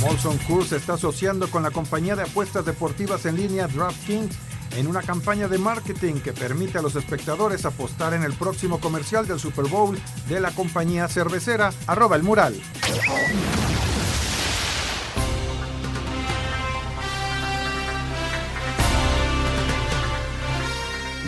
Molson 0.00 0.38
Coors 0.38 0.68
se 0.68 0.76
está 0.76 0.94
asociando 0.94 1.50
con 1.50 1.62
la 1.62 1.70
compañía 1.70 2.16
de 2.16 2.22
apuestas 2.22 2.64
deportivas 2.64 3.26
en 3.26 3.36
línea 3.36 3.66
DraftKings 3.68 4.36
en 4.76 4.86
una 4.86 5.02
campaña 5.02 5.48
de 5.48 5.58
marketing 5.58 6.14
que 6.14 6.32
permite 6.32 6.78
a 6.78 6.82
los 6.82 6.96
espectadores 6.96 7.64
apostar 7.64 8.14
en 8.14 8.22
el 8.22 8.32
próximo 8.32 8.80
comercial 8.80 9.26
del 9.26 9.38
Super 9.38 9.66
Bowl 9.66 9.98
de 10.28 10.40
la 10.40 10.50
compañía 10.50 11.08
cervecera 11.08 11.72
arroba 11.86 12.16
el 12.16 12.22
mural. 12.22 12.60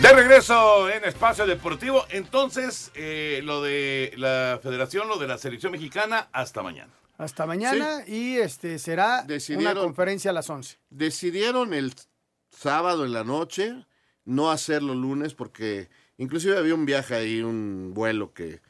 De 0.07 0.13
regreso 0.13 0.89
en 0.89 1.03
Espacio 1.03 1.45
Deportivo. 1.45 2.05
Entonces, 2.09 2.91
eh, 2.95 3.41
lo 3.43 3.61
de 3.61 4.13
la 4.15 4.57
federación, 4.63 5.09
lo 5.09 5.17
de 5.17 5.27
la 5.27 5.37
selección 5.37 5.73
mexicana, 5.73 6.29
hasta 6.31 6.63
mañana. 6.63 6.93
Hasta 7.17 7.45
mañana 7.45 8.03
y 8.07 8.37
este 8.37 8.79
será 8.79 9.23
una 9.25 9.27
Decidieron- 9.27 9.83
conferencia 9.83 10.31
a 10.31 10.33
las 10.33 10.49
11. 10.49 10.77
Decidieron 10.89 11.73
el 11.73 11.93
sábado 12.49 13.03
en 13.05 13.11
la 13.11 13.25
noche 13.25 13.85
no 14.23 14.49
hacerlo 14.49 14.95
lunes 14.95 15.33
porque 15.33 15.89
inclusive 16.17 16.57
había 16.57 16.73
un 16.75 16.85
viaje 16.85 17.13
ahí, 17.13 17.41
un 17.41 17.91
vuelo 17.93 18.33
que 18.33 18.61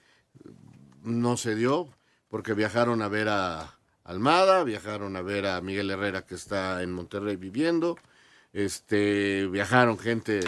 no 1.04 1.38
se 1.38 1.54
dio 1.54 1.88
porque 2.30 2.56
viajaron 2.56 3.04
a 3.04 3.10
ver 3.10 3.30
a 3.30 3.78
Almada, 4.04 4.64
viajaron 4.64 5.16
a 5.16 5.22
ver 5.22 5.46
a 5.46 5.62
Miguel 5.62 5.92
Herrera 5.92 6.26
que 6.26 6.34
está 6.34 6.82
en 6.82 6.94
Monterrey 6.94 7.36
viviendo, 7.36 7.96
este, 8.54 9.46
viajaron 9.52 10.00
gente 10.00 10.40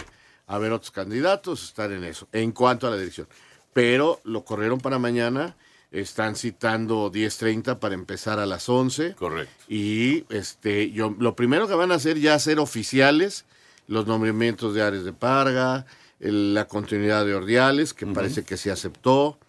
a 0.50 0.58
ver 0.58 0.72
otros 0.74 0.92
candidatos, 0.92 1.64
estar 1.64 1.92
en 1.92 2.04
eso, 2.04 2.28
en 2.34 2.52
cuanto 2.52 2.88
a 2.88 2.90
la 2.90 2.98
dirección. 2.98 3.28
Pero 3.72 4.20
lo 4.24 4.44
corrieron 4.44 4.80
para 4.80 4.98
mañana, 5.00 5.56
están 5.92 6.36
citando 6.36 7.12
10.30 7.12 7.80
para 7.80 7.94
empezar 7.96 8.40
a 8.40 8.46
las 8.46 8.68
11. 8.68 9.14
Correcto. 9.16 9.54
Y 9.70 10.26
este, 10.30 10.92
yo, 10.92 11.16
lo 11.20 11.36
primero 11.36 11.68
que 11.68 11.76
van 11.76 11.92
a 11.92 11.96
hacer 11.96 12.20
ya 12.20 12.38
ser 12.40 12.60
oficiales 12.60 13.46
los 13.88 14.06
nombramientos 14.08 14.74
de 14.74 14.82
Ares 14.84 15.04
de 15.06 15.14
Parga, 15.14 15.86
el- 16.20 16.54
la 16.54 16.68
continuidad 16.68 17.26
de 17.26 17.34
Ordiales, 17.36 17.94
que 17.94 18.06
parece 18.08 18.44
que 18.44 18.58
se 18.58 18.72
aceptó, 18.72 19.40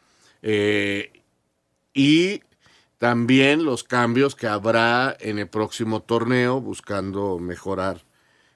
eh, 0.43 1.13
y 1.95 2.43
también 2.99 3.65
los 3.65 3.85
cambios 3.85 4.35
que 4.37 4.47
habrá 4.47 5.17
en 5.21 5.39
el 5.39 5.49
próximo 5.49 6.01
torneo 6.03 6.61
buscando 6.61 7.39
mejorar, 7.39 8.03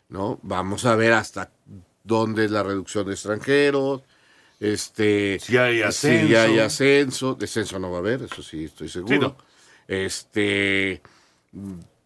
¿no? 0.08 0.38
Vamos 0.42 0.84
a 0.84 0.94
ver 0.96 1.12
hasta 1.14 1.50
dónde 2.04 2.44
es 2.44 2.50
la 2.50 2.62
reducción 2.62 3.06
de 3.06 3.14
extranjeros, 3.14 4.02
este, 4.60 5.38
Si 5.40 5.56
hay 5.56 5.82
ascenso. 5.82 6.26
si 6.28 6.34
hay 6.36 6.58
ascenso, 6.60 7.34
descenso 7.34 7.78
no 7.78 7.90
va 7.90 7.96
a 7.96 8.00
haber, 8.00 8.22
eso 8.22 8.42
sí 8.42 8.64
estoy 8.64 8.88
seguro. 8.88 9.14
Sí, 9.14 9.18
no. 9.20 9.36
Este, 9.88 11.02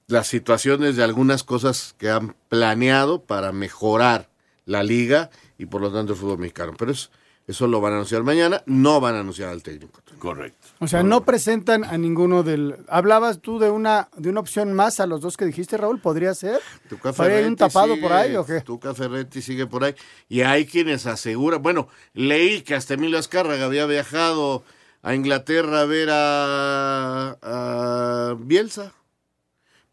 las 0.07 0.27
situaciones 0.27 0.97
de 0.97 1.05
algunas 1.05 1.45
cosas 1.45 1.95
que 1.99 2.09
han 2.11 2.35
planeado 2.49 3.23
para 3.23 3.53
mejorar 3.53 4.29
la 4.65 4.83
liga 4.83 5.31
y 5.59 5.67
por 5.67 5.81
lo 5.83 5.93
tanto 5.93 6.13
el 6.15 6.19
fútbol 6.19 6.39
mexicano. 6.39 6.75
Pero 6.79 6.93
es- 6.93 7.11
eso 7.49 7.67
lo 7.67 7.81
van 7.81 7.95
a 7.95 7.97
anunciar 7.97 8.23
mañana, 8.23 8.63
no 8.67 9.01
van 9.01 9.17
a 9.17 9.21
anunciar 9.21 9.49
al 9.49 9.63
técnico. 9.65 10.01
Correcto. 10.21 10.69
O 10.81 10.87
sea, 10.87 11.03
no 11.03 11.25
presentan 11.25 11.83
a 11.83 11.97
ninguno 11.99 12.43
del. 12.45 12.77
¿Hablabas 12.89 13.41
tú 13.41 13.59
de 13.59 13.71
una 13.71 14.09
de 14.17 14.31
una 14.31 14.41
opción 14.41 14.73
más 14.75 15.01
a 15.01 15.07
los 15.07 15.21
dos 15.21 15.37
que 15.37 15.45
dijiste, 15.47 15.77
Raúl? 15.77 15.99
¿Podría 16.01 16.35
ser? 16.35 16.61
Tuca 16.89 17.13
¿Hay 17.19 17.45
un 17.45 17.57
tapado 17.57 17.95
sigue- 17.95 18.03
por 18.03 18.13
ahí 18.13 18.37
o 18.37 18.45
qué? 18.47 18.61
Tuca 18.61 18.95
Ferretti 18.95 19.43
sigue 19.43 19.67
por 19.67 19.83
ahí. 19.85 19.95
Y 20.29 20.43
hay 20.43 20.67
quienes 20.67 21.07
aseguran, 21.07 21.63
bueno, 21.63 21.89
leí 22.15 22.61
que 22.63 22.75
hasta 22.77 22.95
Emilio 22.95 23.19
Azcárraga 23.19 23.65
había 23.65 23.87
viajado 23.87 24.63
a 25.03 25.15
Inglaterra 25.15 25.81
a 25.81 25.85
ver 25.87 26.09
a, 26.11 27.39
a 27.43 28.35
Bielsa. 28.39 28.93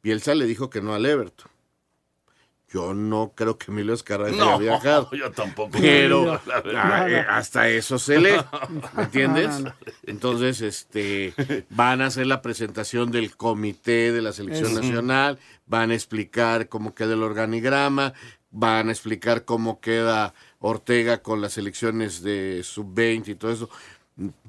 Bielsa 0.04 0.36
le 0.36 0.46
dijo 0.46 0.70
que 0.70 0.82
no 0.82 0.94
al 0.94 1.06
Everton. 1.06 1.50
Yo 2.76 2.94
no 2.94 3.32
creo 3.34 3.58
que 3.58 3.72
Emilio 3.72 3.96
No, 4.06 4.26
haya 4.26 4.58
viajado. 4.58 5.10
yo 5.14 5.32
tampoco. 5.32 5.78
Pero 5.80 6.26
verdad. 6.26 6.64
ah, 6.76 7.10
eh, 7.10 7.26
hasta 7.30 7.70
eso 7.70 7.98
se 7.98 8.20
lee, 8.20 8.36
¿me 8.98 9.04
entiendes? 9.04 9.48
No, 9.48 9.60
no, 9.60 9.70
no. 9.70 9.76
Entonces, 10.04 10.60
este, 10.60 11.34
van 11.70 12.02
a 12.02 12.08
hacer 12.08 12.28
la 12.28 12.42
presentación 12.42 13.12
del 13.12 13.38
comité 13.38 14.12
de 14.12 14.22
la 14.22 14.34
selección 14.34 14.74
nacional, 14.74 15.40
van 15.66 15.92
a 15.92 15.94
explicar 15.94 16.68
cómo 16.68 16.94
queda 16.94 17.14
el 17.14 17.24
organigrama, 17.24 18.14
van 18.52 18.90
a 18.90 18.92
explicar 18.92 19.46
cómo 19.46 19.80
queda 19.80 20.34
Ortega 20.60 21.22
con 21.22 21.40
las 21.40 21.58
elecciones 21.58 22.24
de 22.24 22.62
sub-20 22.62 23.30
y 23.30 23.36
todo 23.36 23.52
eso. 23.54 23.70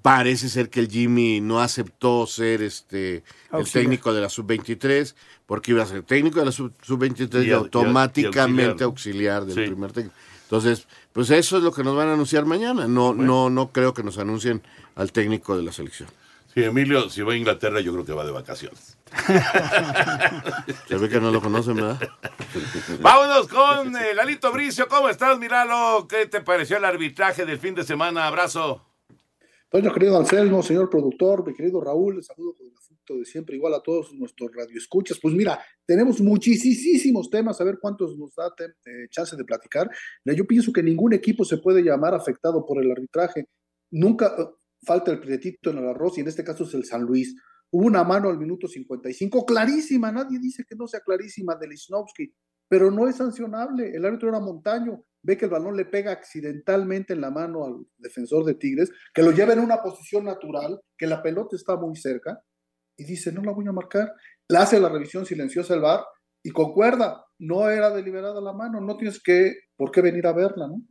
Parece 0.00 0.48
ser 0.48 0.70
que 0.70 0.78
el 0.78 0.88
Jimmy 0.88 1.40
no 1.40 1.60
aceptó 1.60 2.26
ser 2.28 2.62
este 2.62 3.16
el 3.16 3.22
Auxiliar. 3.50 3.82
técnico 3.84 4.14
de 4.14 4.20
la 4.20 4.28
sub-23 4.28 5.14
porque 5.44 5.72
iba 5.72 5.82
a 5.82 5.86
ser 5.86 6.02
técnico 6.04 6.38
de 6.38 6.46
la 6.46 6.52
sub- 6.52 6.72
sub-23 6.82 7.42
y, 7.42 7.46
Y- 7.46 7.46
y- 7.46 7.48
y 7.48 7.52
automáticamente 7.52 8.84
auxiliar. 8.84 9.38
auxiliar 9.38 9.44
del 9.44 9.54
Sí. 9.56 9.70
primer 9.72 9.90
técnico. 9.92 10.14
Entonces, 10.44 10.86
pues 11.12 11.30
eso 11.30 11.56
es 11.56 11.64
lo 11.64 11.72
que 11.72 11.82
nos 11.82 11.96
van 11.96 12.06
a 12.08 12.12
anunciar 12.12 12.44
mañana. 12.46 12.86
No, 12.86 13.12
no, 13.12 13.50
no 13.50 13.72
creo 13.72 13.92
que 13.92 14.04
nos 14.04 14.18
anuncien 14.18 14.62
al 14.94 15.10
técnico 15.10 15.56
de 15.56 15.64
la 15.64 15.72
selección. 15.72 16.08
Sí, 16.54 16.62
Emilio, 16.62 17.10
si 17.10 17.22
va 17.22 17.32
a 17.32 17.36
Inglaterra, 17.36 17.80
yo 17.80 17.92
creo 17.92 18.04
que 18.06 18.12
va 18.12 18.24
de 18.24 18.30
vacaciones. 18.30 18.96
Se 20.88 20.96
ve 20.96 21.08
que 21.08 21.20
no 21.20 21.30
lo 21.32 21.40
conocen, 21.42 21.74
¿verdad? 21.74 21.98
Vámonos 23.00 23.48
con 23.48 23.96
eh, 23.96 24.14
Lalito 24.14 24.52
Bricio. 24.52 24.86
¿Cómo 24.88 25.08
estás, 25.08 25.36
Miralo? 25.38 26.06
¿Qué 26.08 26.26
te 26.26 26.40
pareció 26.40 26.76
el 26.76 26.84
arbitraje 26.84 27.44
del 27.44 27.58
fin 27.58 27.74
de 27.74 27.82
semana? 27.84 28.26
Abrazo. 28.28 28.85
Bueno, 29.70 29.92
querido 29.92 30.16
Anselmo, 30.16 30.62
señor 30.62 30.88
productor, 30.88 31.44
mi 31.44 31.52
querido 31.52 31.80
Raúl, 31.80 32.16
les 32.16 32.26
saludo 32.26 32.54
con 32.54 32.66
el 32.66 33.18
de 33.18 33.24
siempre, 33.24 33.56
igual 33.56 33.74
a 33.74 33.82
todos 33.82 34.12
nuestros 34.14 34.50
radioescuchas. 34.54 35.18
Pues 35.20 35.34
mira, 35.34 35.60
tenemos 35.84 36.20
muchísimos 36.20 37.28
temas, 37.30 37.60
a 37.60 37.64
ver 37.64 37.78
cuántos 37.80 38.16
nos 38.16 38.34
da 38.34 38.52
eh, 38.58 39.08
chance 39.10 39.36
de 39.36 39.44
platicar. 39.44 39.90
Yo 40.24 40.46
pienso 40.46 40.72
que 40.72 40.82
ningún 40.82 41.12
equipo 41.12 41.44
se 41.44 41.58
puede 41.58 41.82
llamar 41.82 42.14
afectado 42.14 42.64
por 42.64 42.82
el 42.82 42.90
arbitraje. 42.90 43.48
Nunca 43.90 44.34
eh, 44.38 44.44
falta 44.84 45.10
el 45.10 45.20
prietito 45.20 45.70
en 45.70 45.78
el 45.78 45.88
arroz 45.88 46.16
y 46.18 46.20
en 46.20 46.28
este 46.28 46.44
caso 46.44 46.64
es 46.64 46.74
el 46.74 46.84
San 46.84 47.02
Luis. 47.02 47.34
Hubo 47.70 47.86
una 47.86 48.04
mano 48.04 48.28
al 48.28 48.38
minuto 48.38 48.68
55, 48.68 49.44
clarísima, 49.44 50.12
nadie 50.12 50.38
dice 50.38 50.64
que 50.68 50.76
no 50.76 50.86
sea 50.86 51.00
clarísima 51.00 51.56
de 51.56 51.66
Lisnowski, 51.66 52.32
pero 52.68 52.90
no 52.90 53.08
es 53.08 53.16
sancionable. 53.16 53.90
El 53.94 54.04
árbitro 54.04 54.28
era 54.28 54.40
Montaño, 54.40 55.04
ve 55.22 55.36
que 55.36 55.46
el 55.46 55.50
balón 55.50 55.76
le 55.76 55.84
pega 55.84 56.12
accidentalmente 56.12 57.12
en 57.12 57.20
la 57.20 57.30
mano 57.30 57.64
al 57.64 57.86
defensor 57.98 58.44
de 58.44 58.54
Tigres, 58.54 58.90
que 59.12 59.22
lo 59.22 59.32
lleva 59.32 59.52
en 59.52 59.60
una 59.60 59.82
posición 59.82 60.24
natural, 60.24 60.80
que 60.96 61.06
la 61.06 61.22
pelota 61.22 61.56
está 61.56 61.76
muy 61.76 61.96
cerca, 61.96 62.40
y 62.96 63.04
dice, 63.04 63.32
no 63.32 63.42
la 63.42 63.52
voy 63.52 63.66
a 63.68 63.72
marcar. 63.72 64.12
Le 64.48 64.58
hace 64.58 64.80
la 64.80 64.88
revisión 64.88 65.26
silenciosa 65.26 65.74
el 65.74 65.80
VAR 65.80 66.04
y 66.42 66.50
concuerda, 66.50 67.24
no 67.38 67.68
era 67.68 67.90
deliberada 67.90 68.40
la 68.40 68.52
mano, 68.52 68.80
no 68.80 68.96
tienes 68.96 69.20
que, 69.22 69.54
por 69.76 69.90
qué 69.90 70.00
venir 70.00 70.26
a 70.26 70.32
verla, 70.32 70.68
¿no? 70.68 70.82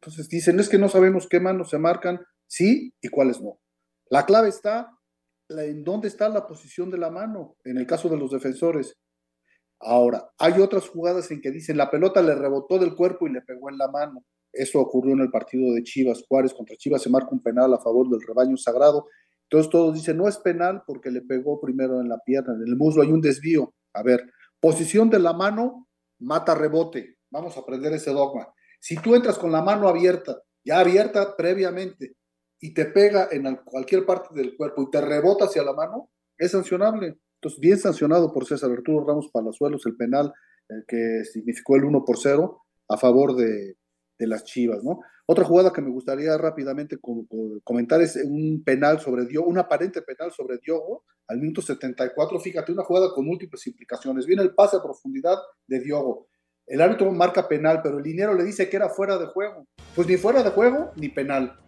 Entonces 0.00 0.28
dicen, 0.28 0.58
es 0.58 0.68
que 0.68 0.78
no 0.78 0.88
sabemos 0.88 1.28
qué 1.28 1.38
manos 1.38 1.70
se 1.70 1.78
marcan, 1.78 2.20
sí 2.46 2.92
y 3.00 3.08
cuáles 3.08 3.40
no. 3.40 3.60
La 4.10 4.26
clave 4.26 4.48
está 4.48 4.90
en 5.48 5.84
dónde 5.84 6.08
está 6.08 6.28
la 6.28 6.46
posición 6.46 6.90
de 6.90 6.98
la 6.98 7.10
mano, 7.10 7.56
en 7.64 7.78
el 7.78 7.86
caso 7.86 8.08
de 8.08 8.16
los 8.16 8.30
defensores. 8.30 8.94
Ahora, 9.82 10.30
hay 10.38 10.60
otras 10.60 10.88
jugadas 10.88 11.30
en 11.30 11.40
que 11.40 11.50
dicen 11.50 11.76
la 11.76 11.90
pelota 11.90 12.22
le 12.22 12.34
rebotó 12.34 12.78
del 12.78 12.94
cuerpo 12.94 13.26
y 13.26 13.32
le 13.32 13.42
pegó 13.42 13.68
en 13.68 13.78
la 13.78 13.88
mano. 13.88 14.24
Eso 14.52 14.80
ocurrió 14.80 15.12
en 15.14 15.20
el 15.20 15.30
partido 15.30 15.74
de 15.74 15.82
Chivas 15.82 16.22
Juárez 16.28 16.54
contra 16.54 16.76
Chivas, 16.76 17.02
se 17.02 17.10
marca 17.10 17.30
un 17.32 17.42
penal 17.42 17.74
a 17.74 17.78
favor 17.78 18.08
del 18.08 18.22
rebaño 18.22 18.56
sagrado. 18.56 19.08
Entonces 19.50 19.70
todos 19.70 19.94
dicen, 19.94 20.16
no 20.16 20.28
es 20.28 20.38
penal 20.38 20.82
porque 20.86 21.10
le 21.10 21.22
pegó 21.22 21.60
primero 21.60 22.00
en 22.00 22.08
la 22.08 22.18
pierna, 22.18 22.54
en 22.54 22.62
el 22.66 22.76
muslo 22.76 23.02
hay 23.02 23.10
un 23.10 23.20
desvío. 23.20 23.74
A 23.92 24.02
ver, 24.02 24.30
posición 24.60 25.10
de 25.10 25.18
la 25.18 25.32
mano, 25.32 25.88
mata 26.20 26.54
rebote. 26.54 27.16
Vamos 27.30 27.56
a 27.56 27.60
aprender 27.60 27.92
ese 27.92 28.12
dogma. 28.12 28.48
Si 28.80 28.96
tú 28.96 29.14
entras 29.14 29.38
con 29.38 29.50
la 29.50 29.62
mano 29.62 29.88
abierta, 29.88 30.40
ya 30.64 30.80
abierta 30.80 31.36
previamente, 31.36 32.14
y 32.60 32.72
te 32.72 32.86
pega 32.86 33.28
en 33.32 33.56
cualquier 33.64 34.06
parte 34.06 34.34
del 34.34 34.56
cuerpo 34.56 34.82
y 34.82 34.90
te 34.90 35.00
rebota 35.00 35.46
hacia 35.46 35.64
la 35.64 35.72
mano, 35.72 36.10
es 36.38 36.52
sancionable. 36.52 37.18
Entonces, 37.42 37.58
bien 37.58 37.76
sancionado 37.76 38.32
por 38.32 38.46
César 38.46 38.70
Arturo 38.70 39.04
Ramos 39.04 39.28
Palazuelos, 39.32 39.84
el 39.86 39.96
penal 39.96 40.32
eh, 40.68 40.84
que 40.86 41.24
significó 41.24 41.74
el 41.74 41.82
1 41.82 42.04
por 42.04 42.16
0 42.16 42.62
a 42.88 42.96
favor 42.96 43.34
de, 43.34 43.76
las 44.20 44.44
Chivas, 44.44 44.84
¿no? 44.84 45.00
Otra 45.26 45.44
jugada 45.44 45.72
que 45.72 45.82
me 45.82 45.90
gustaría 45.90 46.38
rápidamente 46.38 47.00
comentar 47.64 48.00
es 48.00 48.14
un 48.14 48.62
penal 48.64 49.00
sobre 49.00 49.26
Diogo, 49.26 49.48
un 49.48 49.58
aparente 49.58 50.00
penal 50.02 50.30
sobre 50.30 50.58
Diogo 50.58 51.02
al 51.26 51.38
minuto 51.38 51.60
74. 51.60 52.38
Fíjate, 52.38 52.70
una 52.70 52.84
jugada 52.84 53.12
con 53.12 53.26
múltiples 53.26 53.66
implicaciones. 53.66 54.24
Viene 54.24 54.42
el 54.42 54.54
pase 54.54 54.76
a 54.76 54.82
profundidad 54.82 55.38
de 55.66 55.80
Diogo. 55.80 56.28
El 56.64 56.80
árbitro 56.80 57.10
marca 57.10 57.48
penal, 57.48 57.80
pero 57.82 57.98
el 57.98 58.04
dinero 58.04 58.34
le 58.34 58.44
dice 58.44 58.68
que 58.68 58.76
era 58.76 58.88
fuera 58.88 59.18
de 59.18 59.26
juego. 59.26 59.66
Pues 59.96 60.06
ni 60.06 60.16
fuera 60.16 60.44
de 60.44 60.50
juego 60.50 60.92
ni 60.94 61.08
penal. 61.08 61.58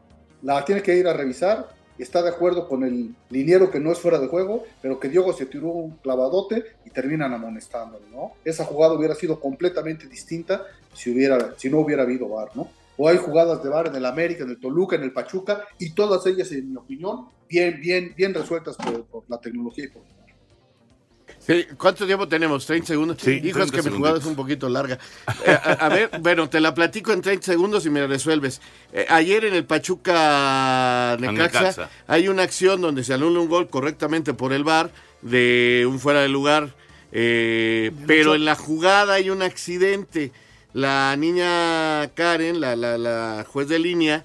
La 0.43 0.65
tiene 0.65 0.81
que 0.81 0.97
ir 0.97 1.09
a 1.09 1.15
revisar 1.15 1.67
está 2.03 2.23
de 2.23 2.31
acuerdo 2.31 2.69
con 2.69 2.85
el 2.85 3.15
liniero 3.31 3.71
que 3.71 3.81
no 3.81 3.93
es 3.93 3.99
fuera 3.99 4.19
de 4.19 4.29
juego, 4.29 4.65
pero 4.83 4.99
que 4.99 5.09
Diogo 5.09 5.33
se 5.33 5.47
tiró 5.47 5.69
un 5.69 5.97
clavadote 5.97 6.65
y 6.85 6.91
terminan 6.91 7.33
amonestándolo, 7.33 8.05
¿no? 8.11 8.33
Esa 8.45 8.65
jugada 8.65 8.95
hubiera 8.95 9.15
sido 9.15 9.39
completamente 9.39 10.07
distinta 10.09 10.65
si, 10.93 11.11
hubiera, 11.11 11.55
si 11.57 11.71
no 11.71 11.79
hubiera 11.79 12.03
habido 12.03 12.29
VAR, 12.29 12.51
¿no? 12.55 12.69
O 12.97 13.09
hay 13.09 13.17
jugadas 13.17 13.63
de 13.63 13.69
VAR 13.69 13.89
en 13.89 13.97
el 13.97 14.07
América, 14.07 14.45
en 14.45 14.51
el 14.51 14.61
Toluca, 14.61 14.97
en 14.97 15.03
el 15.03 15.13
Pachuca, 15.13 15.65
y 15.79 15.91
todas 15.91 16.27
ellas, 16.27 16.51
en 16.53 16.71
mi 16.71 16.77
opinión, 16.77 17.27
bien, 17.49 17.81
bien, 17.81 18.15
bien 18.17 18.35
resueltas 18.35 18.77
por, 18.77 19.25
la 19.29 19.39
tecnología 19.39 19.85
y 19.85 19.89
por 19.89 20.03
¿Cuánto 21.77 22.07
tiempo 22.07 22.27
tenemos? 22.27 22.69
¿30 22.69 22.85
segundos? 22.85 23.19
Sí, 23.21 23.41
Hijo, 23.43 23.63
es 23.63 23.71
que 23.71 23.83
mi 23.83 23.91
jugada 23.91 24.19
es 24.19 24.25
un 24.25 24.35
poquito 24.35 24.69
larga. 24.69 24.99
Eh, 25.45 25.59
a, 25.63 25.89
ver, 25.89 26.11
bueno, 26.21 26.49
te 26.49 26.61
la 26.61 26.75
platico 26.75 27.13
en 27.13 27.21
30 27.21 27.45
segundos 27.45 27.85
y 27.85 27.91
me 27.91 28.07
resuelves. 28.07 28.61
Eh, 28.93 29.05
ayer 29.09 29.45
en 29.45 29.55
el 29.55 29.65
Pachuca 29.65 31.17
Necaxa, 31.21 31.91
hay 32.07 32.29
una 32.29 32.43
acción 32.43 32.81
donde 32.81 33.05
se 33.05 33.13
anula 33.13 33.41
un 33.41 33.49
gol 33.49 33.69
correctamente 33.69 34.33
por 34.33 34.53
el 34.53 34.65
bar 34.65 34.91
de 35.21 35.87
un 35.89 36.01
fuera 36.01 36.21
de 36.21 36.29
lugar, 36.29 36.75
eh, 37.13 37.93
pero 38.07 38.35
en 38.35 38.45
la 38.45 38.55
jugada 38.55 39.15
hay 39.15 39.31
un 39.31 39.43
accidente. 39.43 40.33
La 40.73 41.15
niña 41.17 42.11
Karen, 42.15 42.61
la, 42.61 42.75
la, 42.75 42.99
la 42.99 43.47
juez 43.49 43.69
de 43.69 43.79
línea, 43.79 44.25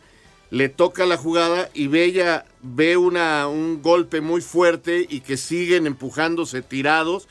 le 0.52 0.70
toca 0.70 1.06
la 1.06 1.18
jugada 1.18 1.70
y 1.74 1.88
Bella 1.88 2.46
ve 2.62 2.98
una, 2.98 3.48
un 3.48 3.82
golpe 3.82 4.22
muy 4.22 4.42
fuerte 4.42 5.06
y 5.08 5.22
que 5.22 5.38
siguen 5.38 5.86
empujándose 5.86 6.62
tirados 6.62 7.28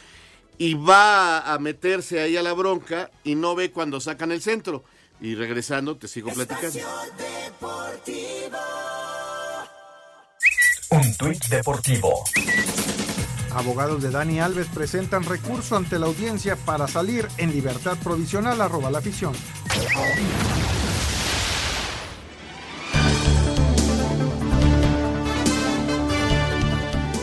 y 0.56 0.74
va 0.74 1.52
a 1.52 1.58
meterse 1.58 2.20
ahí 2.20 2.36
a 2.36 2.42
la 2.42 2.52
bronca 2.52 3.10
y 3.24 3.34
no 3.34 3.54
ve 3.54 3.70
cuando 3.70 4.00
sacan 4.00 4.32
el 4.32 4.42
centro. 4.42 4.84
Y 5.20 5.34
regresando 5.34 5.96
te 5.96 6.06
sigo 6.06 6.30
platicando. 6.32 6.78
Un 10.90 11.16
tuit 11.16 11.44
deportivo. 11.46 12.24
Abogados 13.50 14.02
de 14.02 14.10
Dani 14.10 14.40
Alves 14.40 14.68
presentan 14.68 15.24
recurso 15.24 15.76
ante 15.76 15.98
la 15.98 16.06
audiencia 16.06 16.56
para 16.56 16.86
salir 16.86 17.26
en 17.38 17.50
libertad 17.50 17.96
provisional 18.02 18.60
arroba 18.60 18.90
la 18.90 18.98
afición. 18.98 19.32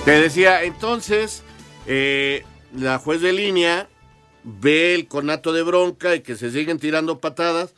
Te 0.05 0.21
decía, 0.21 0.63
entonces, 0.63 1.41
eh, 1.87 2.45
la 2.77 2.99
juez 2.99 3.21
de 3.21 3.33
línea 3.33 3.89
ve 4.43 4.93
el 4.93 5.07
conato 5.07 5.51
de 5.51 5.63
bronca 5.63 6.13
y 6.15 6.21
que 6.21 6.35
se 6.35 6.51
siguen 6.51 6.77
tirando 6.77 7.19
patadas 7.19 7.73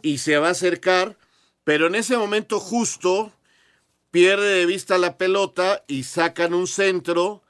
y 0.00 0.18
se 0.18 0.38
va 0.38 0.46
a 0.46 0.52
acercar, 0.52 1.16
pero 1.64 1.88
en 1.88 1.96
ese 1.96 2.16
momento 2.16 2.60
justo 2.60 3.32
pierde 4.12 4.58
de 4.58 4.66
vista 4.66 4.96
la 4.96 5.18
pelota 5.18 5.82
y 5.88 6.04
sacan 6.04 6.54
un 6.54 6.68
centro 6.68 7.42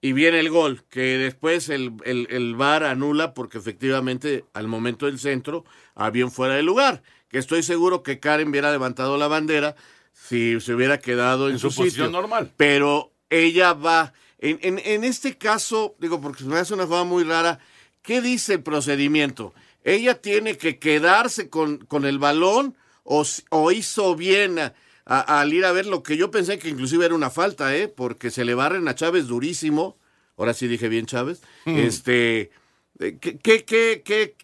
y 0.00 0.12
viene 0.12 0.40
el 0.40 0.50
gol, 0.50 0.82
que 0.90 1.16
después 1.18 1.68
el, 1.68 1.92
el, 2.04 2.26
el 2.30 2.56
VAR 2.56 2.82
anula 2.82 3.32
porque 3.32 3.58
efectivamente 3.58 4.44
al 4.54 4.66
momento 4.66 5.06
del 5.06 5.20
centro 5.20 5.64
había 5.94 6.24
un 6.24 6.32
fuera 6.32 6.56
de 6.56 6.64
lugar, 6.64 7.04
que 7.28 7.38
estoy 7.38 7.62
seguro 7.62 8.02
que 8.02 8.18
Karen 8.18 8.48
hubiera 8.48 8.72
levantado 8.72 9.16
la 9.18 9.28
bandera 9.28 9.76
si 10.12 10.60
se 10.60 10.74
hubiera 10.74 10.98
quedado 10.98 11.48
en, 11.48 11.60
su, 11.60 11.72
posición 11.72 12.10
normal. 12.10 12.50
Pero 12.56 13.11
ella 13.32 13.72
va. 13.72 14.12
En, 14.38 14.80
en, 14.84 15.04
este 15.04 15.38
caso, 15.38 15.94
digo, 15.98 16.20
porque 16.20 16.44
me 16.44 16.58
hace 16.58 16.74
una 16.74 16.86
jugada 16.86 17.04
muy 17.04 17.22
rara, 17.24 17.60
¿qué 18.02 18.20
dice 18.20 18.54
el 18.54 18.62
procedimiento? 18.62 19.54
¿Ella 19.84 20.20
tiene 20.20 20.56
que 20.56 20.78
quedarse 20.78 21.48
con, 21.48 21.78
con 21.78 22.04
el 22.04 22.18
balón 22.18 22.76
o, 23.04 23.24
o 23.50 23.72
hizo 23.72 24.16
bien 24.16 24.58
al 25.04 25.52
ir 25.52 25.64
a 25.64 25.72
ver 25.72 25.86
lo 25.86 26.02
que 26.02 26.16
yo 26.16 26.30
pensé 26.30 26.58
que 26.58 26.68
inclusive 26.68 27.06
era 27.06 27.14
una 27.14 27.30
falta, 27.30 27.74
¿eh? 27.76 27.88
Porque 27.88 28.30
se 28.30 28.44
le 28.44 28.54
barren 28.54 28.86
a 28.88 28.94
Chávez 28.94 29.26
durísimo. 29.26 29.96
Ahora 30.36 30.54
sí 30.54 30.68
dije 30.68 30.88
bien 30.88 31.06
Chávez. 31.06 31.42
Mm. 31.64 31.76
Este, 31.78 32.50
eh, 32.98 33.18
¿qué, 33.20 33.38
qué, 33.38 33.64
qué, 33.64 34.02
qué, 34.04 34.36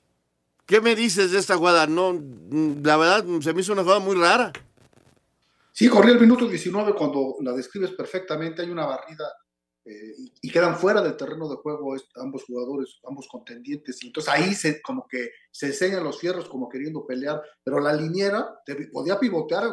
qué 0.67 0.81
me 0.81 0.97
dices 0.97 1.33
de 1.33 1.39
esta 1.39 1.57
jugada? 1.57 1.87
No, 1.87 2.21
la 2.83 2.97
verdad 2.97 3.25
se 3.41 3.53
me 3.53 3.61
hizo 3.61 3.73
una 3.73 3.83
jugada 3.83 4.01
muy 4.01 4.17
rara. 4.17 4.53
Sí, 5.79 5.89
corría 5.89 6.15
el 6.15 6.21
minuto 6.21 6.49
19 6.49 6.93
cuando 6.93 7.37
la 7.41 7.53
describes 7.53 7.93
perfectamente, 7.93 8.63
hay 8.63 8.69
una 8.69 8.85
barrida 8.85 9.33
eh, 9.85 10.13
y 10.43 10.51
quedan 10.51 10.75
fuera 10.75 11.01
del 11.01 11.17
terreno 11.17 11.49
de 11.49 11.55
juego 11.55 11.95
ambos 12.17 12.43
jugadores, 12.47 12.99
ambos 13.09 13.29
contendientes, 13.29 14.03
y 14.03 14.09
entonces 14.09 14.35
ahí 14.35 14.55
se, 14.55 14.83
como 14.83 15.07
que 15.09 15.31
se 15.53 15.67
enseñan 15.67 16.03
los 16.03 16.19
fierros 16.19 16.49
como 16.49 16.69
queriendo 16.69 17.07
pelear, 17.07 17.41
pero 17.63 17.79
la 17.79 17.93
liniera 17.93 18.59
podía 18.93 19.21
pivotear 19.21 19.67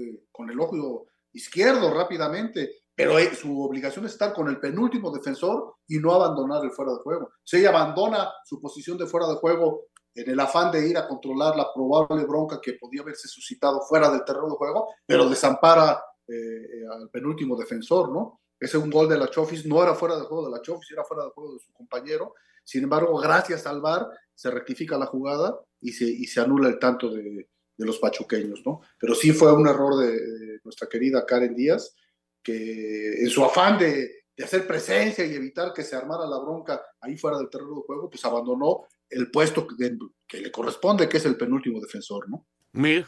eh, 0.00 0.24
con 0.32 0.50
el 0.50 0.58
ojo 0.58 1.06
izquierdo 1.32 1.94
rápidamente, 1.94 2.82
pero 2.92 3.16
eh, 3.20 3.32
su 3.36 3.62
obligación 3.62 4.04
es 4.06 4.14
estar 4.14 4.32
con 4.32 4.48
el 4.48 4.58
penúltimo 4.58 5.12
defensor 5.12 5.76
y 5.86 6.00
no 6.00 6.12
abandonar 6.12 6.64
el 6.64 6.72
fuera 6.72 6.90
de 6.90 6.98
juego. 7.04 7.30
Si 7.44 7.58
ella 7.58 7.68
abandona 7.68 8.32
su 8.44 8.60
posición 8.60 8.98
de 8.98 9.06
fuera 9.06 9.28
de 9.28 9.36
juego 9.36 9.84
en 10.14 10.30
el 10.30 10.40
afán 10.40 10.70
de 10.70 10.86
ir 10.88 10.96
a 10.98 11.08
controlar 11.08 11.56
la 11.56 11.72
probable 11.72 12.24
bronca 12.24 12.60
que 12.60 12.74
podía 12.74 13.02
haberse 13.02 13.28
suscitado 13.28 13.80
fuera 13.82 14.10
del 14.10 14.24
terreno 14.24 14.48
de 14.48 14.56
juego, 14.56 14.88
pero 15.06 15.28
desampara 15.28 16.02
eh, 16.28 16.34
eh, 16.34 16.84
al 16.90 17.08
penúltimo 17.10 17.56
defensor, 17.56 18.10
¿no? 18.12 18.40
Ese 18.58 18.78
un 18.78 18.90
gol 18.90 19.08
de 19.08 19.18
la 19.18 19.28
Chofis, 19.28 19.66
no 19.66 19.82
era 19.82 19.94
fuera 19.94 20.16
de 20.16 20.22
juego 20.22 20.46
de 20.46 20.52
la 20.52 20.62
Chofis, 20.62 20.90
era 20.92 21.04
fuera 21.04 21.24
de 21.24 21.30
juego 21.30 21.54
de 21.54 21.60
su 21.60 21.72
compañero. 21.72 22.34
Sin 22.62 22.84
embargo, 22.84 23.18
gracias 23.18 23.66
al 23.66 23.80
VAR 23.80 24.06
se 24.34 24.50
rectifica 24.50 24.96
la 24.96 25.06
jugada 25.06 25.58
y 25.80 25.92
se, 25.92 26.04
y 26.04 26.24
se 26.26 26.40
anula 26.40 26.68
el 26.68 26.78
tanto 26.78 27.10
de, 27.10 27.48
de 27.76 27.86
los 27.86 27.98
pachuqueños, 27.98 28.62
¿no? 28.64 28.80
Pero 28.98 29.14
sí 29.14 29.32
fue 29.32 29.52
un 29.52 29.66
error 29.66 29.96
de, 29.96 30.12
de 30.12 30.60
nuestra 30.62 30.88
querida 30.88 31.26
Karen 31.26 31.56
Díaz, 31.56 31.96
que 32.40 33.22
en 33.22 33.28
su 33.30 33.44
afán 33.44 33.78
de, 33.78 34.22
de 34.36 34.44
hacer 34.44 34.66
presencia 34.66 35.24
y 35.24 35.34
evitar 35.34 35.72
que 35.72 35.82
se 35.82 35.96
armara 35.96 36.26
la 36.26 36.38
bronca 36.38 36.82
ahí 37.00 37.16
fuera 37.16 37.38
del 37.38 37.50
terreno 37.50 37.76
de 37.76 37.82
juego, 37.82 38.08
pues 38.08 38.24
abandonó 38.24 38.86
el 39.12 39.30
puesto 39.30 39.66
que, 39.66 40.38
le 40.38 40.50
corresponde, 40.50 41.08
que 41.08 41.18
es 41.18 41.26
el 41.26 41.36
penúltimo 41.36 41.80
defensor, 41.80 42.28
¿no? 42.28 42.44
Mir, 42.72 43.06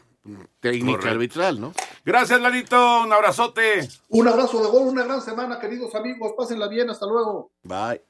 técnica 0.60 0.98
Correcto. 0.98 1.10
arbitral, 1.10 1.60
¿no? 1.60 1.72
Gracias, 2.04 2.40
Lalito. 2.40 3.02
Un 3.02 3.12
abrazote. 3.12 3.88
Un 4.08 4.28
abrazo 4.28 4.62
de 4.62 4.70
gol, 4.70 4.88
una 4.88 5.04
gran 5.04 5.22
semana, 5.22 5.58
queridos 5.58 5.94
amigos. 5.94 6.32
Pásenla 6.36 6.68
bien, 6.68 6.90
hasta 6.90 7.06
luego. 7.06 7.50
Bye. 7.62 8.02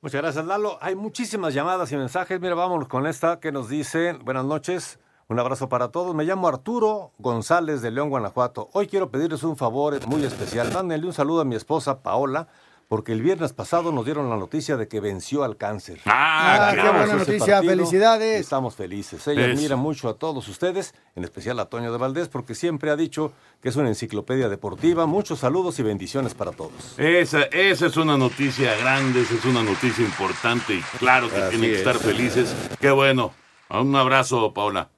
Muchas 0.00 0.22
gracias, 0.22 0.46
Lalo. 0.46 0.78
Hay 0.80 0.94
muchísimas 0.94 1.52
llamadas 1.52 1.90
y 1.92 1.96
mensajes. 1.96 2.40
Mira, 2.40 2.54
vámonos 2.54 2.88
con 2.88 3.06
esta 3.06 3.40
que 3.40 3.50
nos 3.50 3.68
dice, 3.68 4.12
buenas 4.12 4.44
noches, 4.44 4.98
un 5.28 5.38
abrazo 5.38 5.68
para 5.68 5.88
todos. 5.88 6.14
Me 6.14 6.24
llamo 6.24 6.46
Arturo 6.48 7.12
González 7.18 7.82
de 7.82 7.90
León, 7.90 8.10
Guanajuato. 8.10 8.68
Hoy 8.72 8.86
quiero 8.86 9.10
pedirles 9.10 9.42
un 9.42 9.56
favor 9.56 10.06
muy 10.06 10.24
especial. 10.24 10.70
Mándenle 10.72 11.06
un 11.06 11.12
saludo 11.12 11.40
a 11.40 11.44
mi 11.44 11.56
esposa 11.56 12.02
Paola, 12.02 12.46
porque 12.88 13.12
el 13.12 13.20
viernes 13.22 13.52
pasado 13.52 13.90
nos 13.90 14.04
dieron 14.04 14.30
la 14.30 14.36
noticia 14.36 14.76
de 14.76 14.86
que 14.86 15.00
venció 15.00 15.42
al 15.42 15.56
cáncer. 15.56 15.98
Ah, 16.04 16.68
Ah, 16.68 16.74
qué 16.74 16.80
buena 16.82 17.04
Ese 17.04 17.14
noticia, 17.16 17.54
partido, 17.56 17.72
felicidades. 17.76 18.40
Estamos 18.40 18.74
felices. 18.76 19.26
Ella 19.26 19.46
Eso. 19.46 19.56
admira 19.58 19.76
mucho 19.76 20.08
a 20.08 20.14
todos 20.14 20.46
ustedes, 20.48 20.94
en 21.16 21.24
especial 21.24 21.58
a 21.58 21.64
Toño 21.66 21.90
de 21.90 21.98
Valdés, 21.98 22.28
porque 22.28 22.54
siempre 22.54 22.90
ha 22.90 22.96
dicho 22.96 23.32
que 23.60 23.68
es 23.70 23.76
una 23.76 23.88
enciclopedia 23.88 24.48
deportiva. 24.48 25.06
Muchos 25.06 25.40
saludos 25.40 25.78
y 25.78 25.82
bendiciones 25.82 26.34
para 26.34 26.52
todos. 26.52 26.72
Esa, 26.98 27.42
esa 27.44 27.86
es 27.86 27.96
una 27.96 28.16
noticia 28.16 28.76
grande, 28.76 29.22
esa 29.22 29.34
es 29.34 29.44
una 29.44 29.62
noticia 29.64 30.04
importante 30.04 30.74
y 30.74 30.80
claro 30.98 31.28
que 31.28 31.36
Así 31.36 31.50
tienen 31.50 31.70
que 31.70 31.74
es. 31.74 31.78
estar 31.86 31.96
felices. 31.98 32.54
Qué 32.80 32.90
bueno. 32.92 33.32
Un 33.68 33.96
abrazo, 33.96 34.54
Paula. 34.54 34.90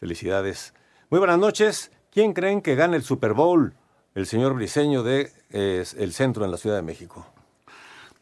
Felicidades. 0.00 0.72
Muy 1.10 1.18
buenas 1.18 1.38
noches. 1.38 1.90
¿Quién 2.10 2.32
creen 2.32 2.62
que 2.62 2.74
gane 2.74 2.96
el 2.96 3.02
Super 3.02 3.34
Bowl? 3.34 3.74
El 4.14 4.26
señor 4.26 4.54
Briseño 4.54 5.02
de 5.02 5.30
eh, 5.50 5.84
El 5.98 6.12
Centro 6.12 6.44
en 6.44 6.50
la 6.50 6.56
Ciudad 6.56 6.76
de 6.76 6.82
México. 6.82 7.26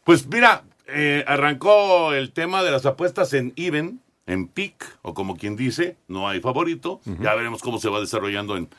Pues 0.03 0.27
mira, 0.27 0.63
eh, 0.87 1.23
arrancó 1.27 2.13
el 2.13 2.31
tema 2.31 2.63
de 2.63 2.71
las 2.71 2.85
apuestas 2.85 3.33
en 3.33 3.53
even, 3.55 4.01
en 4.25 4.47
pick, 4.47 4.85
o 5.01 5.13
como 5.13 5.37
quien 5.37 5.55
dice, 5.55 5.97
no 6.07 6.27
hay 6.27 6.39
favorito. 6.39 7.01
Ya 7.21 7.35
veremos 7.35 7.61
cómo 7.61 7.79
se 7.79 7.89
va 7.89 7.99
desarrollando 7.99 8.57
en, 8.57 8.69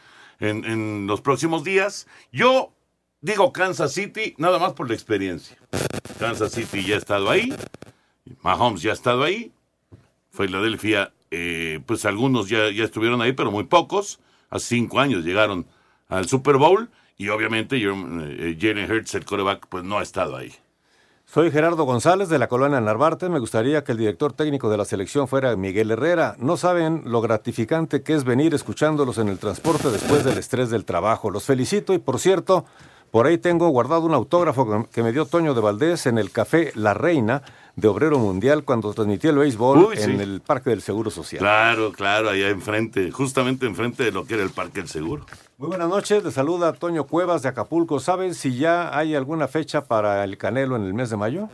en, 0.41 0.65
en 0.65 1.07
los 1.07 1.21
próximos 1.21 1.65
días. 1.65 2.07
Yo 2.33 2.73
digo 3.21 3.53
Kansas 3.53 3.93
City, 3.93 4.35
nada 4.39 4.59
más 4.59 4.75
por 4.75 4.89
la 4.89 4.95
experiencia. 4.95 5.57
Kansas 6.19 6.53
City 6.53 6.85
ya 6.85 6.97
ha 6.97 6.99
estado 6.99 7.31
ahí, 7.31 7.55
Mahomes 8.43 8.83
ya 8.83 8.91
ha 8.91 8.95
estado 8.95 9.23
ahí, 9.23 9.53
Filadelfia, 10.31 11.13
eh, 11.31 11.81
pues 11.87 12.05
algunos 12.05 12.49
ya, 12.49 12.71
ya 12.71 12.85
estuvieron 12.85 13.23
ahí, 13.23 13.33
pero 13.33 13.51
muy 13.51 13.65
pocos. 13.65 14.21
Hace 14.51 14.77
cinco 14.77 15.01
años 15.01 15.25
llegaron 15.25 15.67
al 16.09 16.29
Super 16.29 16.59
Bowl 16.59 16.91
y 17.17 17.29
obviamente 17.29 17.77
eh, 17.77 18.57
Jalen 18.61 18.91
Hurts, 18.91 19.15
el 19.15 19.25
coreback, 19.25 19.67
pues 19.69 19.85
no 19.85 19.99
ha 19.99 20.03
estado 20.03 20.37
ahí. 20.37 20.53
Soy 21.27 21.51
Gerardo 21.51 21.85
González 21.85 22.29
de 22.29 22.39
la 22.39 22.49
colonia 22.49 22.81
Narvarte. 22.81 23.29
Me 23.29 23.39
gustaría 23.41 23.83
que 23.83 23.93
el 23.93 23.99
director 23.99 24.33
técnico 24.33 24.71
de 24.71 24.77
la 24.77 24.85
selección 24.85 25.27
fuera 25.27 25.57
Miguel 25.57 25.91
Herrera. 25.91 26.37
No 26.39 26.57
saben 26.57 27.03
lo 27.07 27.21
gratificante 27.23 28.03
que 28.03 28.15
es 28.15 28.25
venir 28.25 28.55
escuchándolos 28.55 29.19
en 29.19 29.29
el 29.29 29.39
transporte 29.39 29.91
después 29.91 30.23
del 30.25 30.39
estrés 30.39 30.71
del 30.71 30.85
trabajo. 30.85 31.31
Los 31.31 31.45
felicito 31.45 31.93
y 31.93 31.99
por 31.99 32.21
cierto, 32.21 32.67
por 33.11 33.27
ahí 33.27 33.39
tengo 33.39 33.69
guardado 33.71 34.03
un 34.03 34.15
autógrafo 34.15 34.67
que- 34.69 34.89
que 34.91 35.03
me 35.03 35.13
dio 35.13 35.25
Toño 35.27 35.55
de 35.55 35.61
Valdés 35.61 36.07
en 36.07 36.19
el 36.19 36.31
café 36.31 36.71
La 36.77 36.95
Reina 36.95 37.43
de 37.77 37.89
Obrero 37.89 38.19
Mundial 38.19 38.63
cuando 38.65 38.93
transmití 38.95 39.27
el 39.29 39.37
béisbol 39.39 39.79
Uy, 39.87 39.97
en 39.99 40.17
sí. 40.17 40.23
el 40.23 40.41
Parque 40.41 40.71
del 40.71 40.81
Seguro 40.83 41.11
Social. 41.11 41.41
Claro, 41.41 41.93
claro, 41.93 42.31
allá 42.31 42.49
enfrente, 42.51 43.11
justamente 43.11 43.67
enfrente 43.67 44.05
de 44.05 44.13
lo 44.13 44.25
que 44.25 44.35
era 44.35 44.43
el 44.45 44.51
Parque 44.51 44.81
del 44.81 44.89
Seguro. 44.89 45.27
Muy 45.59 45.69
buenas 45.69 45.89
noches, 45.89 46.23
les 46.23 46.35
saluda 46.35 46.73
Toño 46.73 47.05
Cuevas 47.05 47.43
de 47.43 47.49
Acapulco. 47.49 47.99
¿Saben 48.01 48.35
si 48.35 48.57
ya 48.57 48.97
hay 48.97 49.15
alguna 49.15 49.49
fecha 49.49 49.85
para 49.87 50.23
el 50.25 50.39
Canelo 50.39 50.77
en 50.77 50.85
el 50.85 50.95
mes 50.95 51.11
de 51.11 51.17
mayo? 51.17 51.49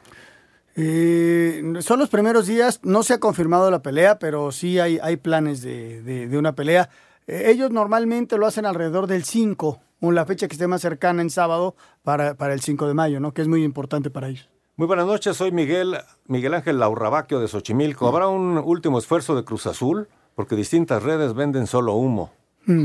Eh, 0.77 1.63
son 1.81 1.99
los 1.99 2.09
primeros 2.09 2.47
días, 2.47 2.81
no 2.83 3.03
se 3.03 3.15
ha 3.15 3.19
confirmado 3.21 3.71
la 3.71 3.83
pelea, 3.83 4.19
pero 4.19 4.53
sí 4.53 4.79
hay, 4.79 4.99
hay 5.03 5.17
planes 5.17 5.63
de, 5.63 6.03
de- 6.03 6.29
de 6.29 6.39
una 6.39 6.55
pelea. 6.55 6.89
Eh, 7.27 7.45
ellos 7.49 7.71
normalmente 7.71 8.39
lo 8.39 8.47
hacen 8.47 8.67
alrededor 8.67 9.07
del 9.07 9.25
5, 9.25 9.81
o 10.01 10.13
la 10.13 10.25
fecha 10.27 10.49
que 10.49 10.55
esté 10.55 10.67
más 10.67 10.81
cercana 10.81 11.23
en 11.23 11.31
sábado 11.31 11.75
para, 12.03 12.35
para 12.35 12.55
el 12.55 12.61
5 12.61 12.87
de 12.87 12.95
mayo, 12.95 13.21
¿no? 13.21 13.33
que 13.35 13.43
es 13.43 13.49
muy 13.49 13.65
importante 13.65 14.11
para 14.11 14.29
ellos. 14.29 14.49
Muy 14.81 14.87
buenas 14.87 15.05
noches, 15.05 15.37
soy 15.37 15.53
Miguel, 15.53 15.99
Miguel 16.27 16.55
Ángel 16.55 16.79
Laurrabaquio 16.81 17.39
de 17.39 17.49
Xochimilco. 17.49 18.09
¿Habrá 18.09 18.29
un 18.29 18.57
último 18.57 18.99
esfuerzo 18.99 19.37
de 19.37 19.45
Cruz 19.45 19.67
Azul? 19.67 20.09
Porque 20.35 20.57
distintas 20.57 21.03
redes 21.03 21.35
venden 21.35 21.67
solo 21.67 21.93
humo. 21.97 22.33
Lo 22.67 22.81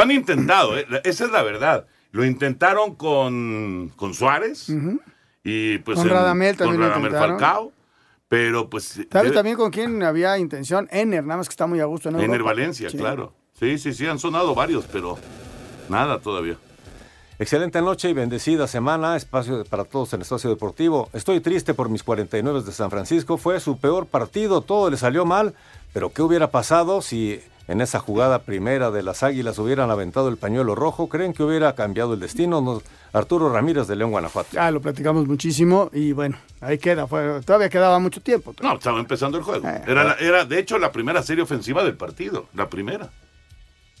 han 0.00 0.12
intentado, 0.12 0.78
¿eh? 0.78 0.86
esa 1.02 1.24
es 1.24 1.32
la 1.32 1.42
verdad. 1.42 1.88
Lo 2.12 2.24
intentaron 2.24 2.94
con, 2.94 3.90
con 3.96 4.14
Suárez 4.14 4.68
y 5.42 5.78
pues 5.78 5.98
Con 5.98 6.06
en- 6.06 6.12
Radamel 6.12 6.56
también 6.56 6.76
con 6.76 6.82
lo 6.82 6.88
Radamel 6.88 7.06
intentaron. 7.08 7.40
Falcao, 7.40 7.72
pero 8.28 8.70
pues 8.70 8.84
¿Sabes 9.10 9.32
debe- 9.32 9.34
también 9.34 9.56
con 9.56 9.72
quién 9.72 10.04
había 10.04 10.38
intención? 10.38 10.86
Ener, 10.92 11.24
nada 11.24 11.38
más 11.38 11.48
que 11.48 11.52
está 11.54 11.66
muy 11.66 11.80
a 11.80 11.84
gusto 11.86 12.10
en 12.10 12.14
Ener 12.14 12.30
Europa. 12.30 12.50
Valencia, 12.52 12.90
Sí. 12.90 12.96
claro. 12.96 13.32
Sí, 13.58 13.76
sí, 13.76 13.92
sí, 13.92 14.06
han 14.06 14.20
sonado 14.20 14.54
varios, 14.54 14.84
pero 14.86 15.18
nada 15.88 16.20
todavía. 16.20 16.58
Excelente 17.38 17.82
noche 17.82 18.08
y 18.08 18.12
bendecida 18.14 18.66
semana, 18.66 19.14
espacio 19.14 19.62
para 19.66 19.84
todos 19.84 20.12
en 20.14 20.22
Espacio 20.22 20.48
Deportivo. 20.48 21.10
Estoy 21.12 21.40
triste 21.40 21.74
por 21.74 21.90
mis 21.90 22.02
49 22.02 22.62
de 22.62 22.72
San 22.72 22.90
Francisco, 22.90 23.36
fue 23.36 23.60
su 23.60 23.76
peor 23.78 24.06
partido, 24.06 24.62
todo 24.62 24.88
le 24.88 24.96
salió 24.96 25.26
mal, 25.26 25.54
pero 25.92 26.10
¿qué 26.10 26.22
hubiera 26.22 26.50
pasado 26.50 27.02
si 27.02 27.40
en 27.68 27.82
esa 27.82 27.98
jugada 27.98 28.38
primera 28.38 28.90
de 28.90 29.02
las 29.02 29.22
Águilas 29.22 29.58
hubieran 29.58 29.90
aventado 29.90 30.28
el 30.30 30.38
pañuelo 30.38 30.74
rojo? 30.74 31.10
¿Creen 31.10 31.34
que 31.34 31.42
hubiera 31.42 31.74
cambiado 31.74 32.14
el 32.14 32.20
destino? 32.20 32.62
Nos- 32.62 32.82
Arturo 33.12 33.52
Ramírez 33.52 33.86
de 33.86 33.96
León, 33.96 34.12
Guanajuato. 34.12 34.48
Ya 34.52 34.70
lo 34.70 34.80
platicamos 34.80 35.26
muchísimo 35.26 35.90
y 35.92 36.12
bueno, 36.12 36.36
ahí 36.62 36.78
queda. 36.78 37.06
Fue, 37.06 37.40
todavía 37.44 37.68
quedaba 37.68 37.98
mucho 37.98 38.20
tiempo. 38.22 38.54
No, 38.62 38.74
estaba 38.74 38.98
empezando 38.98 39.36
el 39.36 39.44
juego. 39.44 39.66
Eh. 39.68 39.82
Era, 39.86 40.04
la- 40.04 40.14
era, 40.20 40.44
de 40.46 40.58
hecho, 40.58 40.78
la 40.78 40.90
primera 40.92 41.22
serie 41.22 41.42
ofensiva 41.44 41.82
del 41.84 41.96
partido, 41.96 42.46
la 42.54 42.68
primera. 42.70 43.10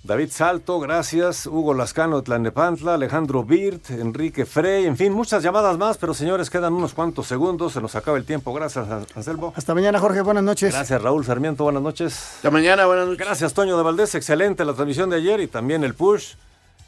David 0.06 0.30
Salto, 0.30 0.78
gracias. 0.78 1.46
Hugo 1.46 1.74
Lascano 1.74 2.18
de 2.18 2.22
Tlanepantla, 2.22 2.94
Alejandro 2.94 3.42
Birt, 3.42 3.90
Enrique 3.90 4.46
Frey, 4.46 4.86
en 4.86 4.96
fin, 4.96 5.12
muchas 5.12 5.42
llamadas 5.42 5.76
más, 5.78 5.98
pero 5.98 6.14
señores, 6.14 6.48
quedan 6.48 6.74
unos 6.74 6.94
cuantos 6.94 7.26
segundos, 7.26 7.72
se 7.72 7.80
nos 7.80 7.96
acaba 7.96 8.16
el 8.16 8.24
tiempo. 8.24 8.54
Gracias, 8.54 8.88
An- 8.88 9.04
Anselmo. 9.16 9.52
Hasta 9.56 9.74
mañana, 9.74 9.98
Jorge. 9.98 10.20
Buenas 10.20 10.44
noches. 10.44 10.72
Gracias, 10.72 11.02
Raúl 11.02 11.24
Sarmiento. 11.24 11.64
Buenas 11.64 11.82
noches. 11.82 12.14
Hasta 12.36 12.50
mañana, 12.52 12.86
buenas 12.86 13.06
noches. 13.06 13.18
Gracias, 13.26 13.52
Toño 13.52 13.76
de 13.76 13.82
Valdés. 13.82 14.14
Excelente 14.14 14.64
la 14.64 14.74
transmisión 14.74 15.10
de 15.10 15.16
ayer 15.16 15.40
y 15.40 15.48
también 15.48 15.82
el 15.82 15.94
push, 15.94 16.34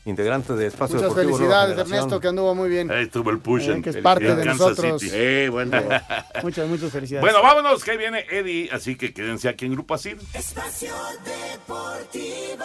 integrante 0.04 0.54
de 0.54 0.66
Espacio 0.66 0.96
Muchas 0.96 1.10
Deportivo. 1.14 1.36
Felicidades. 1.36 1.78
Ernesto, 1.78 2.20
que 2.20 2.28
anduvo 2.28 2.54
muy 2.54 2.68
bien. 2.68 2.90
Ahí 2.90 3.04
estuvo 3.04 3.30
el 3.30 3.38
push 3.40 3.68
Eh, 3.68 3.72
en, 3.72 3.82
que 3.82 3.90
es 3.90 3.96
parte 3.98 4.24
de 4.34 4.44
Kansas 4.44 4.58
nosotros. 4.70 5.00
City. 5.02 5.12
Eh, 5.14 5.48
bueno. 5.50 5.80
Muchas, 6.42 6.68
muchas 6.68 6.90
felicidades. 6.90 7.22
Bueno, 7.22 7.42
vámonos, 7.42 7.82
que 7.84 7.90
ahí 7.92 7.96
viene 7.98 8.24
Eddie, 8.30 8.70
así 8.72 8.96
que 8.96 9.12
quédense 9.12 9.48
aquí 9.48 9.66
en 9.66 9.72
Grupo 9.72 9.94
Asir. 9.94 10.18
Espacio 10.34 10.92
Deportivo. 11.24 12.64